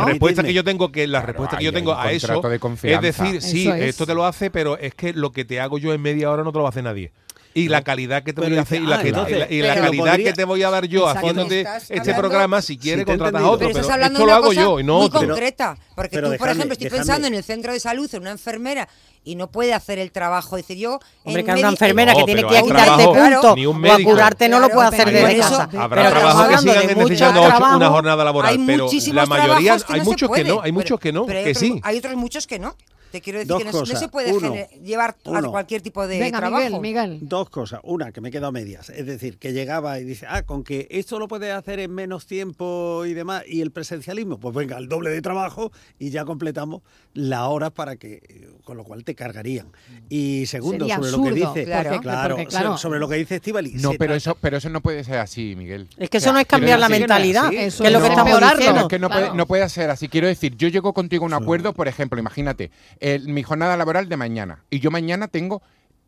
respuesta 0.00 0.42
que 0.42 0.52
yo 0.52 0.64
tengo 0.64 0.90
que 0.90 1.06
la 1.06 1.22
respuesta 1.22 1.56
que 1.56 1.64
yo 1.64 1.72
tengo 1.72 1.94
a 1.94 2.10
eso 2.10 2.42
es 2.82 3.00
decir, 3.00 3.40
sí, 3.40 3.68
esto 3.68 4.06
te 4.06 4.14
lo 4.14 4.24
hace, 4.26 4.50
pero 4.50 4.76
es 4.76 4.94
que 4.94 5.12
lo 5.12 5.30
que 5.30 5.44
te 5.44 5.60
hago 5.60 5.78
yo 5.78 5.92
en 5.92 6.02
media 6.02 6.30
hora 6.30 6.42
no 6.42 6.52
te 6.52 6.58
lo 6.58 6.66
hace 6.66 6.82
nadie 6.82 7.12
y 7.54 7.68
la 7.68 7.82
calidad 7.82 8.24
que 8.24 8.32
te 8.32 8.40
voy 8.40 8.56
a 8.56 8.62
hacer 8.62 8.82
y 8.82 8.86
la, 8.86 8.96
ah, 8.96 9.74
calidad 9.76 10.16
que 10.16 10.32
te 10.32 10.44
voy 10.44 10.62
a 10.64 10.70
dar 10.70 10.86
yo 10.86 11.08
haciéndote 11.08 11.64
este 11.88 12.12
programa, 12.14 12.60
si 12.60 12.76
quieres, 12.76 13.06
contratas 13.06 13.40
a 13.40 13.50
otro. 13.50 13.68
Pero 13.68 13.80
estás 13.80 13.94
hablando 13.94 14.18
de 14.18 14.24
una 14.24 14.40
cosa 14.40 14.68
muy 14.68 15.10
concreta. 15.10 15.78
Porque 15.94 16.20
tú, 16.20 16.34
por 16.36 16.48
ejemplo, 16.48 16.72
estoy 16.72 16.90
pensando 16.90 17.28
en 17.28 17.34
el 17.34 17.44
centro 17.44 17.72
de 17.72 17.80
salud, 17.80 18.12
en 18.12 18.22
una 18.22 18.32
enfermera 18.32 18.88
y 19.22 19.36
no 19.36 19.50
puede 19.50 19.72
hacer 19.72 19.98
el 19.98 20.10
trabajo. 20.10 20.56
Dice 20.56 20.76
yo. 20.76 20.98
Hombre, 21.22 21.44
que 21.44 21.52
una 21.52 21.68
enfermera 21.68 22.14
que 22.14 22.24
tiene 22.24 22.44
que 22.44 22.54
ir 22.54 22.58
a 22.58 22.62
quitarte 22.62 23.04
puntos 23.04 23.56
o 23.66 23.92
a 23.92 23.98
curarte 24.02 24.48
no 24.48 24.58
lo 24.58 24.68
puede 24.68 24.88
hacer 24.88 25.10
desde 25.10 25.38
casa. 25.38 25.68
Habrá 25.78 26.10
trabajos 26.10 26.48
que 26.48 26.58
sigan 26.58 26.86
necesitando 26.86 27.42
una 27.76 27.88
jornada 27.88 28.24
laboral, 28.24 28.60
pero 28.66 28.88
la 29.12 29.26
mayoría, 29.26 29.76
hay 29.88 30.00
muchos 30.00 30.30
que 30.30 30.44
no, 30.44 30.60
hay 30.60 30.72
muchos 30.72 30.98
que 30.98 31.12
no, 31.12 31.26
que 31.26 31.54
sí. 31.54 31.80
Hay 31.84 31.98
otros 31.98 32.16
muchos 32.16 32.46
que 32.46 32.58
no. 32.58 32.76
Te 33.14 33.20
quiero 33.20 33.38
decir 33.38 33.56
que 33.58 33.64
no, 33.70 33.86
se 33.86 34.08
puede 34.08 34.68
llevar 34.82 35.14
a 35.24 35.42
cualquier 35.42 35.82
tipo 35.82 36.04
de 36.04 36.32
trabajo. 36.32 36.80
Miguel, 36.80 36.80
Miguel. 36.80 37.18
Dos 37.22 37.48
cosas. 37.48 37.78
Una, 37.84 38.10
que 38.10 38.20
me 38.20 38.32
quedo 38.32 38.48
a 38.48 38.50
medias. 38.50 38.90
Es 38.90 39.06
decir, 39.06 39.38
que 39.38 39.52
llegaba 39.52 40.00
y 40.00 40.04
dice, 40.04 40.26
ah, 40.28 40.42
con 40.42 40.64
que 40.64 40.88
esto 40.90 41.20
lo 41.20 41.28
puedes 41.28 41.54
hacer 41.54 41.78
en 41.78 41.92
menos 41.92 42.26
tiempo 42.26 43.04
y 43.06 43.14
demás, 43.14 43.44
y 43.46 43.60
el 43.60 43.70
presencialismo, 43.70 44.40
pues 44.40 44.52
venga, 44.52 44.78
el 44.78 44.88
doble 44.88 45.10
de 45.10 45.22
trabajo 45.22 45.70
y 45.96 46.10
ya 46.10 46.24
completamos 46.24 46.82
la 47.12 47.46
hora 47.46 47.70
para 47.70 47.94
que, 47.94 48.50
con 48.64 48.76
lo 48.76 48.82
cual 48.82 49.04
te 49.04 49.14
cargarían. 49.14 49.68
Y 50.08 50.46
segundo, 50.46 50.88
sobre 50.88 51.12
lo 51.12 51.22
que 51.22 51.30
dice, 51.30 51.64
claro, 52.00 52.76
sobre 52.76 52.98
lo 52.98 53.08
que 53.08 53.14
dice 53.14 53.36
Estivali. 53.36 53.74
No, 53.74 53.92
pero 53.96 54.16
eso, 54.16 54.36
pero 54.40 54.56
eso 54.56 54.70
no 54.70 54.80
puede 54.80 55.04
ser 55.04 55.18
así, 55.18 55.54
Miguel. 55.56 55.88
Es 55.98 56.10
que 56.10 56.16
eso 56.16 56.32
no 56.32 56.40
es 56.40 56.46
cambiar 56.46 56.80
la 56.80 56.88
mentalidad, 56.88 57.48
que 57.50 57.66
es 57.66 57.78
lo 57.78 58.00
que 58.00 58.08
estamos 58.08 58.32
hablando. 58.32 58.72
No, 58.72 58.80
es 58.80 58.88
que 58.88 58.98
no, 58.98 59.08
puede, 59.08 59.32
no 59.34 59.46
puede 59.46 59.68
ser 59.68 59.90
así. 59.90 60.08
Quiero 60.08 60.26
decir, 60.26 60.56
yo 60.56 60.66
llego 60.66 60.92
contigo 60.92 61.24
a 61.24 61.28
un 61.28 61.34
acuerdo, 61.34 61.74
por 61.74 61.86
ejemplo, 61.86 62.18
imagínate, 62.18 62.72
el, 63.04 63.28
mi 63.28 63.42
jornada 63.42 63.76
laboral 63.76 64.08
de 64.08 64.16
mañana. 64.16 64.64
Y 64.70 64.80
yo 64.80 64.90
mañana 64.90 65.28
tengo 65.28 65.62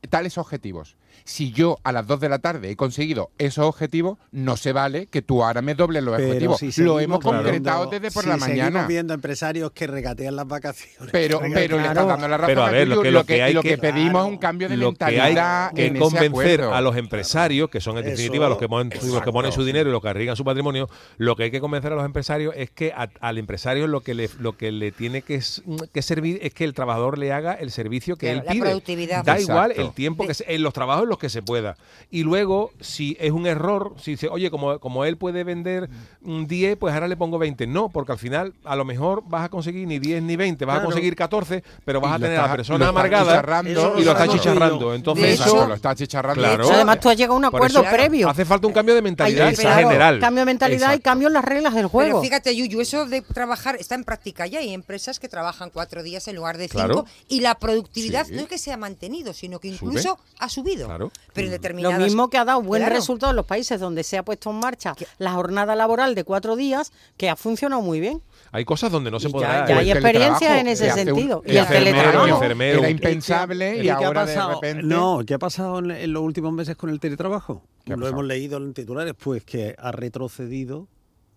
tales 0.09 0.39
objetivos. 0.39 0.97
Si 1.25 1.51
yo 1.51 1.79
a 1.83 1.93
las 1.93 2.07
2 2.07 2.21
de 2.21 2.29
la 2.29 2.39
tarde 2.39 2.71
he 2.71 2.77
conseguido 2.77 3.31
esos 3.39 3.65
objetivos, 3.65 4.19
no 4.31 4.57
se 4.57 4.73
vale 4.73 5.07
que 5.07 5.23
tú 5.23 5.43
ahora 5.43 5.63
me 5.63 5.75
dobles 5.75 6.03
los 6.03 6.15
objetivos. 6.15 6.61
Lo 6.79 7.01
hemos 7.01 7.21
concretado 7.21 7.87
desde 7.87 8.11
por 8.11 8.27
la 8.27 8.37
mañana. 8.37 8.67
Estamos 8.69 8.89
viendo 8.89 9.15
empresarios 9.15 9.73
que 9.73 9.87
regatean 9.87 10.37
las 10.37 10.47
vacaciones. 10.47 11.11
Pero, 11.11 11.41
pero 11.53 11.79
le 11.79 11.89
estás 11.89 12.07
dando 12.07 12.29
la 12.29 12.37
razón. 12.37 12.55
Pero 12.55 12.65
a 12.65 12.71
ver, 12.71 12.89
lo 12.89 13.03
que, 13.03 13.11
lo 13.11 13.25
que, 13.25 13.43
hay 13.43 13.55
lo 13.55 13.63
que, 13.63 13.79
pedimos 13.79 14.25
es 14.27 14.33
un 14.33 14.39
cambio 14.39 14.69
de 14.69 14.77
lo 14.77 14.91
mentalidad. 14.91 15.69
Hay 15.69 15.75
que 15.75 15.87
en 15.87 15.99
convencer 15.99 16.61
a 16.63 16.81
los 16.81 16.97
empresarios, 16.97 17.71
que 17.71 17.81
son 17.81 17.99
en 17.99 18.05
definitiva 18.05 18.49
los 18.49 18.59
que, 18.59 18.69
ponen, 18.69 18.93
los 19.03 19.23
que 19.23 19.33
ponen 19.33 19.53
su 19.53 19.65
dinero 19.65 19.89
y 19.89 19.93
los 19.93 20.03
que 20.03 20.09
arriesgan 20.09 20.37
su 20.37 20.45
patrimonio, 20.45 20.89
lo 21.17 21.35
que 21.35 21.45
hay 21.45 21.51
que 21.51 21.61
convencer 21.61 21.93
a 21.93 21.97
los 21.97 22.05
empresarios 22.05 22.55
es 22.57 22.71
que 22.71 22.93
al 22.93 23.39
empresario 23.39 23.87
lo 23.87 24.01
que 24.01 24.15
le, 24.15 24.31
lo 24.39 24.57
que 24.57 24.71
le 24.71 24.93
tiene 24.93 25.23
que, 25.23 25.41
servir 25.41 26.39
es 26.43 26.55
que 26.55 26.65
el 26.65 26.75
trabajador 26.75 27.19
le 27.19 27.33
haga 27.33 27.55
el 27.55 27.71
servicio 27.71 28.17
que 28.17 28.33
claro, 28.33 28.41
él 28.41 28.53
pide. 28.53 28.59
La 28.59 28.65
productividad. 28.67 29.25
Da 29.25 29.41
igual 29.41 29.73
el 29.73 29.86
tiempo 29.93 30.27
que 30.27 30.35
se, 30.35 30.45
en 30.55 30.63
los 30.63 30.73
trabajos 30.73 31.05
en 31.05 31.09
los 31.09 31.19
que 31.19 31.29
se 31.29 31.43
pueda. 31.43 31.77
Y 32.11 32.23
luego, 32.23 32.71
si 32.81 33.17
es 33.21 33.33
un 33.33 33.47
error, 33.47 33.95
si 34.01 34.13
dice, 34.13 34.29
oye, 34.29 34.51
como, 34.51 34.79
como 34.79 35.05
él 35.05 35.17
puede 35.17 35.45
vender 35.45 35.89
10, 36.21 36.77
pues 36.77 36.95
ahora 36.95 37.09
le 37.09 37.17
pongo 37.17 37.39
20. 37.39 37.67
No, 37.67 37.89
porque 37.89 38.13
al 38.13 38.19
final 38.19 38.55
a 38.65 38.77
lo 38.77 38.85
mejor 38.85 39.23
vas 39.27 39.45
a 39.45 39.49
conseguir 39.49 39.87
ni 39.87 39.99
10 39.99 40.23
ni 40.23 40.37
20, 40.37 40.65
vas 40.65 40.81
a 40.81 40.85
conseguir 40.85 41.17
14, 41.17 41.63
pero 41.85 42.01
vas 42.01 42.15
a 42.15 42.19
tener 42.19 42.39
a 42.39 42.47
la 42.47 42.57
persona 42.57 42.89
amargada 42.89 43.63
y 43.65 43.73
lo 43.73 44.13
está 44.13 44.29
chicharrando. 44.29 44.95
Entonces 44.95 45.41
eso 45.41 45.67
lo 45.67 45.75
está 45.75 45.95
chicharrando. 45.95 46.43
Claro. 46.43 46.71
Además 46.71 47.01
tú 47.01 47.09
has 47.09 47.17
llegado 47.17 47.35
a 47.35 47.39
un 47.39 47.45
acuerdo 47.45 47.83
previo. 47.83 48.29
Hace 48.29 48.45
falta 48.45 48.67
un 48.67 48.73
cambio 48.73 48.95
de 48.95 49.03
mentalidad 49.03 49.55
general. 49.55 50.21
Cambio 50.21 50.41
de 50.41 50.47
mentalidad 50.47 50.95
y 50.95 51.01
cambio 51.01 51.29
en 51.29 51.35
las 51.35 51.45
reglas 51.45 51.75
del 51.75 51.87
juego. 51.87 52.21
Pero 52.21 52.23
fíjate, 52.23 52.55
Yuyu, 52.55 52.81
eso 52.81 53.07
de 53.07 53.23
trabajar 53.23 53.77
está 53.77 53.95
en 53.95 54.05
práctica 54.05 54.47
ya. 54.47 54.61
Hay 54.61 54.73
empresas 54.73 55.21
que 55.21 55.29
trabajan 55.29 55.71
cuatro 55.71 56.03
días 56.03 56.27
en 56.29 56.37
lugar 56.37 56.59
de 56.59 56.69
cinco 56.69 57.07
y 57.29 57.41
la 57.41 57.57
productividad 57.57 58.27
no 58.29 58.43
es 58.43 58.49
que 58.49 58.59
sea 58.59 58.77
mantenido, 58.77 59.33
sino 59.33 59.59
que 59.59 59.69
incluso 59.81 60.19
ha 60.39 60.49
subido. 60.49 60.89
Pero 61.33 61.53
en 61.53 61.83
Lo 61.83 61.93
mismo 61.93 62.29
que 62.29 62.39
ha 62.39 62.45
dado 62.45 62.63
buen 62.63 62.87
resultado 62.87 63.31
en 63.31 63.37
los 63.37 63.47
países 63.47 63.81
donde 63.81 64.03
se 64.05 64.19
ha 64.19 64.25
puesto 64.25 64.51
en 64.51 64.61
marcha 64.61 64.95
la 65.19 65.33
jornada 65.33 65.75
laboral 65.75 66.15
de 66.15 66.25
cuatro 66.25 66.57
días, 66.57 66.93
que 67.17 67.29
ha 67.29 67.37
funcionado 67.37 67.83
muy 67.83 68.01
bien. 68.01 68.23
Hay 68.53 68.65
cosas 68.65 68.91
donde 68.91 69.11
no 69.11 69.21
se 69.21 69.29
puede. 69.29 69.47
Ya, 69.47 69.67
ya 69.69 69.79
hay 69.79 69.91
experiencia 69.91 70.61
en 70.61 70.69
ese 70.69 70.91
sentido. 70.93 71.43
y 71.47 71.57
el 71.57 71.67
teletrabajo. 71.67 72.43
Era 72.43 72.91
impensable 72.91 73.83
y 73.85 73.89
ahora 73.89 74.27
de 74.27 74.37
repente. 74.37 74.83
No, 74.83 75.21
¿qué 75.27 75.35
ha 75.35 75.39
pasado 75.39 75.79
en, 75.79 76.13
los 76.13 76.23
últimos 76.23 76.53
meses 76.53 76.77
con 76.77 76.91
el 76.91 77.01
teletrabajo? 77.01 77.63
Lo 77.87 78.07
hemos 78.07 78.25
leído 78.25 78.59
en 78.59 78.75
titulares, 78.75 79.15
pues 79.15 79.45
que 79.45 79.75
ha 79.79 79.93
retrocedido 79.93 80.89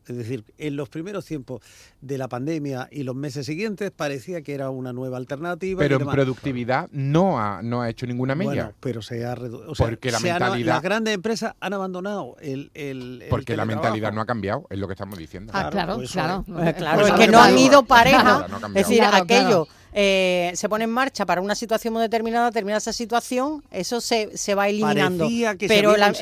es 0.09 0.17
decir, 0.17 0.43
en 0.57 0.75
los 0.75 0.89
primeros 0.89 1.25
tiempos 1.25 1.61
de 2.01 2.17
la 2.17 2.27
pandemia 2.27 2.87
y 2.91 3.03
los 3.03 3.15
meses 3.15 3.45
siguientes 3.45 3.91
parecía 3.91 4.41
que 4.41 4.53
era 4.53 4.69
una 4.69 4.93
nueva 4.93 5.17
alternativa. 5.17 5.79
Pero 5.79 5.97
en 5.97 6.07
productividad 6.07 6.89
no 6.91 7.39
ha, 7.39 7.61
no 7.61 7.81
ha 7.81 7.89
hecho 7.89 8.05
ninguna 8.05 8.35
mella. 8.35 8.49
Bueno, 8.49 8.73
pero 8.79 9.01
se 9.01 9.25
ha 9.25 9.35
reducido. 9.35 9.73
Porque 9.75 10.11
la 10.11 10.19
mentalidad. 10.19 10.73
las 10.73 10.81
grandes 10.81 11.13
empresas 11.13 11.55
han 11.59 11.73
abandonado 11.73 12.35
el. 12.41 12.71
el, 12.73 13.23
porque 13.29 13.55
la 13.55 13.65
mentalidad 13.65 14.11
no 14.13 14.21
ha 14.21 14.25
cambiado, 14.25 14.65
es 14.69 14.79
lo 14.79 14.87
que 14.87 14.93
estamos 14.93 15.17
diciendo. 15.17 15.51
Ah, 15.55 15.69
claro, 15.71 15.99
claro. 16.11 16.45
claro. 16.77 17.07
es 17.07 17.13
que 17.13 17.27
no 17.27 17.39
han 17.39 17.57
ido 17.57 17.83
pareja. 17.83 18.45
es 18.67 18.73
decir, 18.73 19.03
aquello 19.03 19.67
eh, 19.91 20.51
se 20.55 20.69
pone 20.69 20.83
en 20.83 20.91
marcha 20.91 21.25
para 21.25 21.41
una 21.41 21.55
situación 21.55 21.93
muy 21.93 22.03
determinada, 22.03 22.51
termina 22.51 22.77
esa 22.77 22.93
situación, 22.93 23.63
eso 23.71 24.01
se, 24.01 24.37
se 24.37 24.53
va 24.53 24.69
eliminando. 24.69 25.27
pero, 25.67 25.97
la, 25.97 26.13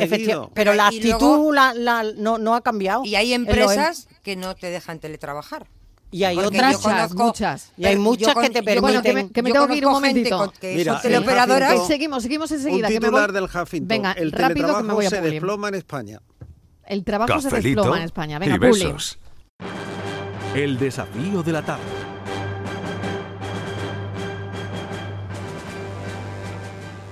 pero 0.53 0.73
la 0.73 0.87
actitud 0.87 1.53
la, 1.53 2.03
no, 2.15 2.37
no 2.37 2.55
ha 2.55 2.61
cambiado. 2.61 3.03
Y 3.03 3.15
hay 3.15 3.33
empresas 3.33 3.76
que 4.23 4.35
no 4.35 4.55
te 4.55 4.69
dejan 4.69 4.99
teletrabajar. 4.99 5.67
Y 6.09 6.23
hay 6.23 6.37
otras 6.37 7.13
muchas. 7.13 7.71
Y 7.77 7.85
hay 7.85 7.97
muchas 7.97 8.33
que 8.35 8.49
te 8.49 8.63
permiten. 8.63 9.29
que 9.29 9.41
me, 9.41 9.51
tengo 9.51 9.67
que 9.67 9.75
ir 9.75 9.85
un 9.85 9.93
momentito. 9.93 10.53
Que 10.59 10.83
son 10.83 11.01
teleoperadoras. 11.01 11.87
seguimos, 11.87 12.23
seguimos 12.23 12.51
enseguida. 12.51 12.87
Un 12.87 12.93
titular 12.93 13.31
del 13.31 13.45
Huffington. 13.45 13.87
Venga, 13.87 14.11
el 14.13 14.31
rápido 14.31 14.77
que 14.77 14.83
me 14.83 14.93
voy 14.93 15.05
a 15.05 15.09
se 15.09 15.21
desploma 15.21 15.69
en 15.69 15.75
España. 15.75 16.21
El 16.85 17.03
trabajo 17.03 17.41
se 17.41 17.49
desploma 17.49 17.97
en 17.97 18.03
España. 18.03 18.39
Venga, 18.39 18.57
Puli. 18.57 18.93
El 20.55 20.79
desafío 20.79 21.43
de 21.43 21.51
la 21.51 21.61
tarde. 21.61 21.83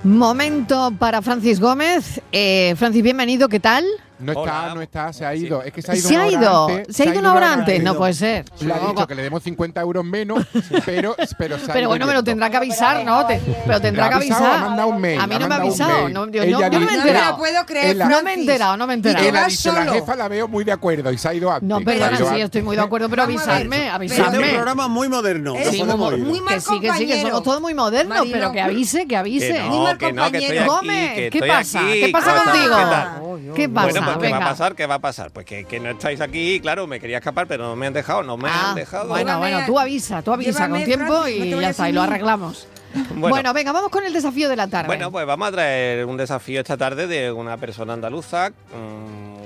Momento 0.02 0.92
para 0.98 1.20
Francis 1.20 1.60
Gómez. 1.60 2.22
Eh, 2.30 2.74
Francis, 2.76 3.02
bienvenido, 3.02 3.48
¿qué 3.48 3.60
tal? 3.60 3.84
No 4.18 4.32
está, 4.32 4.74
no 4.74 4.82
está, 4.82 5.12
se 5.12 5.24
ha 5.26 5.34
ido. 5.34 5.62
Es 5.62 5.72
que 5.72 5.82
se 5.82 5.92
ha 5.92 5.96
ido. 5.96 6.08
¿Se 6.08 6.16
ha 6.16 6.28
ido? 6.28 6.68
¿Se 6.88 7.02
ha 7.02 7.06
ido 7.06 7.20
una 7.20 7.34
hora 7.34 7.52
antes? 7.52 7.82
No 7.82 7.96
puede 7.96 8.14
ser. 8.14 8.44
Le 8.60 8.72
ha 8.72 8.78
dicho 8.78 9.06
que 9.06 9.14
le 9.14 9.22
demos 9.22 9.42
50 9.42 9.80
euros 9.80 10.04
menos, 10.04 10.44
pero, 10.86 11.14
pero 11.38 11.58
se 11.58 11.72
Pero 11.72 11.88
bueno, 11.88 12.06
me 12.06 12.14
lo 12.14 12.24
tendrá 12.24 12.50
que 12.50 12.56
avisar, 12.56 13.04
¿no? 13.04 13.26
pero 13.66 13.80
tendrá 13.80 14.08
que 14.08 14.14
avisar. 14.16 14.56
Ha 14.56 14.60
mandado 14.60 14.88
un 14.88 15.00
mail, 15.00 15.20
a 15.20 15.26
mí 15.26 15.36
no 15.38 15.48
me 15.48 15.54
ha 15.54 15.58
avisado. 15.58 16.08
No, 16.08 16.30
yo, 16.30 16.44
no, 16.46 16.60
no, 16.60 16.80
me 16.80 16.92
he 16.92 16.94
enterado. 16.94 17.32
No 17.32 17.38
puedo 17.38 17.66
creer, 17.66 17.96
No 17.96 18.22
me 18.22 18.30
he 18.32 18.34
enterado, 18.34 18.76
no 18.76 18.86
me 18.86 18.94
he 18.94 18.96
enterado. 18.96 19.26
Él 19.26 19.36
ha 19.36 19.46
dicho, 19.46 19.72
la 19.72 19.92
jefa 19.92 20.16
la 20.16 20.28
veo 20.28 20.48
muy 20.48 20.64
de 20.64 20.72
acuerdo 20.72 21.12
y 21.12 21.18
se 21.18 21.28
ha 21.28 21.34
ido 21.34 21.50
antes. 21.50 21.68
No, 21.68 21.80
perdona, 21.80 22.16
sí, 22.16 22.40
estoy 22.40 22.62
muy 22.62 22.76
de 22.76 22.82
acuerdo, 22.82 23.08
pero 23.08 23.22
avisarme, 23.22 23.88
avisarme. 23.88 24.38
Es 24.38 24.44
un 24.44 24.54
programa 24.54 24.88
muy 24.88 25.08
moderno. 25.08 25.54
Sí, 25.70 25.82
muy 25.84 26.40
Que 26.46 26.60
sí, 26.60 26.80
que 26.80 26.92
sí, 26.92 27.06
que 27.06 27.22
somos 27.22 27.42
todos 27.42 27.60
muy 27.60 27.74
modernos, 27.74 28.26
pero 28.30 28.52
que 28.52 28.60
avise, 28.60 29.06
que 29.06 29.16
avise. 29.16 29.62
Que 29.98 30.12
no, 30.12 30.30
que 30.30 30.38
estoy 30.38 30.58
aquí. 30.58 30.66
Gómez, 30.66 31.30
¿qué 31.30 31.40
pasa? 31.46 31.80
¿Qué 31.80 32.08
pasa 32.12 32.44
contigo? 32.44 33.54
¿Qué 33.54 33.68
pasa? 33.68 34.05
Pues 34.14 34.26
¿qué 34.26 34.30
va 34.30 34.38
a 34.38 34.48
pasar? 34.48 34.74
¿Qué 34.74 34.86
va 34.86 34.94
a 34.94 34.98
pasar? 34.98 35.30
Pues 35.30 35.46
que, 35.46 35.64
que, 35.64 35.80
no 35.80 35.90
estáis 35.90 36.20
aquí, 36.20 36.60
claro, 36.60 36.86
me 36.86 37.00
quería 37.00 37.18
escapar, 37.18 37.46
pero 37.46 37.64
no 37.64 37.76
me 37.76 37.86
han 37.86 37.92
dejado, 37.92 38.22
no 38.22 38.36
me 38.36 38.48
han 38.48 38.54
ah, 38.54 38.74
dejado. 38.74 39.08
Bueno, 39.08 39.38
bueno, 39.38 39.60
tú 39.66 39.78
avisa, 39.78 40.22
tú 40.22 40.32
avisa 40.32 40.68
con 40.68 40.84
tiempo 40.84 41.26
y 41.28 41.50
ya 41.50 41.70
está, 41.70 41.88
y 41.88 41.92
lo 41.92 42.02
arreglamos. 42.02 42.68
Bueno, 43.14 43.52
venga, 43.52 43.72
vamos 43.72 43.90
con 43.90 44.06
el 44.06 44.12
desafío 44.12 44.48
de 44.48 44.56
la 44.56 44.68
tarde. 44.68 44.86
Bueno, 44.86 45.10
pues 45.10 45.26
vamos 45.26 45.48
a 45.48 45.52
traer 45.52 46.06
un 46.06 46.16
desafío 46.16 46.60
esta 46.60 46.78
tarde 46.78 47.06
de 47.06 47.30
una 47.30 47.58
persona 47.58 47.92
andaluza. 47.92 48.50
Mm, 48.50 49.36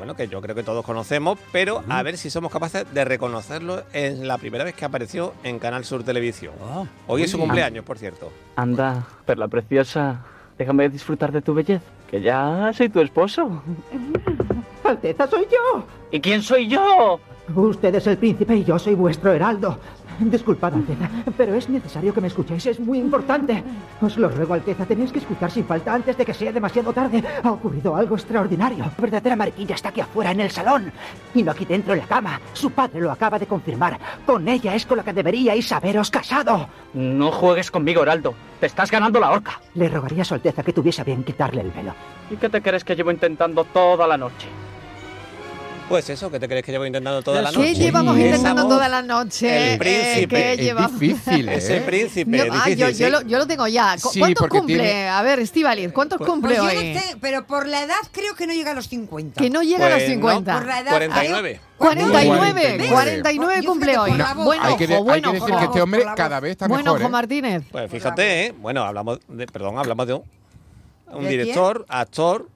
bueno, 0.00 0.16
que 0.16 0.28
yo 0.28 0.40
creo 0.40 0.54
que 0.54 0.62
todos 0.62 0.82
conocemos, 0.82 1.38
pero 1.52 1.84
a 1.90 2.02
ver 2.02 2.16
si 2.16 2.30
somos 2.30 2.50
capaces 2.50 2.86
de 2.92 3.04
reconocerlo 3.04 3.82
en 3.92 4.26
la 4.26 4.38
primera 4.38 4.64
vez 4.64 4.74
que 4.74 4.86
apareció 4.86 5.34
en 5.44 5.58
Canal 5.58 5.84
Sur 5.84 6.04
Televisión. 6.04 6.54
Ah, 6.62 6.84
Hoy 7.06 7.24
es 7.24 7.30
su 7.30 7.38
cumpleaños, 7.38 7.84
por 7.84 7.98
cierto. 7.98 8.32
Anda, 8.56 9.06
perla 9.26 9.46
preciosa, 9.48 10.20
déjame 10.56 10.88
disfrutar 10.88 11.32
de 11.32 11.42
tu 11.42 11.52
belleza, 11.52 11.84
que 12.10 12.20
ya 12.20 12.72
soy 12.74 12.88
tu 12.88 13.00
esposo. 13.00 13.62
Alteza, 14.84 15.26
soy 15.28 15.46
yo. 15.50 15.84
¿Y 16.10 16.20
quién 16.20 16.42
soy 16.42 16.66
yo? 16.66 17.20
Usted 17.54 17.94
es 17.94 18.06
el 18.06 18.18
príncipe 18.18 18.56
y 18.56 18.64
yo 18.64 18.78
soy 18.78 18.94
vuestro 18.94 19.32
heraldo. 19.32 19.78
Disculpad, 20.20 20.74
Alteza, 20.74 21.08
pero 21.36 21.54
es 21.54 21.68
necesario 21.68 22.12
que 22.12 22.20
me 22.20 22.26
escuchéis, 22.26 22.66
es 22.66 22.78
muy 22.78 22.98
importante. 22.98 23.64
Os 24.00 24.18
lo 24.18 24.28
ruego, 24.28 24.54
Alteza, 24.54 24.84
tenéis 24.84 25.12
que 25.12 25.18
escuchar 25.18 25.50
sin 25.50 25.64
falta 25.64 25.94
antes 25.94 26.16
de 26.16 26.26
que 26.26 26.34
sea 26.34 26.52
demasiado 26.52 26.92
tarde. 26.92 27.24
Ha 27.42 27.50
ocurrido 27.50 27.96
algo 27.96 28.16
extraordinario. 28.16 28.84
La 28.84 28.92
verdadera 28.98 29.34
mariquilla 29.34 29.74
está 29.74 29.88
aquí 29.88 30.00
afuera 30.00 30.30
en 30.30 30.40
el 30.40 30.50
salón. 30.50 30.92
Y 31.34 31.42
no 31.42 31.52
aquí 31.52 31.64
dentro 31.64 31.94
en 31.94 32.00
la 32.00 32.06
cama. 32.06 32.40
Su 32.52 32.70
padre 32.70 33.00
lo 33.00 33.10
acaba 33.10 33.38
de 33.38 33.46
confirmar. 33.46 33.98
Con 34.26 34.46
ella 34.46 34.74
es 34.74 34.84
con 34.84 34.98
la 34.98 35.04
que 35.04 35.12
deberíais 35.12 35.72
haberos 35.72 36.10
casado. 36.10 36.68
No 36.92 37.32
juegues 37.32 37.70
conmigo, 37.70 38.02
Heraldo. 38.02 38.34
Te 38.60 38.66
estás 38.66 38.90
ganando 38.90 39.20
la 39.20 39.30
horca. 39.30 39.60
Le 39.74 39.88
rogaría 39.88 40.22
a 40.22 40.26
su 40.26 40.34
Alteza 40.34 40.62
que 40.62 40.74
tuviese 40.74 41.02
bien 41.02 41.24
quitarle 41.24 41.62
el 41.62 41.70
velo. 41.70 41.94
¿Y 42.30 42.36
qué 42.36 42.48
te 42.48 42.60
crees 42.60 42.84
que 42.84 42.94
llevo 42.94 43.10
intentando 43.10 43.64
toda 43.64 44.06
la 44.06 44.18
noche? 44.18 44.48
Pues 45.90 46.08
eso, 46.08 46.30
¿qué 46.30 46.38
te 46.38 46.46
crees 46.46 46.64
que 46.64 46.70
llevo 46.70 46.86
intentando 46.86 47.20
toda 47.20 47.42
la 47.42 47.50
noche? 47.50 47.72
¿Qué 47.72 47.74
llevamos 47.74 48.16
intentando 48.16 48.68
toda 48.68 48.88
la 48.88 49.02
noche? 49.02 49.72
El 49.72 49.78
príncipe. 49.78 50.52
es 50.52 51.00
difícil, 51.00 51.48
¿eh? 51.48 51.56
Ese 51.56 51.80
príncipe. 51.80 52.48
ah, 52.48 52.70
yo, 52.70 52.90
yo, 52.90 53.10
lo, 53.10 53.22
yo, 53.22 53.38
lo, 53.38 53.46
tengo 53.48 53.66
ya. 53.66 53.96
¿Cuántos 54.16 54.46
cumple? 54.46 55.08
A 55.08 55.20
ver, 55.22 55.40
Estivaliz, 55.40 55.90
¿cuántos 55.92 56.18
pues, 56.18 56.30
cumple 56.30 56.54
pues 56.54 56.60
hoy? 56.60 56.92
No 56.94 57.00
sé, 57.00 57.16
pero 57.20 57.44
por 57.44 57.66
la 57.66 57.82
edad 57.82 57.96
creo 58.12 58.36
que 58.36 58.46
no 58.46 58.52
llega 58.52 58.70
a 58.70 58.74
los 58.74 58.86
50. 58.86 59.42
Que 59.42 59.50
no 59.50 59.64
llega 59.64 59.86
a 59.88 59.90
los 59.90 60.02
50. 60.04 60.58
por 60.58 60.66
la 60.68 60.78
edad. 60.78 60.90
49. 60.92 61.60
49, 61.76 62.88
49 62.88 63.62
cumple 63.64 63.98
hoy. 63.98 64.12
bueno, 64.36 64.62
hay 64.62 64.76
que, 64.76 64.84
hay 64.94 65.22
que 65.22 65.32
decir 65.32 65.54
que 65.56 65.64
este 65.64 65.82
hombre 65.82 66.04
cada 66.14 66.38
vez 66.38 66.52
está 66.52 66.68
mejor. 66.68 66.84
Bueno, 66.84 67.00
Juan 67.00 67.10
Martínez. 67.10 67.64
Pues 67.68 67.90
fíjate, 67.90 68.46
¿eh? 68.46 68.54
bueno, 68.56 68.84
hablamos 68.84 69.18
de, 69.26 69.46
perdón, 69.48 69.76
hablamos 69.76 70.06
de 70.06 70.14
un, 70.14 70.22
un 71.14 71.26
director, 71.26 71.84
actor, 71.88 72.46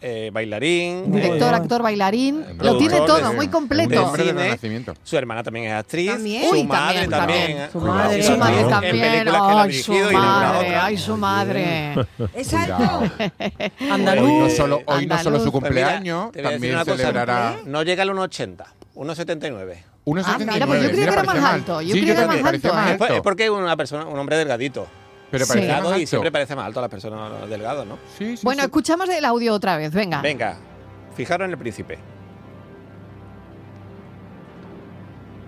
eh, 0.00 0.30
bailarín. 0.32 1.10
Director, 1.12 1.54
actor, 1.54 1.82
bailarín. 1.82 2.44
Lo 2.58 2.76
tiene 2.78 3.00
todo, 3.00 3.32
muy 3.32 3.48
completo. 3.48 4.12
Su 5.02 5.16
hermana 5.16 5.42
también 5.42 5.66
es 5.66 5.72
actriz. 5.72 6.12
Su 6.50 6.64
madre 6.64 7.08
también. 7.08 7.70
Su 7.72 7.80
madre, 7.80 8.22
su 8.22 8.36
madre 8.36 8.64
también. 8.64 9.28
Ay, 9.28 9.72
su 9.72 9.92
madre, 9.92 10.76
ay, 10.76 10.96
su 10.96 11.16
madre. 11.16 11.92
Exacto. 12.34 13.02
Andaluz. 13.90 14.28
Hoy 14.28 14.38
no 14.38 14.50
solo, 14.50 14.82
hoy 14.86 15.06
no 15.06 15.18
solo 15.18 15.40
su 15.40 15.52
cumpleaños, 15.52 16.32
también 16.32 16.84
celebrará. 16.84 17.56
No 17.64 17.82
llega 17.82 18.02
al 18.02 18.10
1,80, 18.10 18.56
1,79. 18.94 19.76
1,79. 20.04 20.24
Ah, 20.24 20.38
mira, 20.38 20.66
pues 20.66 20.82
yo 20.82 20.90
creo 20.90 21.04
que 21.06 21.12
era 21.12 21.22
más 21.22 21.44
alto. 21.44 21.80
Yo 21.82 21.92
creo 21.92 22.04
que 22.04 22.10
era 22.12 22.26
más 22.26 22.44
alto. 22.44 22.72
Es 23.14 23.20
porque 23.20 23.44
es 23.44 23.50
una 23.50 23.76
persona, 23.76 24.06
un 24.06 24.18
hombre 24.18 24.36
delgadito. 24.36 24.86
Pero 25.30 25.46
parece 25.46 26.00
y 26.00 26.06
siempre 26.06 26.32
parece 26.32 26.56
más 26.56 26.66
alto 26.66 26.80
a 26.80 26.82
las 26.82 26.90
personas 26.90 27.48
delgadas, 27.48 27.86
¿no? 27.86 27.98
Sí, 28.16 28.36
sí. 28.36 28.44
Bueno, 28.44 28.62
escuchamos 28.62 29.08
el 29.10 29.24
audio 29.24 29.52
otra 29.52 29.76
vez, 29.76 29.92
venga. 29.92 30.22
Venga, 30.22 30.56
fijaros 31.14 31.44
en 31.44 31.50
el 31.52 31.58
príncipe. 31.58 31.98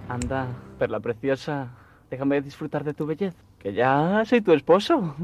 Anda, 0.09 0.49
perla 0.79 1.01
preciosa, 1.01 1.69
déjame 2.11 2.41
disfrutar 2.43 2.85
de 2.85 2.93
tu 2.93 3.07
belleza, 3.07 3.39
que 3.59 3.73
ya 3.73 4.23
soy 4.27 4.41
tu 4.41 4.53
esposo. 4.53 5.15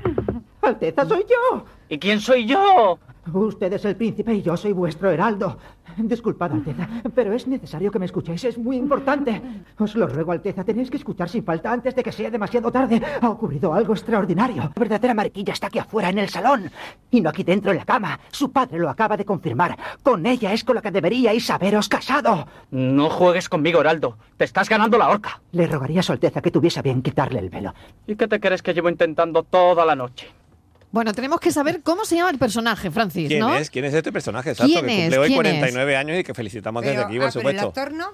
Alteza, 0.62 1.06
soy 1.06 1.24
yo. 1.28 1.64
¿Y 1.88 1.98
quién 1.98 2.20
soy 2.20 2.46
yo? 2.46 2.98
Usted 3.32 3.72
es 3.72 3.84
el 3.84 3.96
príncipe 3.96 4.34
y 4.34 4.42
yo 4.42 4.56
soy 4.56 4.72
vuestro 4.72 5.10
heraldo. 5.10 5.58
Disculpad, 5.96 6.52
Alteza, 6.52 6.88
pero 7.14 7.32
es 7.32 7.46
necesario 7.46 7.90
que 7.90 7.98
me 7.98 8.06
escuchéis, 8.06 8.44
es 8.44 8.58
muy 8.58 8.76
importante. 8.76 9.40
Os 9.78 9.94
lo 9.94 10.06
ruego, 10.06 10.32
Alteza, 10.32 10.64
tenéis 10.64 10.90
que 10.90 10.96
escuchar 10.96 11.28
sin 11.28 11.44
falta 11.44 11.72
antes 11.72 11.94
de 11.94 12.02
que 12.02 12.12
sea 12.12 12.30
demasiado 12.30 12.70
tarde. 12.70 13.00
Ha 13.20 13.28
ocurrido 13.28 13.72
algo 13.72 13.94
extraordinario. 13.94 14.56
La 14.56 14.72
verdadera 14.74 15.14
mariquilla 15.14 15.52
está 15.52 15.68
aquí 15.68 15.78
afuera 15.78 16.10
en 16.10 16.18
el 16.18 16.28
salón 16.28 16.70
y 17.10 17.20
no 17.20 17.30
aquí 17.30 17.42
dentro 17.42 17.70
en 17.70 17.78
la 17.78 17.84
cama. 17.84 18.20
Su 18.30 18.52
padre 18.52 18.78
lo 18.78 18.90
acaba 18.90 19.16
de 19.16 19.24
confirmar. 19.24 19.76
Con 20.02 20.26
ella 20.26 20.52
es 20.52 20.64
con 20.64 20.76
la 20.76 20.82
que 20.82 20.90
deberíais 20.90 21.48
haberos 21.50 21.88
casado. 21.88 22.46
No 22.70 23.08
juegues 23.10 23.48
conmigo, 23.48 23.80
Heraldo. 23.80 24.18
Te 24.36 24.44
estás 24.44 24.68
ganando 24.68 24.98
la 24.98 25.08
horca. 25.08 25.40
Le 25.52 25.66
rogaría 25.66 26.00
a 26.00 26.02
su 26.02 26.12
Alteza 26.12 26.42
que 26.42 26.50
tuviese 26.50 26.82
bien 26.82 27.02
quitarle 27.02 27.38
el 27.38 27.50
velo. 27.50 27.74
¿Y 28.06 28.16
qué 28.16 28.28
te 28.28 28.40
crees 28.40 28.62
que 28.62 28.74
llevo 28.74 28.88
intentando 28.88 29.42
toda 29.42 29.84
la 29.84 29.96
noche? 29.96 30.28
Bueno, 30.92 31.12
tenemos 31.12 31.40
que 31.40 31.50
saber 31.50 31.82
cómo 31.82 32.04
se 32.04 32.16
llama 32.16 32.30
el 32.30 32.38
personaje, 32.38 32.90
Francis, 32.90 33.28
¿Quién 33.28 33.40
¿no? 33.40 33.54
es? 33.54 33.70
¿Quién 33.70 33.84
es 33.84 33.92
este 33.94 34.12
personaje? 34.12 34.50
Exacto, 34.50 34.72
¿Quién 34.72 34.86
que 34.86 34.92
es? 34.98 35.02
cumple 35.04 35.18
hoy 35.18 35.26
¿Quién 35.28 35.36
49 35.36 35.96
años 35.96 36.18
y 36.20 36.24
que 36.24 36.32
felicitamos 36.34 36.82
desde 36.84 37.02
aquí, 37.02 37.16
por 37.18 37.26
ah, 37.26 37.30
pero 37.32 37.32
supuesto. 37.32 37.60
el 37.62 37.68
actor 37.68 37.92
no. 37.92 38.06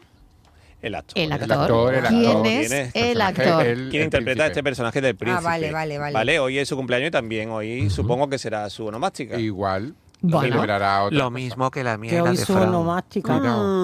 El 0.80 0.94
actor. 0.96 1.18
El 1.18 1.32
actor. 1.32 1.94
el 1.94 2.04
¿Quién 2.06 2.26
actor. 2.26 2.46
es 2.48 2.68
¿Quién 2.68 2.80
es? 2.86 2.90
el 2.96 3.20
actor? 3.20 3.66
El- 3.66 3.88
¿Quién 3.90 4.02
el 4.02 4.06
interpreta 4.06 4.24
príncipe. 4.42 4.46
este 4.46 4.62
personaje 4.64 5.00
del 5.00 5.14
príncipe? 5.16 5.44
vale, 5.44 5.70
vale, 5.70 5.98
vale. 5.98 6.38
hoy 6.40 6.58
es 6.58 6.68
su 6.68 6.74
cumpleaños 6.76 7.08
y 7.08 7.10
también 7.12 7.50
hoy 7.50 7.88
supongo 7.88 8.28
que 8.28 8.38
será 8.38 8.68
su 8.68 8.86
onomástica. 8.86 9.38
Igual. 9.38 9.94
Bueno. 10.24 10.62
Lo 11.10 11.30
mismo 11.32 11.70
que 11.70 11.82
la 11.82 11.98
mía 11.98 12.10
Que 12.10 12.20
hoy 12.22 12.36
Fran. 12.36 12.68
onomástica. 12.68 13.40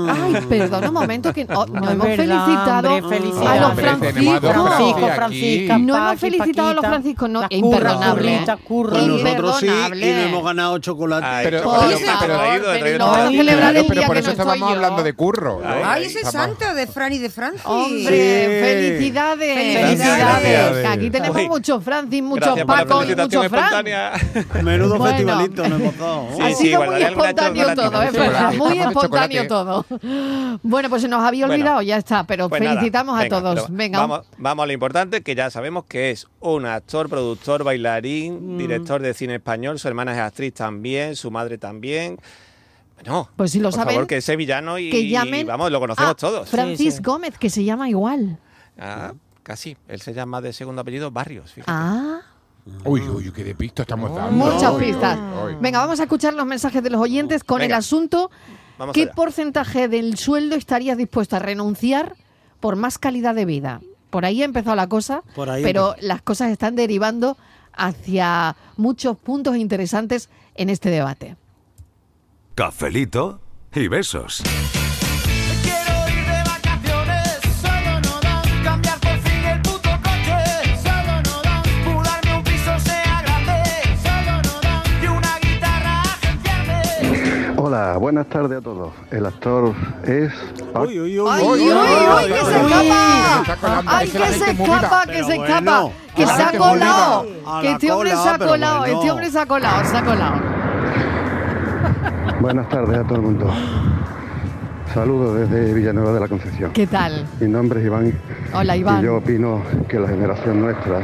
Ay, 0.09 0.35
perdón 0.49 0.85
un 0.89 0.95
momento 0.95 1.33
que 1.33 1.47
oh, 1.53 1.67
no 1.73 1.91
hemos 1.91 2.07
verdad, 2.07 2.17
felicitado 2.17 2.95
hombre, 2.95 3.19
a 3.49 3.61
los 3.61 3.71
Hombre, 3.71 3.89
a 3.89 3.97
franciscos. 3.97 4.43
dos 4.43 4.53
Francisco, 4.69 5.07
aquí. 5.07 5.15
Francisca, 5.17 5.79
No 5.79 5.97
hemos 5.97 6.21
felicitado 6.21 6.69
a 6.69 6.75
los 6.75 6.83
Paquita, 6.83 6.89
franciscos, 6.89 7.31
no, 7.31 7.43
imperdonable. 7.51 8.45
curras. 8.67 8.99
Pues 8.99 9.07
nosotros 9.23 9.57
sí 9.61 9.67
y 9.67 9.71
no 10.01 10.07
hemos 10.21 10.45
ganado 10.45 10.79
chocolate. 10.79 11.27
Ay, 11.27 11.45
Pero- 11.47 11.63
Por 11.65 11.73
pero 11.81 11.99
favor, 11.99 12.29
he 12.55 12.61
pero 12.61 12.79
traído 12.79 12.99
no 12.99 13.05
vamos 13.07 13.19
a 13.19 13.23
chocolate. 13.25 13.37
celebrar 13.37 13.77
el 13.77 13.87
pero 13.87 13.99
día 14.01 14.07
por 14.07 14.15
que 14.15 14.21
eso 14.21 14.27
no 14.29 14.33
estoy 14.33 14.45
estábamos 14.47 14.69
yo. 14.71 14.75
hablando 14.77 15.03
de 15.03 15.13
curro. 15.15 15.61
Ay, 15.67 15.83
Ay, 15.85 16.05
ese 16.05 16.25
santo 16.25 16.75
de 16.75 16.87
Fran 16.87 17.13
y 17.13 17.19
de 17.19 17.31
Francis. 17.31 17.63
Hombre, 17.67 18.61
felicidades. 18.63 19.55
Felicidades. 19.55 20.43
Felicidades. 20.43 20.87
Aquí 20.87 21.11
tenemos 21.11 21.43
muchos 21.49 21.83
Francis, 21.83 22.23
muchos 22.23 22.61
Paco 22.63 23.03
y 23.05 23.17
muchos 23.17 23.49
Fran. 23.49 23.85
Menudo 24.63 25.03
festivalito 25.05 25.69
nos 25.69 25.81
hemos 25.81 25.99
dado. 25.99 26.28
Sí, 26.37 26.43
ha 26.43 26.49
sí, 26.51 26.55
sido 26.55 26.85
muy 26.85 27.03
espontáneo 27.03 27.75
todo, 27.75 28.03
es 28.03 28.13
verdad, 28.13 28.53
Chocolate, 28.53 28.57
muy 28.59 28.79
espontáneo 28.79 29.47
todo. 29.49 29.87
Bueno, 30.63 30.89
pues 30.91 31.03
se 31.03 31.09
nos 31.09 31.23
había 31.25 31.47
Bueno, 31.47 31.63
olvidado, 31.63 31.83
ya 31.83 31.97
está, 31.97 32.25
pero 32.25 32.49
Pues 32.49 32.61
nada, 32.63 32.75
felicitamos 32.77 33.19
venga, 33.19 33.37
a 33.37 33.41
todos. 33.41 33.67
Venga, 33.73 33.99
Vamos, 34.01 34.27
vamos 34.39 34.63
a 34.63 34.67
lo 34.67 34.73
importante, 34.73 35.23
que 35.23 35.35
ya 35.35 35.51
sabemos 35.51 35.85
que 35.85 36.11
es 36.11 36.27
un 36.41 36.67
actor, 36.67 37.09
productor, 37.09 37.65
bailarín, 37.65 38.57
Mm. 38.57 38.59
director 38.59 39.01
de 39.03 39.15
cine 39.15 39.37
español, 39.37 39.79
su 39.79 39.89
hermana 39.89 40.13
es 40.13 40.19
actriz 40.19 40.55
también, 40.55 41.17
su 41.17 41.31
madre 41.31 41.59
también. 41.59 42.19
Bueno, 42.97 43.29
Pues 43.37 43.53
si 43.53 43.61
lo 43.61 43.71
por 43.71 43.79
saben, 43.79 43.95
favor, 43.95 44.07
que 44.09 44.17
es 44.17 44.25
sevillano 44.25 44.79
y, 44.79 44.91
que 44.91 45.09
llamen 45.09 45.47
vamos, 45.47 45.71
lo 45.71 45.79
conocemos 45.79 46.11
a 46.11 46.15
todos. 46.15 46.49
Francis 46.49 46.95
Sí, 46.95 46.99
sí. 46.99 47.03
Gómez, 47.03 47.39
que 47.39 47.49
se 47.49 47.63
llama 47.65 47.89
igual. 47.89 48.39
Ah, 48.79 49.13
casi. 49.45 49.77
Él 49.87 50.01
se 50.01 50.13
llama 50.15 50.41
de 50.41 50.53
segundo 50.53 50.83
apellido 50.83 51.11
Barrios. 51.11 51.53
fíjate. 51.53 51.71
Ah, 51.73 52.21
Uy, 52.85 53.01
uy, 53.03 53.31
qué 53.33 53.45
de 53.45 53.55
pisto 53.55 53.83
estamos 53.83 54.15
dando. 54.15 54.33
muchas 54.33 54.73
Uy, 54.75 54.85
pistas. 54.87 55.19
uy, 55.19 55.53
uy. 55.55 55.57
Venga, 55.61 55.81
vamos 55.81 56.01
a 56.01 56.05
escuchar 56.05 56.35
los 56.35 56.47
mensajes 56.47 56.83
de 56.83 56.91
los 56.91 57.01
oyentes 57.01 57.45
con 57.45 57.61
el 57.63 57.73
asunto 57.73 58.31
Vamos 58.79 58.95
¿Qué 58.95 59.03
allá. 59.03 59.13
porcentaje 59.13 59.89
del 59.89 60.17
sueldo 60.17 60.55
estarías 60.55 60.97
dispuesto 60.97 61.35
a 61.35 61.41
renunciar 61.41 62.15
por 62.61 62.77
más 62.77 62.97
calidad 62.99 63.35
de 63.35 63.45
vida? 63.45 63.81
Por 64.11 64.25
ahí 64.25 64.41
ha 64.43 64.45
empezado 64.45 64.77
la 64.77 64.87
cosa, 64.87 65.23
Por 65.35 65.51
ahí 65.51 65.63
pero 65.65 65.91
empezó. 65.91 66.07
las 66.07 66.23
cosas 66.23 66.51
están 66.53 66.77
derivando 66.77 67.37
hacia 67.73 68.55
muchos 68.77 69.17
puntos 69.19 69.57
interesantes 69.57 70.29
en 70.55 70.71
este 70.71 70.91
debate. 70.91 71.37
Cafelito 72.55 73.41
y 73.75 73.89
besos. 73.89 74.43
Hola, 87.69 87.99
buenas 87.99 88.27
tardes 88.29 88.57
a 88.57 88.61
todos. 88.63 88.95
El 89.11 89.27
actor 89.27 89.75
es... 90.03 90.33
Uy, 90.75 91.01
uy, 91.01 91.21
uy, 91.21 91.29
¡Ay, 91.31 91.45
uy, 91.45 91.61
uy, 91.61 91.69
uy, 91.69 91.71
uy, 91.71 92.25
uy, 92.25 92.33
que 92.33 92.45
se 92.47 92.65
uy. 92.65 92.73
escapa! 92.73 93.83
¡Ay, 93.87 94.09
que 94.09 94.19
se 94.19 94.51
escapa, 94.53 95.03
que 95.05 95.25
se 95.25 95.37
escapa! 95.37 95.91
¡Que 96.17 96.27
se 96.27 96.43
ha 96.43 96.53
colado! 96.57 97.27
¡Que 97.61 97.73
este 97.73 97.93
hombre 97.93 98.11
se 98.17 98.29
ha 98.31 98.39
colado! 98.39 98.85
¡Este 98.87 99.11
hombre 99.11 99.31
se 99.31 99.39
ha 99.39 99.45
colado! 99.45 99.85
¡Se 99.85 99.97
ha 99.99 100.03
colado! 100.03 100.41
Buenas 102.41 102.71
tardes 102.71 102.97
a 103.01 103.05
todo 103.05 103.17
el 103.17 103.23
mundo. 103.23 103.53
Saludos 104.95 105.39
desde 105.39 105.75
Villanueva 105.75 106.15
de 106.15 106.21
la 106.21 106.29
Concepción. 106.29 106.73
¿Qué 106.73 106.87
tal? 106.87 107.27
Mi 107.39 107.49
nombre 107.49 107.81
es 107.81 107.87
Iván 107.87 108.15
Hola, 108.55 108.77
y 108.79 108.81
Iván. 108.81 109.03
yo 109.03 109.17
opino 109.17 109.63
que 109.91 110.01
la 110.01 110.09
generación 110.09 110.63
nuestra 110.63 111.01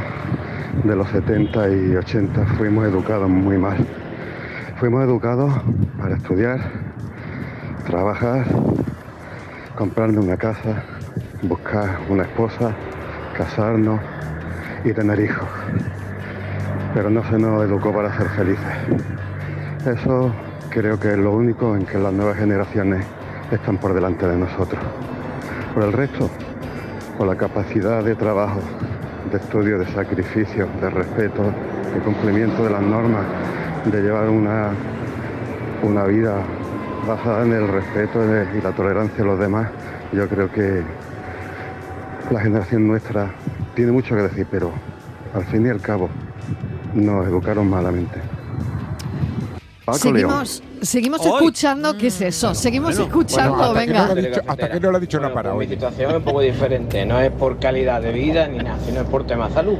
de 0.82 0.96
los 0.96 1.10
70 1.10 1.68
y 1.68 1.96
80 1.96 2.46
fuimos 2.56 2.86
educados 2.86 3.28
muy 3.28 3.58
mal. 3.58 3.86
Fuimos 4.78 5.04
educados 5.04 5.52
para 5.96 6.16
estudiar, 6.16 6.58
trabajar, 7.86 8.44
comprarnos 9.76 10.24
una 10.24 10.36
casa, 10.36 10.82
buscar 11.42 12.00
una 12.08 12.24
esposa, 12.24 12.74
casarnos 13.36 14.00
y 14.84 14.92
tener 14.92 15.20
hijos. 15.20 15.48
Pero 16.92 17.08
no 17.08 17.22
se 17.30 17.38
nos 17.38 17.64
educó 17.64 17.92
para 17.92 18.16
ser 18.16 18.28
felices. 18.30 18.74
Eso 19.86 20.34
creo 20.70 20.98
que 20.98 21.12
es 21.12 21.18
lo 21.18 21.32
único 21.32 21.76
en 21.76 21.86
que 21.86 21.96
las 21.96 22.12
nuevas 22.12 22.36
generaciones 22.36 23.06
están 23.52 23.78
por 23.78 23.94
delante 23.94 24.26
de 24.26 24.36
nosotros. 24.36 24.82
Por 25.72 25.84
el 25.84 25.92
resto, 25.92 26.28
por 27.16 27.28
la 27.28 27.36
capacidad 27.36 28.02
de 28.02 28.16
trabajo, 28.16 28.60
de 29.30 29.38
estudio, 29.38 29.78
de 29.78 29.86
sacrificio, 29.86 30.66
de 30.80 30.90
respeto, 30.90 31.44
de 31.94 32.00
cumplimiento 32.00 32.64
de 32.64 32.70
las 32.70 32.82
normas, 32.82 33.24
de 33.84 34.00
llevar 34.02 34.28
una, 34.28 34.70
una 35.82 36.04
vida 36.04 36.36
basada 37.06 37.44
en 37.44 37.52
el 37.52 37.68
respeto 37.68 38.20
y 38.56 38.60
la 38.62 38.72
tolerancia 38.72 39.22
a 39.22 39.26
los 39.26 39.38
demás, 39.38 39.68
yo 40.12 40.28
creo 40.28 40.50
que 40.50 40.82
la 42.30 42.40
generación 42.40 42.86
nuestra 42.86 43.30
tiene 43.74 43.92
mucho 43.92 44.14
que 44.14 44.22
decir, 44.22 44.46
pero 44.50 44.70
al 45.34 45.44
fin 45.44 45.66
y 45.66 45.70
al 45.70 45.80
cabo 45.80 46.08
nos 46.94 47.26
educaron 47.26 47.68
malamente. 47.68 48.18
Paco 49.84 50.12
León. 50.12 50.46
Seguimos, 50.46 50.62
seguimos 50.80 51.20
Hoy. 51.26 51.32
escuchando, 51.34 51.98
¿qué 51.98 52.06
es 52.06 52.18
eso? 52.22 52.54
Seguimos 52.54 52.98
escuchando, 52.98 53.56
Bueno, 53.56 53.64
hasta 53.74 53.80
que 53.80 53.86
venga. 53.86 53.98
no 54.00 54.06
lo 54.06 54.12
ha 54.12 54.14
dicho- 54.24 54.40
hasta 54.46 54.70
que 54.70 54.80
no 54.80 54.90
lo 54.90 54.96
ha 54.96 55.00
dicho 55.00 55.18
una 55.18 55.34
para 55.34 55.52
Mi 55.52 55.58
hoy. 55.58 55.68
situación 55.68 56.10
es 56.10 56.16
un 56.16 56.22
poco 56.22 56.40
diferente, 56.40 57.04
no 57.04 57.20
es 57.20 57.30
por 57.32 57.58
calidad 57.58 58.00
de 58.00 58.12
vida 58.12 58.48
ni 58.48 58.58
nada, 58.58 58.78
sino 58.86 59.02
es 59.02 59.06
por 59.08 59.26
tema 59.26 59.50
salud. 59.50 59.76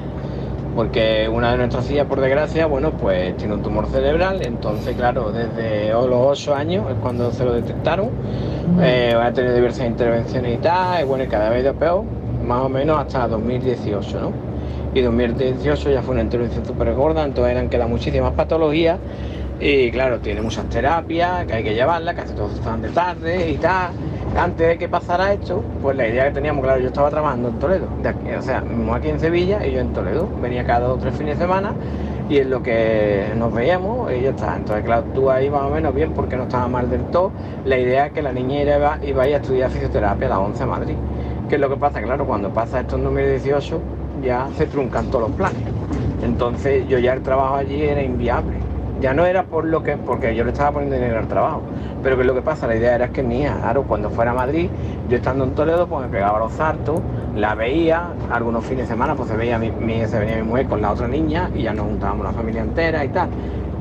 Porque 0.75 1.29
una 1.33 1.53
de 1.53 1.59
nuestras 1.59 1.89
hijas, 1.91 2.07
por 2.07 2.21
desgracia, 2.21 2.67
bueno, 2.67 2.91
pues 2.93 3.37
tiene 3.37 3.55
un 3.55 3.63
tumor 3.63 3.87
cerebral, 3.87 4.43
entonces, 4.43 4.97
claro, 4.97 5.31
desde 5.31 5.93
los 5.93 6.11
8 6.13 6.55
años 6.55 6.91
es 6.91 6.97
cuando 6.97 7.31
se 7.31 7.45
lo 7.45 7.53
detectaron. 7.53 8.11
Eh, 8.83 9.15
ha 9.17 9.33
tenido 9.33 9.55
diversas 9.55 9.87
intervenciones 9.87 10.59
y 10.59 10.59
tal, 10.59 11.03
y 11.03 11.05
bueno, 11.05 11.25
y 11.25 11.27
cada 11.29 11.51
vez 11.51 11.63
de 11.63 11.73
peor, 11.75 12.05
más 12.45 12.63
o 12.63 12.69
menos 12.69 12.99
hasta 12.99 13.29
2018, 13.29 14.21
¿no? 14.21 14.33
Y 14.95 15.01
2018 15.01 15.91
ya 15.91 16.03
fue 16.03 16.15
una 16.15 16.23
intervención 16.23 16.65
súper 16.65 16.93
gorda, 16.95 17.25
entonces 17.25 17.53
eran 17.53 17.69
quedan 17.69 17.91
muchísimas 17.91 18.33
patologías 18.33 18.99
y 19.61 19.91
claro, 19.91 20.19
tiene 20.21 20.41
muchas 20.41 20.69
terapias 20.69 21.47
que 21.47 21.55
hay 21.55 21.65
que 21.65 21.75
llevarla, 21.75 22.15
casi 22.15 22.33
todos 22.35 22.55
están 22.55 22.83
de 22.83 22.89
tarde 22.91 23.51
y 23.51 23.57
tal. 23.57 23.91
Antes 24.37 24.67
de 24.67 24.79
que 24.79 24.89
pasara 24.89 25.33
esto, 25.33 25.63
pues 25.81 25.97
la 25.97 26.09
idea 26.09 26.25
que 26.27 26.33
teníamos, 26.33 26.65
claro, 26.65 26.81
yo 26.81 26.89
estaba 26.89 27.09
trabajando 27.09 27.51
en 27.51 27.59
Toledo, 27.61 27.87
de 28.03 28.09
aquí- 28.09 28.31
o 28.37 28.43
sea, 28.43 28.65
aquí 28.93 29.09
en 29.09 29.21
Sevilla 29.21 29.65
y 29.65 29.73
yo 29.73 29.81
en 29.81 29.93
Toledo. 29.93 30.29
Venía 30.43 30.65
cada 30.65 30.81
dos 30.89 30.97
o 30.97 31.01
tres 31.01 31.15
fines 31.15 31.39
de 31.39 31.45
semana 31.45 31.73
y 32.29 32.39
es 32.39 32.47
lo 32.47 32.61
que 32.61 33.33
nos 33.37 33.55
veíamos 33.55 34.11
y 34.13 34.23
ya 34.23 34.31
está. 34.31 34.57
Entonces, 34.57 34.85
claro, 34.85 35.05
tú 35.15 35.31
ahí 35.31 35.49
más 35.49 35.63
o 35.63 35.71
menos 35.71 35.95
bien 35.95 36.13
porque 36.15 36.37
no 36.37 36.45
estaba 36.45 36.67
mal 36.67 36.91
del 36.91 37.03
todo. 37.05 37.31
La 37.65 37.79
idea 37.79 38.07
es 38.07 38.13
que 38.13 38.23
la 38.23 38.33
niña 38.33 38.63
iba, 38.63 38.99
iba 39.03 39.23
a 39.23 39.29
ir 39.29 39.35
a 39.35 39.39
estudiar 39.39 39.71
fisioterapia 39.71 40.27
a 40.27 40.31
la 40.31 40.41
11 40.41 40.65
a 40.65 40.67
Madrid. 40.67 40.97
¿Qué 41.49 41.55
es 41.55 41.61
lo 41.61 41.69
que 41.69 41.77
pasa? 41.77 42.03
Claro, 42.03 42.27
cuando 42.27 42.51
pasa 42.51 42.81
esto 42.81 42.97
en 42.97 43.05
2018 43.05 43.81
ya 44.21 44.49
se 44.57 44.67
truncan 44.67 45.07
todos 45.11 45.29
los 45.29 45.37
planes. 45.37 45.63
Entonces 46.25 46.89
yo 46.89 46.99
ya 46.99 47.13
el 47.13 47.23
trabajo 47.23 47.55
allí 47.55 47.83
era 47.85 48.03
inviable. 48.03 48.64
Ya 49.01 49.13
no 49.13 49.27
era 49.27 49.43
por 49.45 49.65
lo 49.65 49.83
que, 49.83 49.97
porque 49.97 50.35
yo 50.37 50.45
le 50.45 50.51
estaba 50.51 50.73
poniendo 50.73 50.97
dinero 50.97 51.19
al 51.19 51.27
trabajo. 51.29 51.63
Pero 52.03 52.17
que 52.17 52.25
lo 52.25 52.35
que 52.35 52.43
pasa, 52.43 52.67
la 52.67 52.77
idea 52.77 52.95
era 52.95 53.09
que 53.09 53.23
hija, 53.23 53.59
claro, 53.61 53.85
cuando 53.85 54.11
fuera 54.11 54.31
a 54.31 54.35
Madrid, 54.35 54.71
yo 55.09 55.17
estando 55.17 55.45
en 55.45 55.55
Toledo, 55.55 55.89
pues 55.89 56.03
me 56.03 56.09
pegaba 56.09 56.39
los 56.39 56.53
saltos, 56.53 57.01
la 57.35 57.55
veía, 57.55 58.15
algunos 58.31 58.65
fines 58.65 58.87
de 58.89 58.95
semana, 58.95 59.17
pues 59.17 59.29
se 59.29 59.37
veía 59.37 59.59
mi, 59.59 59.71
mi- 59.73 60.07
se 60.07 60.19
venía 60.19 60.37
mi 60.37 60.43
mujer 60.43 60.69
con 60.69 60.81
la 60.81 60.93
otra 60.93 61.09
niña 61.09 61.51
y 61.55 61.63
ya 61.63 61.73
nos 61.75 61.87
juntábamos 61.87 62.25
la 62.25 62.33
familia 62.33 62.63
entera 62.63 63.05
y 63.05 63.09
tal. 63.09 63.31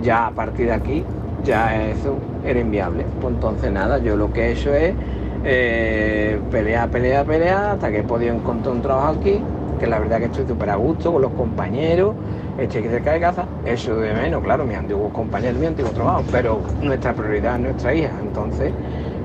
Ya 0.02 0.28
a 0.28 0.32
partir 0.32 0.68
de 0.68 0.74
aquí, 0.74 1.06
ya 1.44 1.90
eso 1.90 2.18
era 2.44 2.60
inviable. 2.60 3.06
Pues 3.22 3.34
entonces 3.36 3.72
nada, 3.72 4.00
yo 4.00 4.16
lo 4.16 4.32
que 4.34 4.48
he 4.48 4.52
hecho 4.54 4.74
es 4.74 4.96
eh, 5.44 6.40
pelear, 6.52 6.90
pelear, 6.90 7.26
pelear, 7.26 7.72
hasta 7.72 7.92
que 7.92 8.00
he 8.00 8.04
podido 8.04 8.34
encontrar 8.36 8.76
un 8.76 8.82
trabajo 8.82 9.10
aquí, 9.20 9.44
que 9.80 9.88
la 9.88 10.00
verdad 10.00 10.20
que 10.20 10.26
estoy 10.26 10.46
súper 10.48 10.70
a 10.70 10.76
gusto 10.76 11.12
con 11.12 11.22
los 11.22 11.32
compañeros, 11.34 12.16
estoy 12.58 12.84
cerca 12.84 13.14
de 13.14 13.20
casa, 13.20 13.46
eso 13.66 13.96
de 13.96 14.14
menos, 14.14 14.44
claro, 14.44 14.66
mis 14.66 14.78
antiguos 14.78 15.12
compañeros, 15.12 15.60
mi 15.60 15.66
antiguo 15.66 15.92
trabajo, 15.92 16.24
pero 16.32 16.62
nuestra 16.82 17.14
prioridad 17.14 17.56
es 17.56 17.62
nuestra 17.62 17.94
hija, 17.94 18.12
entonces 18.22 18.72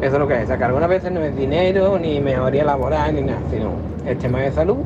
eso 0.01 0.15
es 0.15 0.19
lo 0.19 0.29
que 0.29 0.43
es, 0.43 0.49
sacar 0.49 0.69
algunas 0.69 0.89
veces 0.89 1.13
no 1.13 1.21
es 1.21 1.37
dinero, 1.37 1.99
ni 1.99 2.21
mejoría 2.21 2.65
laboral, 2.65 3.15
ni 3.15 3.23
nada, 3.23 3.41
sino 3.51 3.73
es 4.07 4.19
tema 4.19 4.41
de 4.41 4.53
salud, 4.53 4.79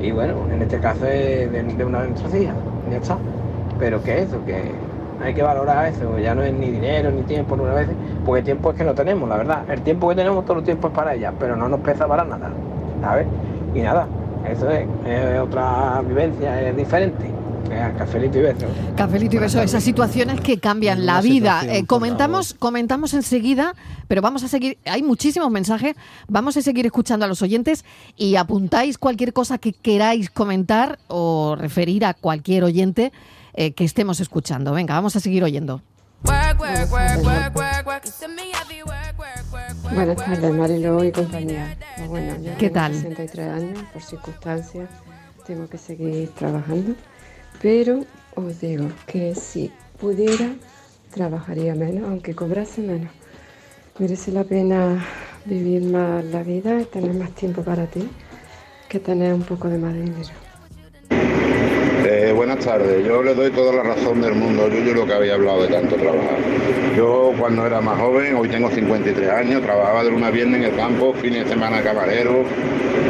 y 0.00 0.10
bueno, 0.10 0.34
en 0.52 0.62
este 0.62 0.78
caso 0.78 1.06
es 1.06 1.50
de, 1.52 1.84
una 1.84 2.02
de 2.02 2.08
nuestras 2.08 2.34
hijas, 2.34 2.56
ya 2.90 2.96
está, 2.96 3.18
pero 3.78 4.02
que 4.02 4.22
eso, 4.22 4.42
que 4.44 4.72
hay 5.22 5.34
que 5.34 5.42
valorar 5.42 5.86
eso, 5.86 6.18
ya 6.18 6.34
no 6.34 6.42
es 6.42 6.52
ni 6.54 6.70
dinero, 6.70 7.10
ni 7.10 7.22
tiempo, 7.22 7.54
una 7.54 7.74
vez, 7.74 7.88
porque 8.24 8.42
tiempo 8.42 8.70
es 8.70 8.76
que 8.76 8.84
no 8.84 8.94
tenemos, 8.94 9.28
la 9.28 9.36
verdad, 9.36 9.64
el 9.68 9.82
tiempo 9.82 10.08
que 10.08 10.14
tenemos 10.14 10.44
todo 10.46 10.58
el 10.58 10.64
tiempo 10.64 10.88
es 10.88 10.94
para 10.94 11.14
ella, 11.14 11.32
pero 11.38 11.56
no 11.56 11.68
nos 11.68 11.80
pesa 11.80 12.08
para 12.08 12.24
nada, 12.24 12.50
¿sabes? 13.02 13.26
Y 13.74 13.80
nada, 13.80 14.06
eso 14.50 14.70
es, 14.70 14.86
es 15.06 15.40
otra 15.40 16.02
vivencia, 16.06 16.68
es 16.68 16.76
diferente. 16.76 17.41
Venga, 17.68 17.94
cafelito 17.96 18.38
y 18.38 18.42
besos. 18.42 18.70
Cafelito 18.96 19.36
y 19.36 19.38
beso, 19.38 19.60
esas 19.62 19.82
situaciones 19.82 20.40
que 20.40 20.58
cambian 20.58 21.06
la 21.06 21.20
vida. 21.20 21.62
Eh, 21.68 21.86
comentamos, 21.86 22.54
comentamos 22.54 23.14
enseguida, 23.14 23.74
pero 24.08 24.22
vamos 24.22 24.42
a 24.44 24.48
seguir. 24.48 24.78
Hay 24.84 25.02
muchísimos 25.02 25.50
mensajes. 25.50 25.96
Vamos 26.28 26.56
a 26.56 26.62
seguir 26.62 26.86
escuchando 26.86 27.24
a 27.24 27.28
los 27.28 27.42
oyentes 27.42 27.84
y 28.16 28.36
apuntáis 28.36 28.98
cualquier 28.98 29.32
cosa 29.32 29.58
que 29.58 29.72
queráis 29.72 30.30
comentar 30.30 30.98
o 31.08 31.56
referir 31.58 32.04
a 32.04 32.14
cualquier 32.14 32.64
oyente 32.64 33.12
eh, 33.54 33.72
que 33.72 33.84
estemos 33.84 34.20
escuchando. 34.20 34.72
Venga, 34.72 34.94
vamos 34.94 35.16
a 35.16 35.20
seguir 35.20 35.44
oyendo. 35.44 35.82
Buenas 39.92 40.16
tardes, 40.16 40.54
Marilo 40.54 41.04
y 41.04 41.12
compañía. 41.12 41.76
Bueno, 42.08 42.36
yo 42.36 42.52
¿Qué 42.56 42.68
tengo 42.68 42.74
tal? 42.74 42.94
63 42.94 43.48
años, 43.48 43.78
por 43.92 44.02
circunstancias, 44.02 44.88
tengo 45.46 45.68
que 45.68 45.78
seguir 45.78 46.30
trabajando, 46.30 46.94
pero 47.62 48.04
os 48.34 48.60
digo 48.60 48.88
que 49.06 49.34
si 49.34 49.70
pudiera, 50.00 50.50
trabajaría 51.14 51.74
menos, 51.76 52.10
aunque 52.10 52.34
cobrase 52.34 52.82
menos. 52.82 53.12
Merece 53.98 54.32
la 54.32 54.42
pena 54.42 55.06
vivir 55.44 55.82
más 55.82 56.24
la 56.24 56.42
vida 56.42 56.80
y 56.80 56.84
tener 56.84 57.14
más 57.14 57.30
tiempo 57.32 57.62
para 57.62 57.86
ti 57.86 58.08
que 58.88 58.98
tener 58.98 59.32
un 59.32 59.42
poco 59.42 59.68
de 59.68 59.78
más 59.78 59.94
dinero. 59.94 60.41
Eh, 62.04 62.32
buenas 62.34 62.58
tardes, 62.58 63.04
yo 63.06 63.22
le 63.22 63.34
doy 63.34 63.50
toda 63.50 63.72
la 63.72 63.82
razón 63.82 64.20
del 64.20 64.34
mundo 64.34 64.68
Yuyu 64.68 64.94
lo 64.94 65.06
que 65.06 65.12
había 65.14 65.34
hablado 65.34 65.62
de 65.62 65.68
tanto 65.68 65.94
trabajar. 65.96 66.36
Yo 66.96 67.32
cuando 67.38 67.64
era 67.66 67.80
más 67.80 67.98
joven, 67.98 68.34
hoy 68.34 68.48
tengo 68.48 68.70
53 68.70 69.28
años, 69.30 69.62
trabajaba 69.62 70.02
de 70.02 70.10
lunes 70.10 70.26
a 70.28 70.30
viernes 70.30 70.60
en 70.64 70.70
el 70.72 70.76
campo, 70.76 71.14
fines 71.14 71.44
de 71.44 71.50
semana 71.50 71.80
camarero, 71.82 72.44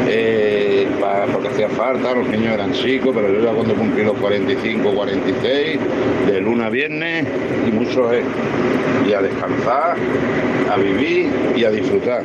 eh, 0.07 0.87
pa- 1.01 1.25
porque 1.31 1.47
hacía 1.49 1.69
falta, 1.69 2.13
los 2.13 2.27
niños 2.27 2.53
eran 2.53 2.71
chicos, 2.73 3.11
pero 3.15 3.31
yo 3.33 3.43
ya 3.43 3.51
cuando 3.51 3.73
cumplí 3.73 4.03
los 4.03 4.17
45, 4.17 4.91
46, 4.91 5.79
de 6.27 6.41
lunes 6.41 6.65
a 6.67 6.69
viernes 6.69 7.25
y 7.67 7.71
mucho 7.71 8.11
es. 8.13 8.23
Y 9.07 9.13
a 9.13 9.21
descansar, 9.21 9.97
a 10.71 10.77
vivir 10.77 11.29
y 11.55 11.63
a 11.65 11.71
disfrutar. 11.71 12.21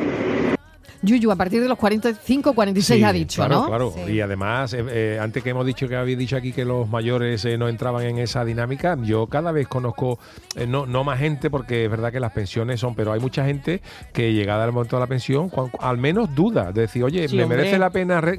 Yuyu, 1.02 1.30
a 1.30 1.36
partir 1.36 1.60
de 1.62 1.68
los 1.68 1.78
45, 1.78 2.52
46 2.54 2.98
Sí, 2.98 3.04
ha 3.04 3.12
dicho, 3.12 3.42
claro, 3.42 3.60
¿no? 3.62 3.66
Claro, 3.68 3.94
y 4.08 4.20
además, 4.20 4.72
eh, 4.74 4.84
eh, 4.88 5.18
antes 5.20 5.42
que 5.44 5.50
hemos 5.50 5.64
dicho 5.64 5.86
que 5.88 5.94
habéis 5.96 6.18
dicho 6.18 6.36
aquí 6.36 6.52
que 6.52 6.64
los 6.64 6.88
mayores 6.88 7.44
eh, 7.44 7.56
no 7.56 7.68
entraban 7.68 8.02
en 8.04 8.18
esa 8.18 8.44
dinámica, 8.44 8.96
yo 9.02 9.26
cada 9.28 9.52
vez 9.52 9.68
conozco, 9.68 10.18
eh, 10.56 10.66
no, 10.66 10.86
no 10.86 11.04
más 11.04 11.18
gente, 11.20 11.50
porque 11.50 11.84
es 11.84 11.90
verdad 11.90 12.10
que 12.10 12.18
las 12.20 12.32
pensiones 12.32 12.80
son, 12.80 12.94
pero 12.94 13.12
hay 13.12 13.20
mucha 13.20 13.44
gente 13.44 13.80
que 14.12 14.32
llegada 14.32 14.64
al 14.64 14.72
momento 14.72 14.96
de 14.96 15.00
la 15.00 15.06
pensión, 15.06 15.50
al 15.80 15.98
menos 15.98 16.34
duda, 16.34 16.72
de 16.72 16.82
decir, 16.82 17.04
oye, 17.04 17.28
Sí, 17.28 17.36
¿me 17.36 17.44
hombre. 17.44 17.58
merece 17.58 17.78
la 17.78 17.90
pena 17.90 18.20
re- 18.20 18.38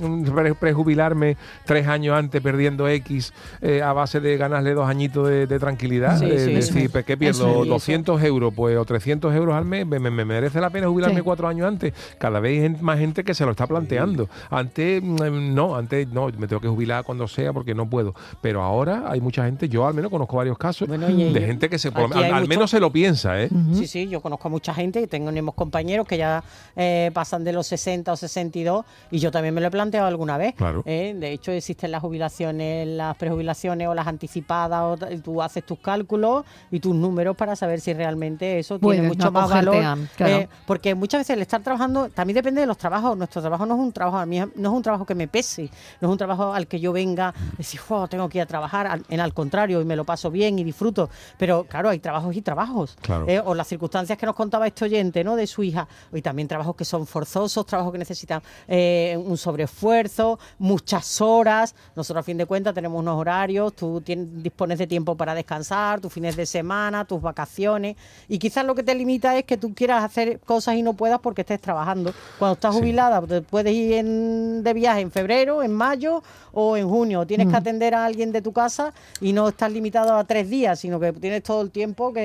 prejubilarme 0.60 1.38
tres 1.66 1.88
años 1.88 2.16
antes 2.18 2.42
perdiendo 2.42 2.88
X 2.88 3.34
eh, 3.62 3.82
a 3.82 3.94
base 3.94 4.20
de 4.20 4.38
ganarle 4.38 4.74
dos 4.74 4.88
añitos 4.88 5.28
de, 5.28 5.48
de 5.48 5.60
tranquilidad? 5.60 6.18
Sí, 6.20 6.26
Eh, 6.26 6.40
sí, 6.40 6.54
decir, 6.54 6.92
pues, 6.92 7.06
¿qué 7.06 7.18
pierdo? 7.18 7.64
es. 7.64 7.70
¿200 7.70 8.22
euros 8.24 8.54
pues, 8.56 8.78
o 8.78 8.86
300 8.86 9.34
euros 9.34 9.56
al 9.56 9.66
mes? 9.66 9.86
¿Me, 9.88 10.00
me- 10.00 10.12
me 10.12 10.26
merece 10.26 10.60
la 10.60 10.70
pena 10.70 10.88
jubilarme 10.88 11.18
Sí. 11.18 11.22
cuatro 11.24 11.48
años 11.48 11.68
antes? 11.68 11.94
Cada 12.18 12.40
vez 12.40 12.49
hay 12.50 12.70
más 12.82 13.00
gente 13.00 13.24
que 13.24 13.34
se 13.34 13.46
lo 13.46 13.52
está 13.52 13.68
planteando. 13.68 14.30
Antes 14.50 15.02
mm, 15.04 15.54
no, 15.54 15.76
antes 15.76 16.08
no, 16.10 16.28
me 16.38 16.48
tengo 16.48 16.62
que 16.62 16.68
jubilar 16.68 17.04
cuando 17.04 17.28
sea 17.28 17.54
porque 17.54 17.74
no 17.74 17.90
puedo. 17.90 18.14
Pero 18.42 18.62
ahora 18.62 19.04
hay 19.08 19.22
mucha 19.22 19.46
gente, 19.46 19.70
yo 19.70 19.88
al 19.88 19.94
menos 19.94 20.12
conozco 20.12 20.38
varios 20.38 20.58
casos 20.58 20.88
y- 20.90 21.34
de 21.34 21.42
gente 21.42 21.70
que 21.70 21.78
se 21.80 21.90
al, 21.90 22.48
menos 22.48 22.72
se 22.72 22.80
lo 22.80 22.92
piensa, 22.92 23.42
¿eh? 23.42 23.50
Sí, 23.74 23.88
sí, 23.88 24.08
yo 24.08 24.22
conozco 24.22 24.48
a 24.48 24.52
mucha 24.52 24.74
gente, 24.74 25.06
tenemos 25.08 25.56
compañeros 25.56 26.08
que 26.08 26.18
ya 26.18 26.44
eh, 26.76 27.12
pasan 27.14 27.44
de 27.44 27.54
los 27.54 27.68
60 27.68 28.12
o 28.12 28.16
62 28.16 28.86
y 29.12 29.20
yo 29.20 29.32
también 29.32 29.54
me 29.54 29.62
lo 29.62 29.68
he 29.68 29.72
planteado 29.72 30.08
alguna 30.08 30.38
vez. 30.38 30.56
Claro. 30.56 30.84
¿eh? 30.86 31.16
De 31.18 31.32
hecho, 31.32 31.52
existen 31.52 31.92
las 31.92 32.02
jubilaciones, 32.02 32.88
las 32.88 33.16
prejubilaciones 33.18 33.88
o 33.88 33.94
las 33.94 34.08
anticipadas, 34.08 34.82
o 35.02 35.12
y 35.12 35.18
tú 35.18 35.42
haces 35.42 35.66
tus 35.66 35.80
cálculos 35.80 36.46
y 36.72 36.80
tus 36.80 36.96
números 36.96 37.36
para 37.36 37.56
saber 37.56 37.80
si 37.82 37.94
realmente 37.94 38.60
eso 38.60 38.80
tiene 38.80 39.08
mucho 39.08 39.26
no 39.26 39.32
más 39.32 39.50
valor. 39.50 39.76
claro. 40.16 40.38
eh, 40.38 40.50
porque 40.66 40.96
muchas 40.96 41.22
veces 41.22 41.36
el 41.36 41.42
estar 41.42 41.62
trabajando 41.62 42.10
también 42.10 42.36
depende 42.40 42.62
de 42.62 42.68
los 42.68 42.78
trabajos. 42.78 43.18
Nuestro 43.18 43.42
trabajo 43.42 43.66
no 43.66 43.76
es 43.76 43.80
un 43.82 43.92
trabajo, 43.92 44.18
a 44.18 44.26
mí 44.26 44.40
no 44.40 44.70
es 44.70 44.76
un 44.76 44.82
trabajo 44.82 45.06
que 45.06 45.16
me 45.16 45.28
pese, 45.28 45.70
no 46.02 46.08
es 46.08 46.12
un 46.12 46.18
trabajo 46.18 46.54
al 46.54 46.68
que 46.68 46.80
yo 46.80 46.92
venga 46.92 47.34
y 47.54 47.58
decir, 47.58 47.80
"Jo, 47.80 48.08
tengo 48.08 48.28
que 48.30 48.38
ir 48.40 48.42
a 48.44 48.46
trabajar. 48.46 48.88
Al- 48.88 49.06
En 49.10 49.20
al 49.20 49.34
contrario, 49.34 49.82
y 49.82 49.86
me 49.86 49.96
lo 49.96 50.04
paso 50.06 50.30
bien 50.32 50.58
y 50.60 50.64
disfruto. 50.64 51.10
Pero 51.38 51.64
claro, 51.66 51.90
hay 51.90 52.00
trabajos 52.00 52.36
y 52.36 52.42
trabajos. 52.42 52.98
Claro. 53.02 53.26
Eh, 53.28 53.40
o 53.44 53.54
las 53.56 53.68
circunstancias 53.68 54.18
que 54.18 54.26
nos 54.26 54.36
contaba 54.36 54.68
este 54.68 54.86
oyente, 54.86 55.24
¿no? 55.24 55.36
De 55.36 55.48
su 55.48 55.64
hija. 55.64 55.88
Y 56.14 56.22
también 56.22 56.48
trabajos 56.48 56.76
que 56.76 56.86
son 56.86 57.06
forzosos, 57.08 57.66
trabajos 57.66 57.92
que 57.92 57.98
necesitan 58.00 58.42
eh, 58.68 59.18
un 59.24 59.38
sobreesfuerzo, 59.38 60.40
muchas 60.58 61.22
horas. 61.22 61.76
Nosotros, 61.96 62.22
a 62.22 62.24
fin 62.24 62.38
de 62.38 62.46
cuentas, 62.46 62.74
tenemos 62.74 63.00
unos 63.00 63.16
horarios, 63.18 63.74
tú 63.76 64.02
tienes, 64.02 64.42
dispones 64.44 64.78
de 64.80 64.88
tiempo 64.88 65.16
para 65.16 65.34
descansar, 65.34 66.00
tus 66.00 66.12
fines 66.12 66.36
de 66.36 66.46
semana, 66.46 67.06
tus 67.06 67.22
vacaciones. 67.22 67.96
Y 68.28 68.40
quizás 68.40 68.66
lo 68.66 68.76
que 68.76 68.84
te 68.84 68.96
limita 68.96 69.38
es 69.38 69.44
que 69.46 69.58
tú 69.58 69.74
quieras 69.74 70.04
hacer 70.04 70.40
cosas 70.40 70.76
y 70.76 70.82
no 70.84 70.94
puedas 70.94 71.20
porque 71.20 71.42
estés 71.42 71.62
trabajando. 71.62 72.14
Cuando 72.38 72.54
estás 72.54 72.76
jubilada, 72.76 73.22
puedes 73.22 73.74
ir 73.74 73.94
en- 73.94 74.64
de 74.64 74.74
viaje 74.74 75.02
en 75.02 75.12
febrero, 75.12 75.64
en 75.64 75.74
mayo 75.74 76.22
o 76.52 76.78
en 76.78 76.88
junio. 76.88 77.26
Tienes 77.26 77.48
que 77.48 77.56
atender 77.56 77.94
a 77.94 78.06
alguien 78.06 78.32
de 78.32 78.42
tu 78.42 78.52
casa 78.54 78.94
y 79.22 79.34
no 79.34 79.50
estás 79.50 79.72
limitado 79.72 80.14
a 80.16 80.24
tres 80.24 80.50
días, 80.50 80.80
sino 80.80 81.00
que 81.00 81.12
tienes 81.14 81.44
todo 81.44 81.62
el 81.62 81.72
tiempo 81.72 82.14
que 82.14 82.20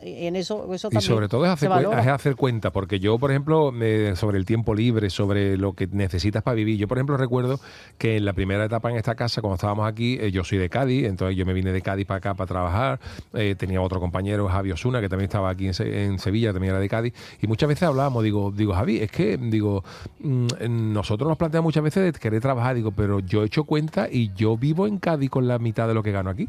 que- 0.00 0.26
en 0.26 0.36
eso, 0.36 0.72
eso 0.74 0.88
Y 0.88 0.90
también 0.94 1.02
sobre 1.02 1.28
todo 1.28 1.44
es 1.44 1.50
hacer, 1.50 1.68
cuen- 1.68 1.74
valora. 1.76 2.00
es 2.00 2.08
hacer 2.08 2.36
cuenta, 2.36 2.70
porque 2.72 2.98
yo, 3.00 3.18
por 3.18 3.30
ejemplo, 3.30 3.72
eh, 3.80 4.12
sobre 4.16 4.38
el 4.38 4.44
tiempo 4.44 4.74
libre, 4.74 5.08
sobre 5.10 5.56
lo 5.56 5.72
que 5.74 5.86
necesitas 5.86 6.42
para 6.42 6.54
vivir, 6.54 6.76
yo, 6.78 6.88
por 6.88 6.98
ejemplo, 6.98 7.16
recuerdo 7.16 7.58
que 7.98 8.16
en 8.16 8.24
la 8.24 8.32
primera 8.32 8.64
etapa 8.64 8.90
en 8.90 8.96
esta 8.96 9.14
casa, 9.14 9.40
cuando 9.40 9.54
estábamos 9.54 9.86
aquí, 9.86 10.18
eh, 10.20 10.30
yo 10.30 10.44
soy 10.44 10.58
de 10.58 10.68
Cádiz, 10.68 11.06
entonces 11.06 11.36
yo 11.36 11.46
me 11.46 11.52
vine 11.52 11.72
de 11.72 11.80
Cádiz 11.82 12.06
para 12.06 12.18
acá 12.18 12.34
para 12.34 12.46
trabajar, 12.48 13.00
eh, 13.32 13.54
tenía 13.58 13.80
otro 13.80 13.98
compañero, 14.00 14.46
Javi 14.48 14.72
Osuna, 14.72 15.00
que 15.00 15.08
también 15.08 15.28
estaba 15.28 15.50
aquí 15.50 15.68
en, 15.68 15.74
en 15.86 16.18
Sevilla, 16.18 16.52
también 16.52 16.72
era 16.72 16.80
de 16.80 16.88
Cádiz, 16.88 17.14
y 17.40 17.46
muchas 17.46 17.68
veces 17.68 17.84
hablábamos, 17.84 18.22
digo, 18.24 18.50
digo 18.54 18.74
Javi, 18.74 18.98
es 18.98 19.10
que, 19.10 19.23
digo, 19.40 19.84
mm, 20.20 20.92
nosotros 20.92 21.28
nos 21.28 21.38
planteamos 21.38 21.68
muchas 21.68 21.82
veces 21.82 22.12
de 22.12 22.18
querer 22.18 22.40
trabajar, 22.40 22.74
digo, 22.74 22.90
pero 22.90 23.20
yo 23.20 23.42
he 23.42 23.46
hecho 23.46 23.64
cuenta 23.64 24.08
y 24.10 24.32
yo 24.34 24.56
vivo 24.56 24.86
en 24.86 24.98
Cádiz 24.98 25.30
con 25.30 25.48
la 25.48 25.58
mitad 25.58 25.88
de 25.88 25.94
lo 25.94 26.02
que 26.02 26.12
gano 26.12 26.30
aquí. 26.30 26.48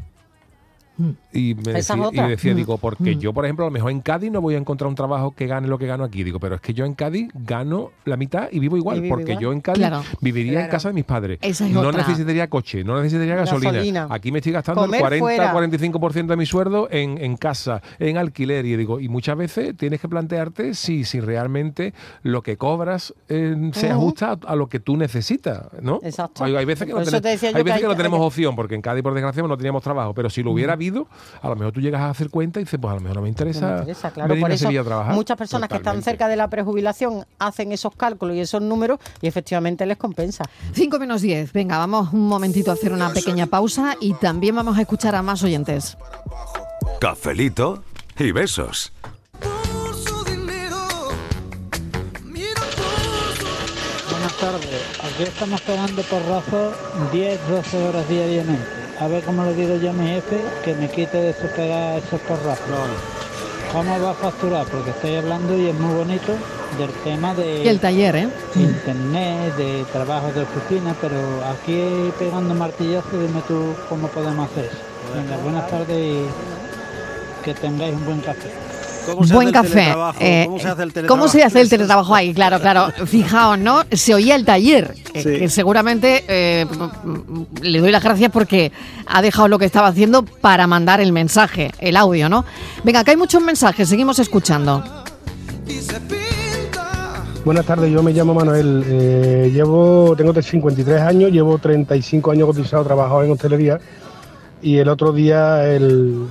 Y 1.32 1.54
me 1.54 1.72
decía, 1.74 1.96
y 2.12 2.28
decía, 2.30 2.54
Mm. 2.54 2.56
digo, 2.56 2.78
porque 2.78 3.14
Mm. 3.16 3.18
yo, 3.18 3.32
por 3.34 3.44
ejemplo, 3.44 3.64
a 3.66 3.68
lo 3.68 3.70
mejor 3.72 3.90
en 3.90 4.00
Cádiz 4.00 4.30
no 4.32 4.40
voy 4.40 4.54
a 4.54 4.58
encontrar 4.58 4.88
un 4.88 4.94
trabajo 4.94 5.32
que 5.34 5.46
gane 5.46 5.68
lo 5.68 5.76
que 5.78 5.86
gano 5.86 6.04
aquí. 6.04 6.24
Digo, 6.24 6.40
pero 6.40 6.54
es 6.54 6.60
que 6.62 6.72
yo 6.72 6.84
en 6.86 6.94
Cádiz 6.94 7.28
gano 7.34 7.90
la 8.06 8.16
mitad 8.16 8.48
y 8.50 8.58
vivo 8.60 8.76
igual, 8.78 9.04
Y 9.04 9.08
porque 9.08 9.32
igual. 9.32 9.42
yo 9.42 9.52
en 9.52 9.60
Cádiz 9.60 9.78
Claro. 9.80 10.02
viviría 10.22 10.64
en 10.64 10.70
casa 10.70 10.88
de 10.88 10.94
mis 10.94 11.04
padres. 11.04 11.38
Esa 11.42 11.66
es 11.66 11.72
no 11.72 11.80
otra. 11.80 12.00
necesitaría 12.00 12.48
coche, 12.48 12.82
no 12.82 12.96
necesitaría 12.96 13.34
gasolina. 13.36 13.72
Gasolina. 13.72 14.06
Aquí 14.10 14.32
me 14.32 14.38
estoy 14.38 14.52
gastando 14.52 14.80
Comer 14.82 15.12
el 15.12 15.18
fuera. 15.18 15.52
40-45% 15.52 16.26
de 16.32 16.36
mi 16.36 16.46
sueldo 16.46 16.88
en, 16.90 17.18
en 17.18 17.36
casa, 17.36 17.82
en 17.98 18.16
alquiler. 18.16 18.64
Y 18.64 18.76
digo, 18.76 18.98
y 19.00 19.08
muchas 19.08 19.36
veces 19.36 19.76
tienes 19.76 20.00
que 20.00 20.08
plantearte 20.08 20.72
si, 20.74 21.04
si 21.04 21.20
realmente 21.20 21.92
lo 22.22 22.42
que 22.42 22.56
cobras 22.56 23.12
eh, 23.28 23.54
se 23.74 23.90
ajusta 23.90 24.32
a, 24.32 24.52
a 24.52 24.56
lo 24.56 24.68
que 24.68 24.80
tú 24.80 24.96
necesitas, 24.96 25.62
¿no? 25.82 26.00
Exacto. 26.02 26.42
Hay, 26.44 26.54
hay 26.56 26.64
veces 26.64 26.86
que 26.86 26.92
no, 26.94 27.00
tenemos- 27.02 27.20
que 27.20 27.48
hay 27.72 28.10
no 28.10 28.16
opción, 28.26 28.56
porque 28.56 28.74
en 28.74 28.82
Cádiz, 28.82 29.02
por 29.02 29.12
desgracia, 29.14 29.42
no 29.42 29.56
teníamos 29.56 29.82
trabajo. 29.82 30.14
Pero 30.14 30.30
si 30.30 30.42
lo 30.42 30.52
hubiera 30.52 30.76
a 31.42 31.48
lo 31.48 31.56
mejor 31.56 31.72
tú 31.72 31.80
llegas 31.80 32.00
a 32.02 32.10
hacer 32.10 32.30
cuenta 32.30 32.60
y 32.60 32.64
dices, 32.64 32.78
pues 32.80 32.90
a 32.92 32.94
lo 32.94 33.00
mejor 33.00 33.16
no 33.16 33.22
me 33.22 33.28
interesa, 33.28 33.60
No 33.60 33.66
me 33.74 33.78
interesa, 33.80 34.10
claro. 34.10 34.28
venirme 34.28 34.42
Por 34.44 34.50
a 34.50 34.54
eso 34.54 34.62
Sevilla 34.64 34.80
a 34.80 34.84
trabajar. 34.84 35.14
muchas 35.14 35.36
personas 35.36 35.68
que 35.68 35.76
están 35.76 36.02
cerca 36.02 36.28
de 36.28 36.36
la 36.36 36.48
prejubilación 36.48 37.24
hacen 37.38 37.72
esos 37.72 37.94
cálculos 37.94 38.36
y 38.36 38.40
esos 38.40 38.62
números 38.62 38.98
y 39.20 39.26
efectivamente 39.26 39.84
les 39.86 39.96
compensa. 39.96 40.44
5 40.74 40.98
menos 40.98 41.22
10. 41.22 41.52
Venga, 41.52 41.78
vamos 41.78 42.12
un 42.12 42.28
momentito 42.28 42.70
a 42.70 42.74
hacer 42.74 42.92
una 42.92 43.10
pequeña 43.12 43.46
pausa 43.46 43.94
y 44.00 44.14
también 44.14 44.54
vamos 44.56 44.78
a 44.78 44.82
escuchar 44.82 45.14
a 45.14 45.22
más 45.22 45.42
oyentes. 45.42 45.96
Cafelito 47.00 47.82
y 48.18 48.32
besos. 48.32 48.92
Buenas 54.10 54.36
tardes. 54.38 54.82
Aquí 55.02 55.22
estamos 55.24 55.60
pegando 55.62 56.02
porrazos 56.02 56.74
10, 57.12 57.48
12 57.48 57.88
horas 57.88 58.08
diariamente. 58.08 58.85
A 58.98 59.08
ver 59.08 59.22
cómo 59.24 59.44
le 59.44 59.54
digo 59.54 59.76
yo 59.76 59.90
a 59.90 59.92
mi 59.92 60.06
jefe 60.08 60.40
que 60.64 60.74
me 60.74 60.88
quite 60.88 61.16
de 61.18 61.30
esos 61.30 61.50
pegar 61.50 61.98
esos 61.98 62.18
porrazos. 62.22 62.66
¿Cómo 63.70 64.00
va 64.00 64.12
a 64.12 64.14
facturar? 64.14 64.64
Porque 64.66 64.90
estoy 64.90 65.16
hablando 65.16 65.56
y 65.56 65.68
es 65.68 65.74
muy 65.74 65.94
bonito 65.94 66.32
del 66.78 66.90
tema 67.04 67.34
de 67.34 67.62
Y 67.64 67.68
el 67.68 67.78
taller, 67.78 68.16
¿eh? 68.16 68.28
internet, 68.54 69.54
de 69.56 69.84
trabajo 69.92 70.32
de 70.32 70.42
oficina, 70.42 70.94
pero 71.00 71.18
aquí 71.44 72.10
pegando 72.18 72.54
martillazos, 72.54 73.12
dime 73.12 73.42
tú 73.46 73.74
cómo 73.88 74.08
podemos 74.08 74.50
hacer 74.50 74.64
eso. 74.64 74.78
Venga, 75.14 75.36
buenas 75.42 75.68
tardes 75.68 75.98
y 75.98 77.44
que 77.44 77.52
tengáis 77.54 77.94
un 77.94 78.04
buen 78.06 78.20
café. 78.20 78.50
¿Cómo 79.06 79.24
se 79.24 79.34
Buen 79.34 79.56
hace 79.56 79.68
café. 79.68 79.94
Eh, 80.20 80.44
¿Cómo 80.46 80.58
se 80.58 80.68
hace 80.68 80.82
el 80.82 80.88
¿Cómo 80.92 80.92
teletrabajo? 80.92 81.28
se 81.28 81.42
hace 81.44 81.60
el 81.60 81.68
teletrabajo 81.68 82.14
ahí? 82.14 82.34
Claro, 82.34 82.60
claro. 82.60 82.88
Fijaos, 83.06 83.58
¿no? 83.58 83.82
Se 83.92 84.14
oía 84.14 84.34
el 84.34 84.44
taller, 84.44 84.94
que, 85.12 85.22
Sí. 85.22 85.38
que 85.38 85.48
seguramente 85.48 86.24
eh, 86.28 86.66
le 87.62 87.80
doy 87.80 87.90
las 87.90 88.02
gracias 88.02 88.30
porque 88.30 88.72
ha 89.06 89.22
dejado 89.22 89.48
lo 89.48 89.58
que 89.58 89.64
estaba 89.64 89.88
haciendo 89.88 90.24
para 90.24 90.66
mandar 90.66 91.00
el 91.00 91.12
mensaje, 91.12 91.70
el 91.78 91.96
audio, 91.96 92.28
¿no? 92.28 92.44
Venga, 92.84 93.00
acá 93.00 93.12
hay 93.12 93.16
muchos 93.16 93.42
mensajes, 93.42 93.88
seguimos 93.88 94.18
escuchando. 94.18 94.82
Buenas 97.44 97.64
tardes, 97.64 97.92
yo 97.92 98.02
me 98.02 98.12
llamo 98.12 98.34
Manuel. 98.34 98.84
eh, 98.88 99.50
llevo, 99.52 100.14
tengo 100.16 100.32
53 100.34 101.00
años, 101.00 101.30
llevo 101.30 101.58
35 101.58 102.32
años 102.32 102.46
cotizado, 102.48 102.82
trabajado 102.84 103.22
en 103.22 103.30
hostelería 103.30 103.78
y 104.60 104.78
el 104.78 104.88
otro 104.88 105.12
día 105.12 105.64
el, 105.64 106.26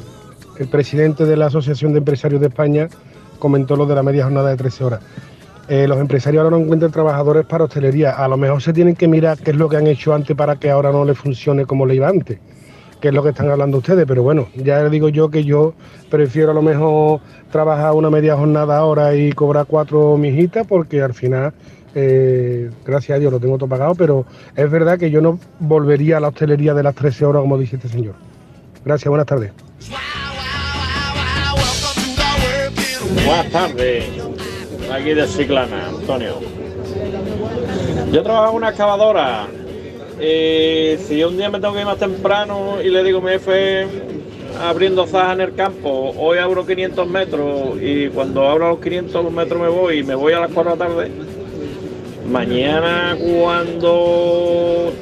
el 0.58 0.68
presidente 0.68 1.26
de 1.26 1.38
la 1.38 1.48
Asociación 1.48 1.94
de 1.94 2.00
Empresarios 2.00 2.42
de 2.42 2.48
España 2.48 2.88
comentó 3.40 3.76
lo 3.76 3.86
de 3.86 3.96
la 3.96 4.04
media 4.04 4.24
jornada 4.24 4.50
de 4.50 4.58
13 4.58 4.84
horas. 4.84 5.02
Eh, 5.68 5.88
los 5.88 6.00
empresarios 6.00 6.44
ahora 6.44 6.58
no 6.58 6.64
encuentran 6.64 6.92
trabajadores 6.92 7.46
para 7.46 7.64
hostelería. 7.64 8.12
A 8.12 8.28
lo 8.28 8.38
mejor 8.38 8.62
se 8.62 8.72
tienen 8.72 8.96
que 8.96 9.08
mirar 9.08 9.38
qué 9.40 9.52
es 9.52 9.58
lo 9.58 9.68
que 9.68 9.78
han 9.78 9.88
hecho 9.88 10.14
antes 10.14 10.36
para 10.36 10.58
que 10.58 10.70
ahora 10.70 10.92
no 10.92 11.06
le 11.06 11.16
funcione 11.16 11.66
como 11.66 11.86
le 11.86 11.96
iba 11.96 12.08
antes, 12.08 12.38
que 13.02 13.08
es 13.08 13.14
lo 13.14 13.24
que 13.24 13.30
están 13.30 13.50
hablando 13.50 13.80
ustedes. 13.80 14.06
Pero 14.06 14.22
bueno, 14.22 14.48
ya 14.56 14.84
les 14.84 14.92
digo 14.92 15.10
yo 15.10 15.30
que 15.30 15.44
yo 15.44 15.74
prefiero 16.10 16.52
a 16.52 16.54
lo 16.54 16.62
mejor 16.62 17.22
trabajar 17.52 17.94
una 17.94 18.12
media 18.12 18.38
jornada 18.38 18.78
ahora 18.78 19.16
y 19.16 19.32
cobrar 19.32 19.66
cuatro 19.66 20.18
mijitas, 20.18 20.68
porque 20.68 21.02
al 21.02 21.16
final, 21.16 21.52
eh, 21.96 22.70
gracias 22.86 23.16
a 23.16 23.20
Dios, 23.20 23.32
lo 23.32 23.40
tengo 23.40 23.58
todo 23.58 23.68
pagado. 23.68 23.96
Pero 23.96 24.26
es 24.56 24.70
verdad 24.70 25.00
que 25.00 25.10
yo 25.10 25.20
no 25.20 25.40
volvería 25.60 26.18
a 26.18 26.20
la 26.20 26.28
hostelería 26.28 26.76
de 26.76 26.84
las 26.84 26.94
13 26.94 27.26
horas, 27.26 27.42
como 27.42 27.58
dice 27.58 27.78
este 27.78 27.90
señor. 27.90 28.14
Gracias, 28.86 29.10
buenas 29.10 29.26
tardes. 29.26 29.52
Buenas 33.14 33.50
tardes, 33.52 34.06
aquí 34.92 35.14
de 35.14 35.28
Ciclana, 35.28 35.90
Antonio. 35.90 36.40
Yo 38.12 38.24
trabajo 38.24 38.52
en 38.52 38.56
una 38.56 38.70
excavadora. 38.70 39.48
Y 40.20 40.98
si 41.06 41.24
un 41.24 41.38
día 41.38 41.50
me 41.50 41.60
tengo 41.60 41.74
que 41.74 41.82
ir 41.82 41.86
más 41.86 41.98
temprano 41.98 42.82
y 42.84 42.90
le 42.90 43.04
digo 43.04 43.20
a 43.20 43.22
mi 43.22 43.30
jefe 43.30 43.86
abriendo 44.62 45.06
zajas 45.06 45.34
en 45.34 45.42
el 45.42 45.56
campo, 45.56 46.14
hoy 46.18 46.40
abro 46.40 46.66
500 46.66 47.08
metros 47.08 47.82
y 47.82 48.08
cuando 48.08 48.48
abro 48.48 48.70
los 48.70 48.80
500 48.80 49.32
metros 49.32 49.62
me 49.62 49.68
voy 49.68 50.00
y 50.00 50.04
me 50.04 50.16
voy 50.16 50.34
a 50.34 50.40
las 50.40 50.52
4 50.52 50.72
de 50.72 50.78
la 50.78 50.86
tarde, 50.86 51.12
mañana 52.28 53.18
cuando 53.20 54.94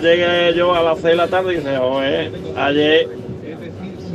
llegue 0.00 0.54
yo 0.56 0.74
a 0.74 0.82
las 0.82 1.00
6 1.00 1.04
de 1.04 1.16
la 1.16 1.26
tarde, 1.26 1.56
dice, 1.56 1.76
oye, 1.78 2.30
ayer 2.56 3.08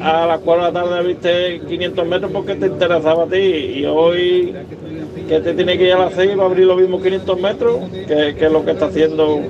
a 0.03 0.27
las 0.27 0.39
4 0.39 0.65
de 0.65 0.71
la 0.71 0.81
tarde 0.81 1.07
viste 1.07 1.61
500 1.67 2.07
metros 2.07 2.31
porque 2.31 2.55
te 2.55 2.67
interesaba 2.67 3.23
a 3.23 3.27
ti 3.27 3.37
y 3.37 3.85
hoy 3.85 4.53
que 5.27 5.39
te 5.39 5.53
tiene 5.53 5.77
que 5.77 5.85
ir 5.85 5.93
a 5.93 5.99
las 5.99 6.13
6 6.13 6.31
para 6.35 6.45
abrir 6.45 6.67
los 6.67 6.77
mismos 6.77 7.01
500 7.01 7.39
metros, 7.39 7.89
que, 7.91 8.35
que 8.37 8.45
es 8.45 8.51
lo 8.51 8.65
que 8.65 8.71
está 8.71 8.87
haciendo 8.87 9.41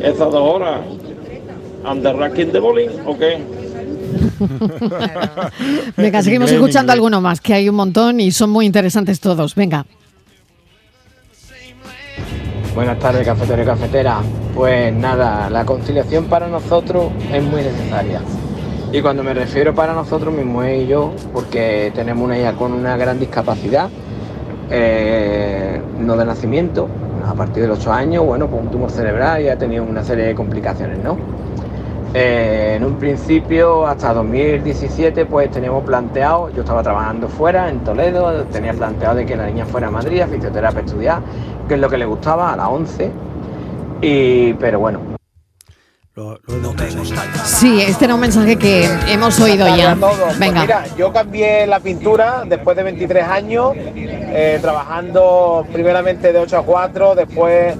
esas 0.00 0.18
dos 0.18 0.34
horas. 0.34 0.80
¿Under 1.90 2.14
ranking 2.16 2.46
de 2.46 2.58
bowling 2.58 2.90
o 3.06 3.16
qué? 3.16 3.38
Venga, 5.96 6.22
seguimos 6.22 6.50
escuchando 6.52 6.92
alguno 6.92 7.20
más, 7.20 7.40
que 7.40 7.54
hay 7.54 7.68
un 7.68 7.76
montón 7.76 8.20
y 8.20 8.30
son 8.30 8.50
muy 8.50 8.66
interesantes 8.66 9.20
todos. 9.20 9.54
Venga. 9.54 9.86
Buenas 12.74 12.98
tardes, 12.98 13.26
cafetero 13.26 13.62
y 13.62 13.66
cafetera. 13.66 14.20
Pues 14.54 14.92
nada, 14.92 15.48
la 15.48 15.64
conciliación 15.64 16.26
para 16.26 16.46
nosotros 16.48 17.10
es 17.32 17.42
muy 17.42 17.62
necesaria. 17.62 18.20
Y 18.90 19.02
cuando 19.02 19.22
me 19.22 19.34
refiero 19.34 19.74
para 19.74 19.92
nosotros, 19.92 20.32
mi 20.32 20.44
mujer 20.44 20.80
y 20.80 20.86
yo, 20.86 21.12
porque 21.34 21.92
tenemos 21.94 22.24
una 22.24 22.38
hija 22.38 22.54
con 22.54 22.72
una 22.72 22.96
gran 22.96 23.20
discapacidad, 23.20 23.90
eh, 24.70 25.80
no 26.00 26.16
de 26.16 26.24
nacimiento, 26.24 26.88
a 27.26 27.34
partir 27.34 27.64
de 27.64 27.68
los 27.68 27.80
8 27.80 27.92
años, 27.92 28.24
bueno, 28.24 28.46
pues 28.46 28.62
un 28.62 28.70
tumor 28.70 28.90
cerebral 28.90 29.42
y 29.42 29.48
ha 29.50 29.58
tenido 29.58 29.84
una 29.84 30.02
serie 30.02 30.24
de 30.24 30.34
complicaciones, 30.34 30.98
¿no? 31.04 31.18
Eh, 32.14 32.76
en 32.76 32.84
un 32.84 32.94
principio, 32.94 33.86
hasta 33.86 34.14
2017, 34.14 35.26
pues 35.26 35.50
teníamos 35.50 35.84
planteado, 35.84 36.48
yo 36.54 36.62
estaba 36.62 36.82
trabajando 36.82 37.28
fuera, 37.28 37.68
en 37.68 37.80
Toledo, 37.80 38.44
tenía 38.44 38.72
planteado 38.72 39.16
de 39.16 39.26
que 39.26 39.36
la 39.36 39.46
niña 39.46 39.66
fuera 39.66 39.88
a 39.88 39.90
Madrid, 39.90 40.22
a 40.22 40.26
fisioterapia 40.26 40.80
a 40.80 40.84
estudiar, 40.84 41.20
que 41.68 41.74
es 41.74 41.80
lo 41.80 41.90
que 41.90 41.98
le 41.98 42.06
gustaba, 42.06 42.54
a 42.54 42.56
las 42.56 42.68
11. 42.68 43.10
Y, 44.00 44.54
pero 44.54 44.78
bueno, 44.80 45.17
Sí, 47.44 47.80
este 47.80 48.04
era 48.06 48.14
un 48.14 48.20
mensaje 48.20 48.56
que 48.56 48.88
hemos 49.08 49.38
oído 49.40 49.66
ya. 49.76 49.96
Pues 49.98 50.38
Venga. 50.38 50.60
mira, 50.62 50.84
yo 50.96 51.12
cambié 51.12 51.66
la 51.66 51.80
pintura 51.80 52.42
después 52.46 52.76
de 52.76 52.82
23 52.82 53.24
años, 53.24 53.72
eh, 53.76 54.58
trabajando 54.60 55.66
primeramente 55.72 56.32
de 56.32 56.38
8 56.40 56.58
a 56.58 56.62
4, 56.62 57.14
después 57.14 57.76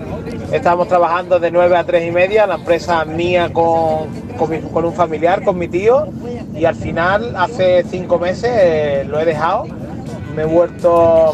estábamos 0.53 0.89
trabajando 0.89 1.39
de 1.39 1.51
9 1.51 1.77
a 1.77 1.85
3 1.85 2.07
y 2.07 2.11
media, 2.11 2.47
la 2.47 2.55
empresa 2.57 3.05
mía 3.05 3.51
con, 3.53 4.09
con, 4.39 4.51
mi- 4.51 4.61
con 4.61 4.85
un 4.85 4.95
familiar, 4.95 5.43
con 5.43 5.59
mi 5.59 5.69
tío, 5.69 6.07
y 6.55 6.65
al 6.65 6.75
final, 6.77 7.35
hace 7.37 7.85
5 7.91 8.19
meses, 8.19 8.51
eh, 8.55 9.05
lo 9.09 9.19
he 9.21 9.25
dejado. 9.25 9.67
Me 10.35 10.43
he, 10.43 10.47
vuelto, 10.47 11.33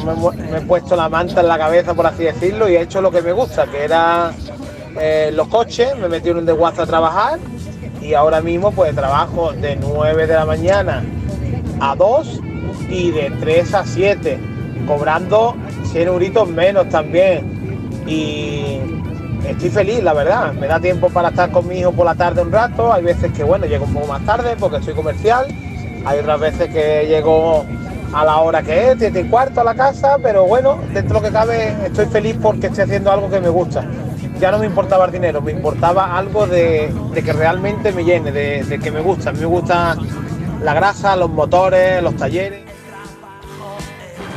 me 0.50 0.58
he 0.58 0.60
puesto 0.62 0.96
la 0.96 1.10
manta 1.10 1.42
en 1.42 1.48
la 1.48 1.58
cabeza, 1.58 1.92
por 1.92 2.06
así 2.06 2.24
decirlo, 2.24 2.68
y 2.70 2.76
he 2.76 2.80
hecho 2.80 3.02
lo 3.02 3.10
que 3.10 3.20
me 3.20 3.32
gusta, 3.32 3.66
que 3.66 3.84
era 3.84 4.32
eh, 5.00 5.30
los 5.32 5.48
coches, 5.48 5.96
me 5.98 6.08
metí 6.08 6.30
en 6.30 6.38
un 6.38 6.46
desguace 6.46 6.82
a 6.82 6.86
trabajar 6.86 7.38
y 8.00 8.14
ahora 8.14 8.40
mismo 8.40 8.70
pues 8.72 8.94
trabajo 8.94 9.52
de 9.52 9.76
9 9.76 10.26
de 10.26 10.34
la 10.34 10.44
mañana 10.44 11.02
a 11.80 11.96
2 11.96 12.40
y 12.90 13.10
de 13.10 13.30
3 13.40 13.74
a 13.74 13.84
7, 13.84 14.38
cobrando 14.86 15.56
100 15.92 16.08
euritos 16.08 16.48
menos 16.48 16.88
también. 16.88 18.02
Y 18.06 18.78
estoy 19.48 19.70
feliz, 19.70 20.02
la 20.02 20.12
verdad. 20.12 20.52
Me 20.52 20.66
da 20.66 20.80
tiempo 20.80 21.08
para 21.08 21.28
estar 21.28 21.50
con 21.50 21.66
mi 21.66 21.78
hijo 21.78 21.92
por 21.92 22.04
la 22.04 22.14
tarde 22.14 22.42
un 22.42 22.52
rato. 22.52 22.92
Hay 22.92 23.02
veces 23.02 23.32
que, 23.32 23.42
bueno, 23.42 23.66
llego 23.66 23.86
un 23.86 23.94
poco 23.94 24.06
más 24.06 24.24
tarde 24.24 24.56
porque 24.58 24.82
soy 24.82 24.94
comercial. 24.94 25.46
Hay 26.04 26.18
otras 26.18 26.40
veces 26.40 26.68
que 26.68 27.06
llego 27.08 27.64
a 28.12 28.24
la 28.24 28.36
hora 28.36 28.62
que 28.62 28.90
es, 28.90 28.96
7 28.98 29.20
y 29.20 29.24
cuarto 29.24 29.62
a 29.62 29.64
la 29.64 29.74
casa. 29.74 30.18
Pero 30.22 30.44
bueno, 30.44 30.78
dentro 30.92 31.20
de 31.20 31.20
lo 31.20 31.22
que 31.22 31.32
cabe, 31.32 31.74
estoy 31.86 32.06
feliz 32.06 32.36
porque 32.40 32.66
estoy 32.66 32.84
haciendo 32.84 33.10
algo 33.10 33.30
que 33.30 33.40
me 33.40 33.48
gusta. 33.48 33.84
Ya 34.40 34.50
no 34.50 34.58
me 34.58 34.66
importaba 34.66 35.06
el 35.06 35.12
dinero, 35.12 35.40
me 35.40 35.52
importaba 35.52 36.16
algo 36.16 36.46
de, 36.46 36.92
de 37.12 37.22
que 37.22 37.32
realmente 37.32 37.92
me 37.92 38.04
llene, 38.04 38.32
de, 38.32 38.64
de 38.64 38.78
que 38.78 38.90
me 38.90 39.00
gusta. 39.00 39.30
A 39.30 39.32
mí 39.32 39.38
me 39.40 39.46
gusta 39.46 39.96
la 40.62 40.74
grasa, 40.74 41.14
los 41.16 41.30
motores, 41.30 42.02
los 42.02 42.16
talleres. 42.16 42.62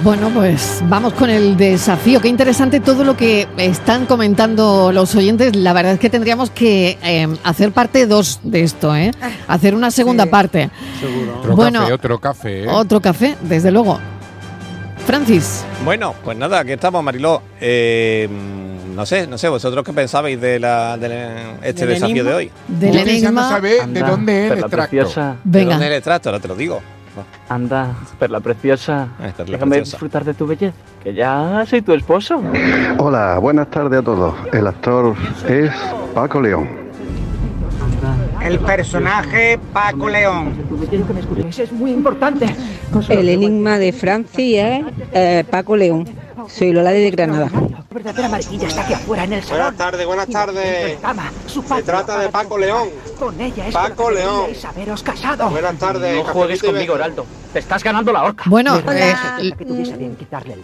Bueno, 0.04 0.30
pues 0.30 0.84
vamos 0.86 1.14
con 1.14 1.32
el 1.32 1.58
desafío. 1.58 2.22
Qué 2.22 2.28
interesante 2.28 2.80
todo 2.80 3.04
lo 3.04 3.18
que 3.18 3.48
están 3.58 4.06
comentando 4.06 4.92
los 4.92 5.16
oyentes. 5.16 5.56
La 5.56 5.74
verdad 5.74 5.94
es 5.94 6.00
que 6.00 6.12
tendríamos 6.12 6.52
que 6.52 7.00
eh, 7.04 7.28
hacer 7.44 7.72
parte 7.72 8.06
2 8.06 8.42
de 8.44 8.62
esto, 8.62 8.96
¿eh? 8.96 9.12
Hacer 9.48 9.74
una 9.74 9.90
segunda 9.90 10.28
parte. 10.28 10.70
Otro 11.40 11.56
Bueno, 11.56 11.80
café, 11.80 11.94
otro 11.94 12.20
café. 12.20 12.64
¿eh? 12.66 12.68
Otro 12.70 13.02
café, 13.02 13.36
desde 13.42 13.72
luego. 13.72 13.98
Francis. 15.08 15.64
Bueno, 15.86 16.14
pues 16.24 16.38
nada, 16.38 16.60
aquí 16.60 16.74
estamos, 16.74 17.02
Mariló. 17.02 17.42
Eh, 17.62 18.28
no 18.94 19.06
sé, 19.06 19.26
no 19.26 19.38
sé, 19.38 19.48
vosotros 19.48 19.84
qué 19.86 19.94
pensabais 19.94 20.40
de, 20.40 20.60
la, 20.60 20.98
de 20.98 21.56
este 21.62 21.86
¿Del 21.86 21.96
desafío 21.96 22.16
enigma? 22.24 22.30
de 22.30 22.36
hoy. 22.36 22.52
Del 22.68 22.92
Yo 22.94 23.00
deseando 23.06 23.42
enigma. 23.42 23.50
saber 23.50 23.88
de 23.88 24.00
dónde 24.02 24.46
es 24.48 24.52
el 24.52 24.60
extracto. 24.60 24.90
preciosa. 24.90 25.36
¿De 25.46 25.60
Venga. 25.60 25.72
dónde 25.72 25.86
es 25.86 25.92
el 25.92 25.98
extracto? 25.98 26.30
Ahora 26.30 26.42
te 26.42 26.48
lo 26.50 26.56
digo. 26.56 26.82
Anda, 27.50 27.96
Perla 28.20 28.42
preciosa. 28.42 29.08
Perla 29.18 29.34
Déjame 29.54 29.76
preciosa. 29.78 29.92
disfrutar 29.96 30.24
de 30.26 30.34
tu 30.34 30.46
belleza. 30.46 30.76
Que 31.02 31.14
ya 31.14 31.64
soy 31.68 31.82
tu 31.82 31.94
esposo. 31.94 32.44
Hola, 33.00 33.40
buenas 33.40 33.72
tardes 33.72 34.00
a 34.02 34.04
todos. 34.04 34.36
El 34.52 34.68
actor 34.68 35.16
es 35.48 35.72
Paco 36.14 36.42
León. 36.42 36.87
El 38.48 38.60
personaje 38.60 39.60
Paco 39.74 40.08
León. 40.08 40.54
Es 41.58 41.72
muy 41.74 41.92
importante. 41.92 42.46
El 43.10 43.28
enigma 43.28 43.78
de 43.78 43.92
Francia 43.92 44.78
es 44.78 44.86
eh, 45.12 45.44
Paco 45.50 45.76
León. 45.76 46.06
Soy 46.48 46.72
Lola 46.72 46.92
de 46.92 47.12
Granada. 47.12 47.50
Verdadera 47.92 48.30
mariquilla 48.30 48.68
está 48.68 48.82
aquí 48.84 48.94
afuera 48.94 49.24
en 49.24 49.34
el 49.34 49.44
salón. 49.44 49.58
Buenas 49.60 49.78
tardes, 49.78 50.06
buenas 50.06 50.28
tardes. 50.28 50.98
Cama, 51.00 51.32
su 51.46 51.62
Se 51.62 51.84
trata 51.84 52.20
de 52.20 52.30
Paco. 52.30 52.58
León. 52.58 52.90
Con 53.20 53.40
ella 53.40 53.68
es 53.68 53.74
Paco 53.74 54.10
León. 54.12 54.46
haberos 54.68 55.04
casado. 55.04 55.50
Buenas 55.50 55.78
tardes. 55.78 56.16
No 56.18 56.24
juegues 56.26 56.62
conmigo. 56.62 56.96
Heraldo. 56.96 57.26
Te 57.54 57.60
estás 57.60 57.84
ganando 57.84 58.12
la 58.12 58.24
horca. 58.24 58.44
Bueno, 58.48 58.78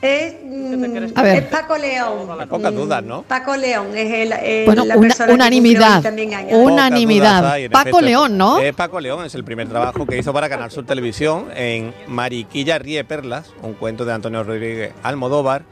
eh, 0.02 0.40
mm, 0.44 1.18
A 1.18 1.22
ver. 1.24 1.44
es 1.44 1.50
Paco 1.50 1.78
León. 1.78 2.28
Hay 2.40 2.48
pocas 2.48 2.74
dudas, 2.74 3.04
¿no? 3.04 3.24
Paco 3.24 3.56
León 3.56 3.88
es 3.98 4.12
el, 4.14 4.32
el- 4.34 4.66
bueno, 4.66 4.86
la 4.86 4.96
una- 4.98 5.08
persona 5.08 5.28
que 5.28 5.34
unanimidad. 5.34 6.04
Unanimidad. 6.52 7.52
hay, 7.52 7.70
Paco 7.70 7.90
efecto. 7.90 8.02
León, 8.02 8.38
¿no? 8.38 8.60
Es 8.60 8.74
Paco 8.76 9.00
León, 9.00 9.26
es 9.26 9.36
el 9.36 9.44
primer 9.44 9.68
trabajo 9.70 10.06
que 10.06 10.18
hizo 10.18 10.34
para 10.34 10.50
Canal 10.50 10.72
Sur 10.72 10.86
Televisión 10.86 11.48
en 11.56 11.94
Mariquilla 12.08 12.78
Ríe 12.80 13.04
Perlas, 13.04 13.52
un 13.62 13.74
cuento 13.74 14.06
de 14.06 14.14
Antonio 14.14 14.44
Rodríguez 14.44 14.94
Almodóvar, 15.04 15.64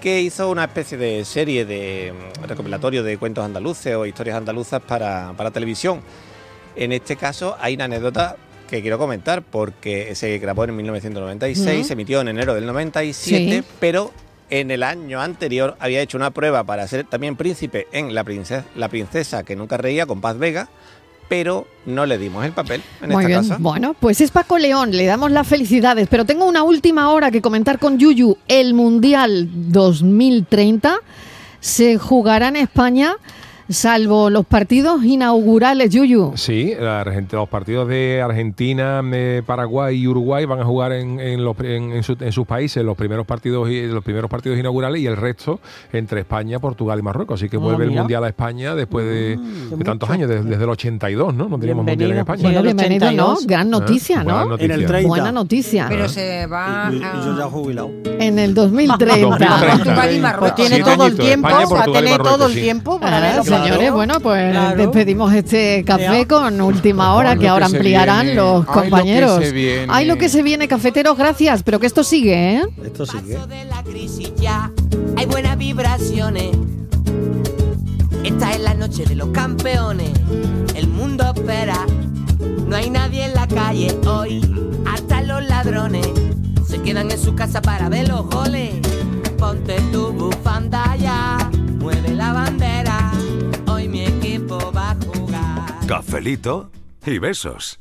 que 0.00 0.20
hizo 0.20 0.50
una 0.50 0.64
especie 0.64 0.96
de 0.96 1.24
serie 1.24 1.64
de 1.64 2.12
mm, 2.12 2.44
recopilatorio 2.44 3.02
de 3.02 3.18
cuentos 3.18 3.44
andaluces 3.44 3.94
o 3.96 4.06
historias 4.06 4.36
andaluzas 4.36 4.80
para, 4.82 5.32
para 5.36 5.50
televisión. 5.50 6.00
En 6.76 6.92
este 6.92 7.16
caso 7.16 7.56
hay 7.60 7.74
una 7.74 7.84
anécdota 7.84 8.36
que 8.70 8.82
quiero 8.82 8.98
comentar 8.98 9.42
porque 9.42 10.14
se 10.14 10.38
grabó 10.38 10.64
en 10.64 10.76
1996, 10.76 11.78
Ujú. 11.78 11.86
se 11.86 11.92
emitió 11.94 12.20
en 12.20 12.28
enero 12.28 12.54
del 12.54 12.66
97, 12.66 13.62
Sí. 13.62 13.68
pero 13.80 14.12
en 14.50 14.70
el 14.70 14.82
año 14.82 15.20
anterior 15.20 15.76
había 15.80 16.00
hecho 16.00 16.16
una 16.16 16.30
prueba 16.30 16.64
para 16.64 16.86
ser 16.86 17.04
también 17.04 17.36
príncipe 17.36 17.86
en 17.92 18.14
La 18.14 18.24
princesa, 18.24 18.64
la 18.76 18.88
princesa 18.88 19.42
que 19.42 19.56
nunca 19.56 19.76
reía 19.78 20.06
con 20.06 20.20
Paz 20.20 20.38
Vega, 20.38 20.68
pero 21.28 21.66
no 21.86 22.06
le 22.06 22.18
dimos 22.18 22.44
el 22.44 22.52
papel 22.52 22.82
en 23.02 23.10
Muy 23.10 23.24
esta 23.24 23.26
bien. 23.28 23.40
casa. 23.40 23.56
Bueno, 23.60 23.94
pues 23.98 24.20
es 24.20 24.30
Paco 24.30 24.58
León, 24.58 24.90
le 24.92 25.06
damos 25.06 25.30
las 25.30 25.46
felicidades, 25.46 26.08
pero 26.10 26.24
tengo 26.24 26.46
una 26.46 26.62
última 26.62 27.10
hora 27.10 27.30
que 27.30 27.42
comentar 27.42 27.78
con 27.78 27.98
Yuyu. 27.98 28.36
El 28.48 28.74
Mundial 28.74 29.48
2030 29.52 30.98
se 31.60 31.98
jugará 31.98 32.48
en 32.48 32.56
España 32.56 33.16
Salvo 33.68 34.30
los 34.30 34.46
partidos 34.46 35.04
inaugurales, 35.04 35.90
Yuyu. 35.90 36.32
Sí, 36.36 36.72
la 36.80 37.04
los 37.32 37.48
partidos 37.50 37.86
de 37.86 38.22
Argentina, 38.22 39.02
eh, 39.12 39.42
Paraguay 39.44 39.96
y 39.98 40.06
Uruguay 40.08 40.46
van 40.46 40.60
a 40.60 40.64
jugar 40.64 40.92
en, 40.92 41.20
en 41.20 41.44
los- 41.44 41.58
en- 41.60 41.92
en 41.92 42.02
su- 42.02 42.16
en 42.18 42.32
sus 42.32 42.46
países 42.46 42.82
los 42.82 42.96
primeros 42.96 43.26
partidos 43.26 43.68
y- 43.68 43.86
los 43.86 44.02
primeros 44.02 44.30
partidos 44.30 44.58
inaugurales 44.58 45.02
y 45.02 45.06
el 45.06 45.16
resto 45.16 45.60
entre 45.92 46.20
España, 46.20 46.58
Portugal 46.60 46.98
y 46.98 47.02
Marruecos. 47.02 47.40
Así 47.40 47.50
que 47.50 47.56
Ah, 47.58 47.60
vuelve 47.60 47.84
el 47.84 47.90
mundial 47.90 48.24
a 48.24 48.28
España 48.28 48.74
después 48.74 49.04
de, 49.04 49.36
Mm, 49.36 49.78
de 49.78 49.84
tantos 49.84 50.08
años, 50.08 50.30
desde, 50.30 50.44
desde 50.48 50.64
el 50.64 50.70
82, 50.70 51.34
¿no? 51.34 51.48
No 51.48 51.58
teníamos 51.58 51.84
mundial 51.84 52.10
en. 52.12 52.18
España. 52.18 52.42
Bueno, 52.44 52.62
bienvenido, 52.62 53.12
¿no? 53.12 53.36
Gran 53.46 53.60
Ah, 53.60 53.64
noticia, 53.80 54.22
buena 54.22 54.38
¿no? 54.44 54.48
noticia. 54.50 54.74
En 54.74 54.80
el 54.80 54.86
30. 54.86 55.08
Buena 55.08 55.32
noticia. 55.32 55.86
Pero 55.90 56.08
se 56.08 56.46
va 56.46 56.90
Y, 56.92 56.96
y 56.96 57.02
a... 57.02 57.12
yo 57.24 57.36
ya 57.38 57.44
jubilado. 57.44 57.90
En 58.18 58.38
el 58.38 58.54
2030. 58.54 59.28
Portugal 59.28 60.14
y 60.14 60.18
Marruecos. 60.20 60.52
Pues 60.56 60.68
tiene 60.68 60.82
todo 60.84 61.06
el 61.06 61.16
tiempo, 61.16 61.48
España, 61.48 61.66
va 61.70 61.80
a 61.82 61.84
tener 61.92 62.18
todo 62.22 62.46
el 62.46 62.54
tiempo 62.54 62.98
para 63.00 63.18
Ah, 63.18 63.20
verlo. 63.20 63.57
Señores, 63.64 63.92
bueno, 63.92 64.20
pues 64.20 64.52
Claro. 64.52 64.76
despedimos 64.76 65.32
este 65.34 65.84
café 65.84 66.26
con 66.26 66.60
última 66.60 67.14
hora 67.14 67.30
Ay, 67.32 67.38
que 67.38 67.44
lo 67.46 67.52
ahora 67.52 67.66
que 67.68 67.76
ampliarán 67.76 68.26
viene. 68.26 68.34
los 68.40 68.54
Ay, 68.54 68.60
lo 68.60 68.66
que 68.66 68.72
compañeros. 68.80 69.44
se 69.44 69.52
viene. 69.52 69.86
Ay, 69.88 70.06
lo 70.06 70.16
que 70.18 70.28
se 70.28 70.42
viene, 70.42 70.68
cafeteros, 70.68 71.16
gracias, 71.16 71.62
pero 71.62 71.78
que 71.80 71.86
esto 71.86 72.02
sigue, 72.04 72.56
¿eh? 72.56 72.62
Esto 72.84 73.06
sigue. 73.06 73.38
crisis 73.84 74.32
ya 74.36 74.70
hay 75.16 75.26
buenas 75.26 75.56
vibraciones. 75.58 76.50
Esta 78.24 78.50
es 78.52 78.60
la 78.60 78.74
noche 78.74 79.04
de 79.04 79.14
los 79.14 79.28
campeones. 79.30 80.10
El 80.74 80.88
mundo 80.88 81.24
espera. 81.34 81.86
No 82.66 82.76
hay 82.76 82.90
nadie 82.90 83.24
en 83.24 83.34
la 83.34 83.46
calle 83.46 83.96
hoy. 84.06 84.40
Hasta 84.92 85.22
los 85.22 85.42
ladrones 85.48 86.06
se 86.68 86.80
quedan 86.82 87.10
en 87.10 87.18
su 87.18 87.34
casa 87.34 87.62
para 87.62 87.88
ver 87.88 88.08
los 88.08 88.26
goles. 88.28 88.74
Ponte 89.38 89.80
tu 89.92 90.12
bufanda 90.12 90.96
ya. 90.96 91.38
Mueve 91.78 92.10
la 92.14 92.32
bandera. 92.32 93.07
Cafelito 95.88 96.70
y 97.06 97.18
besos. 97.18 97.76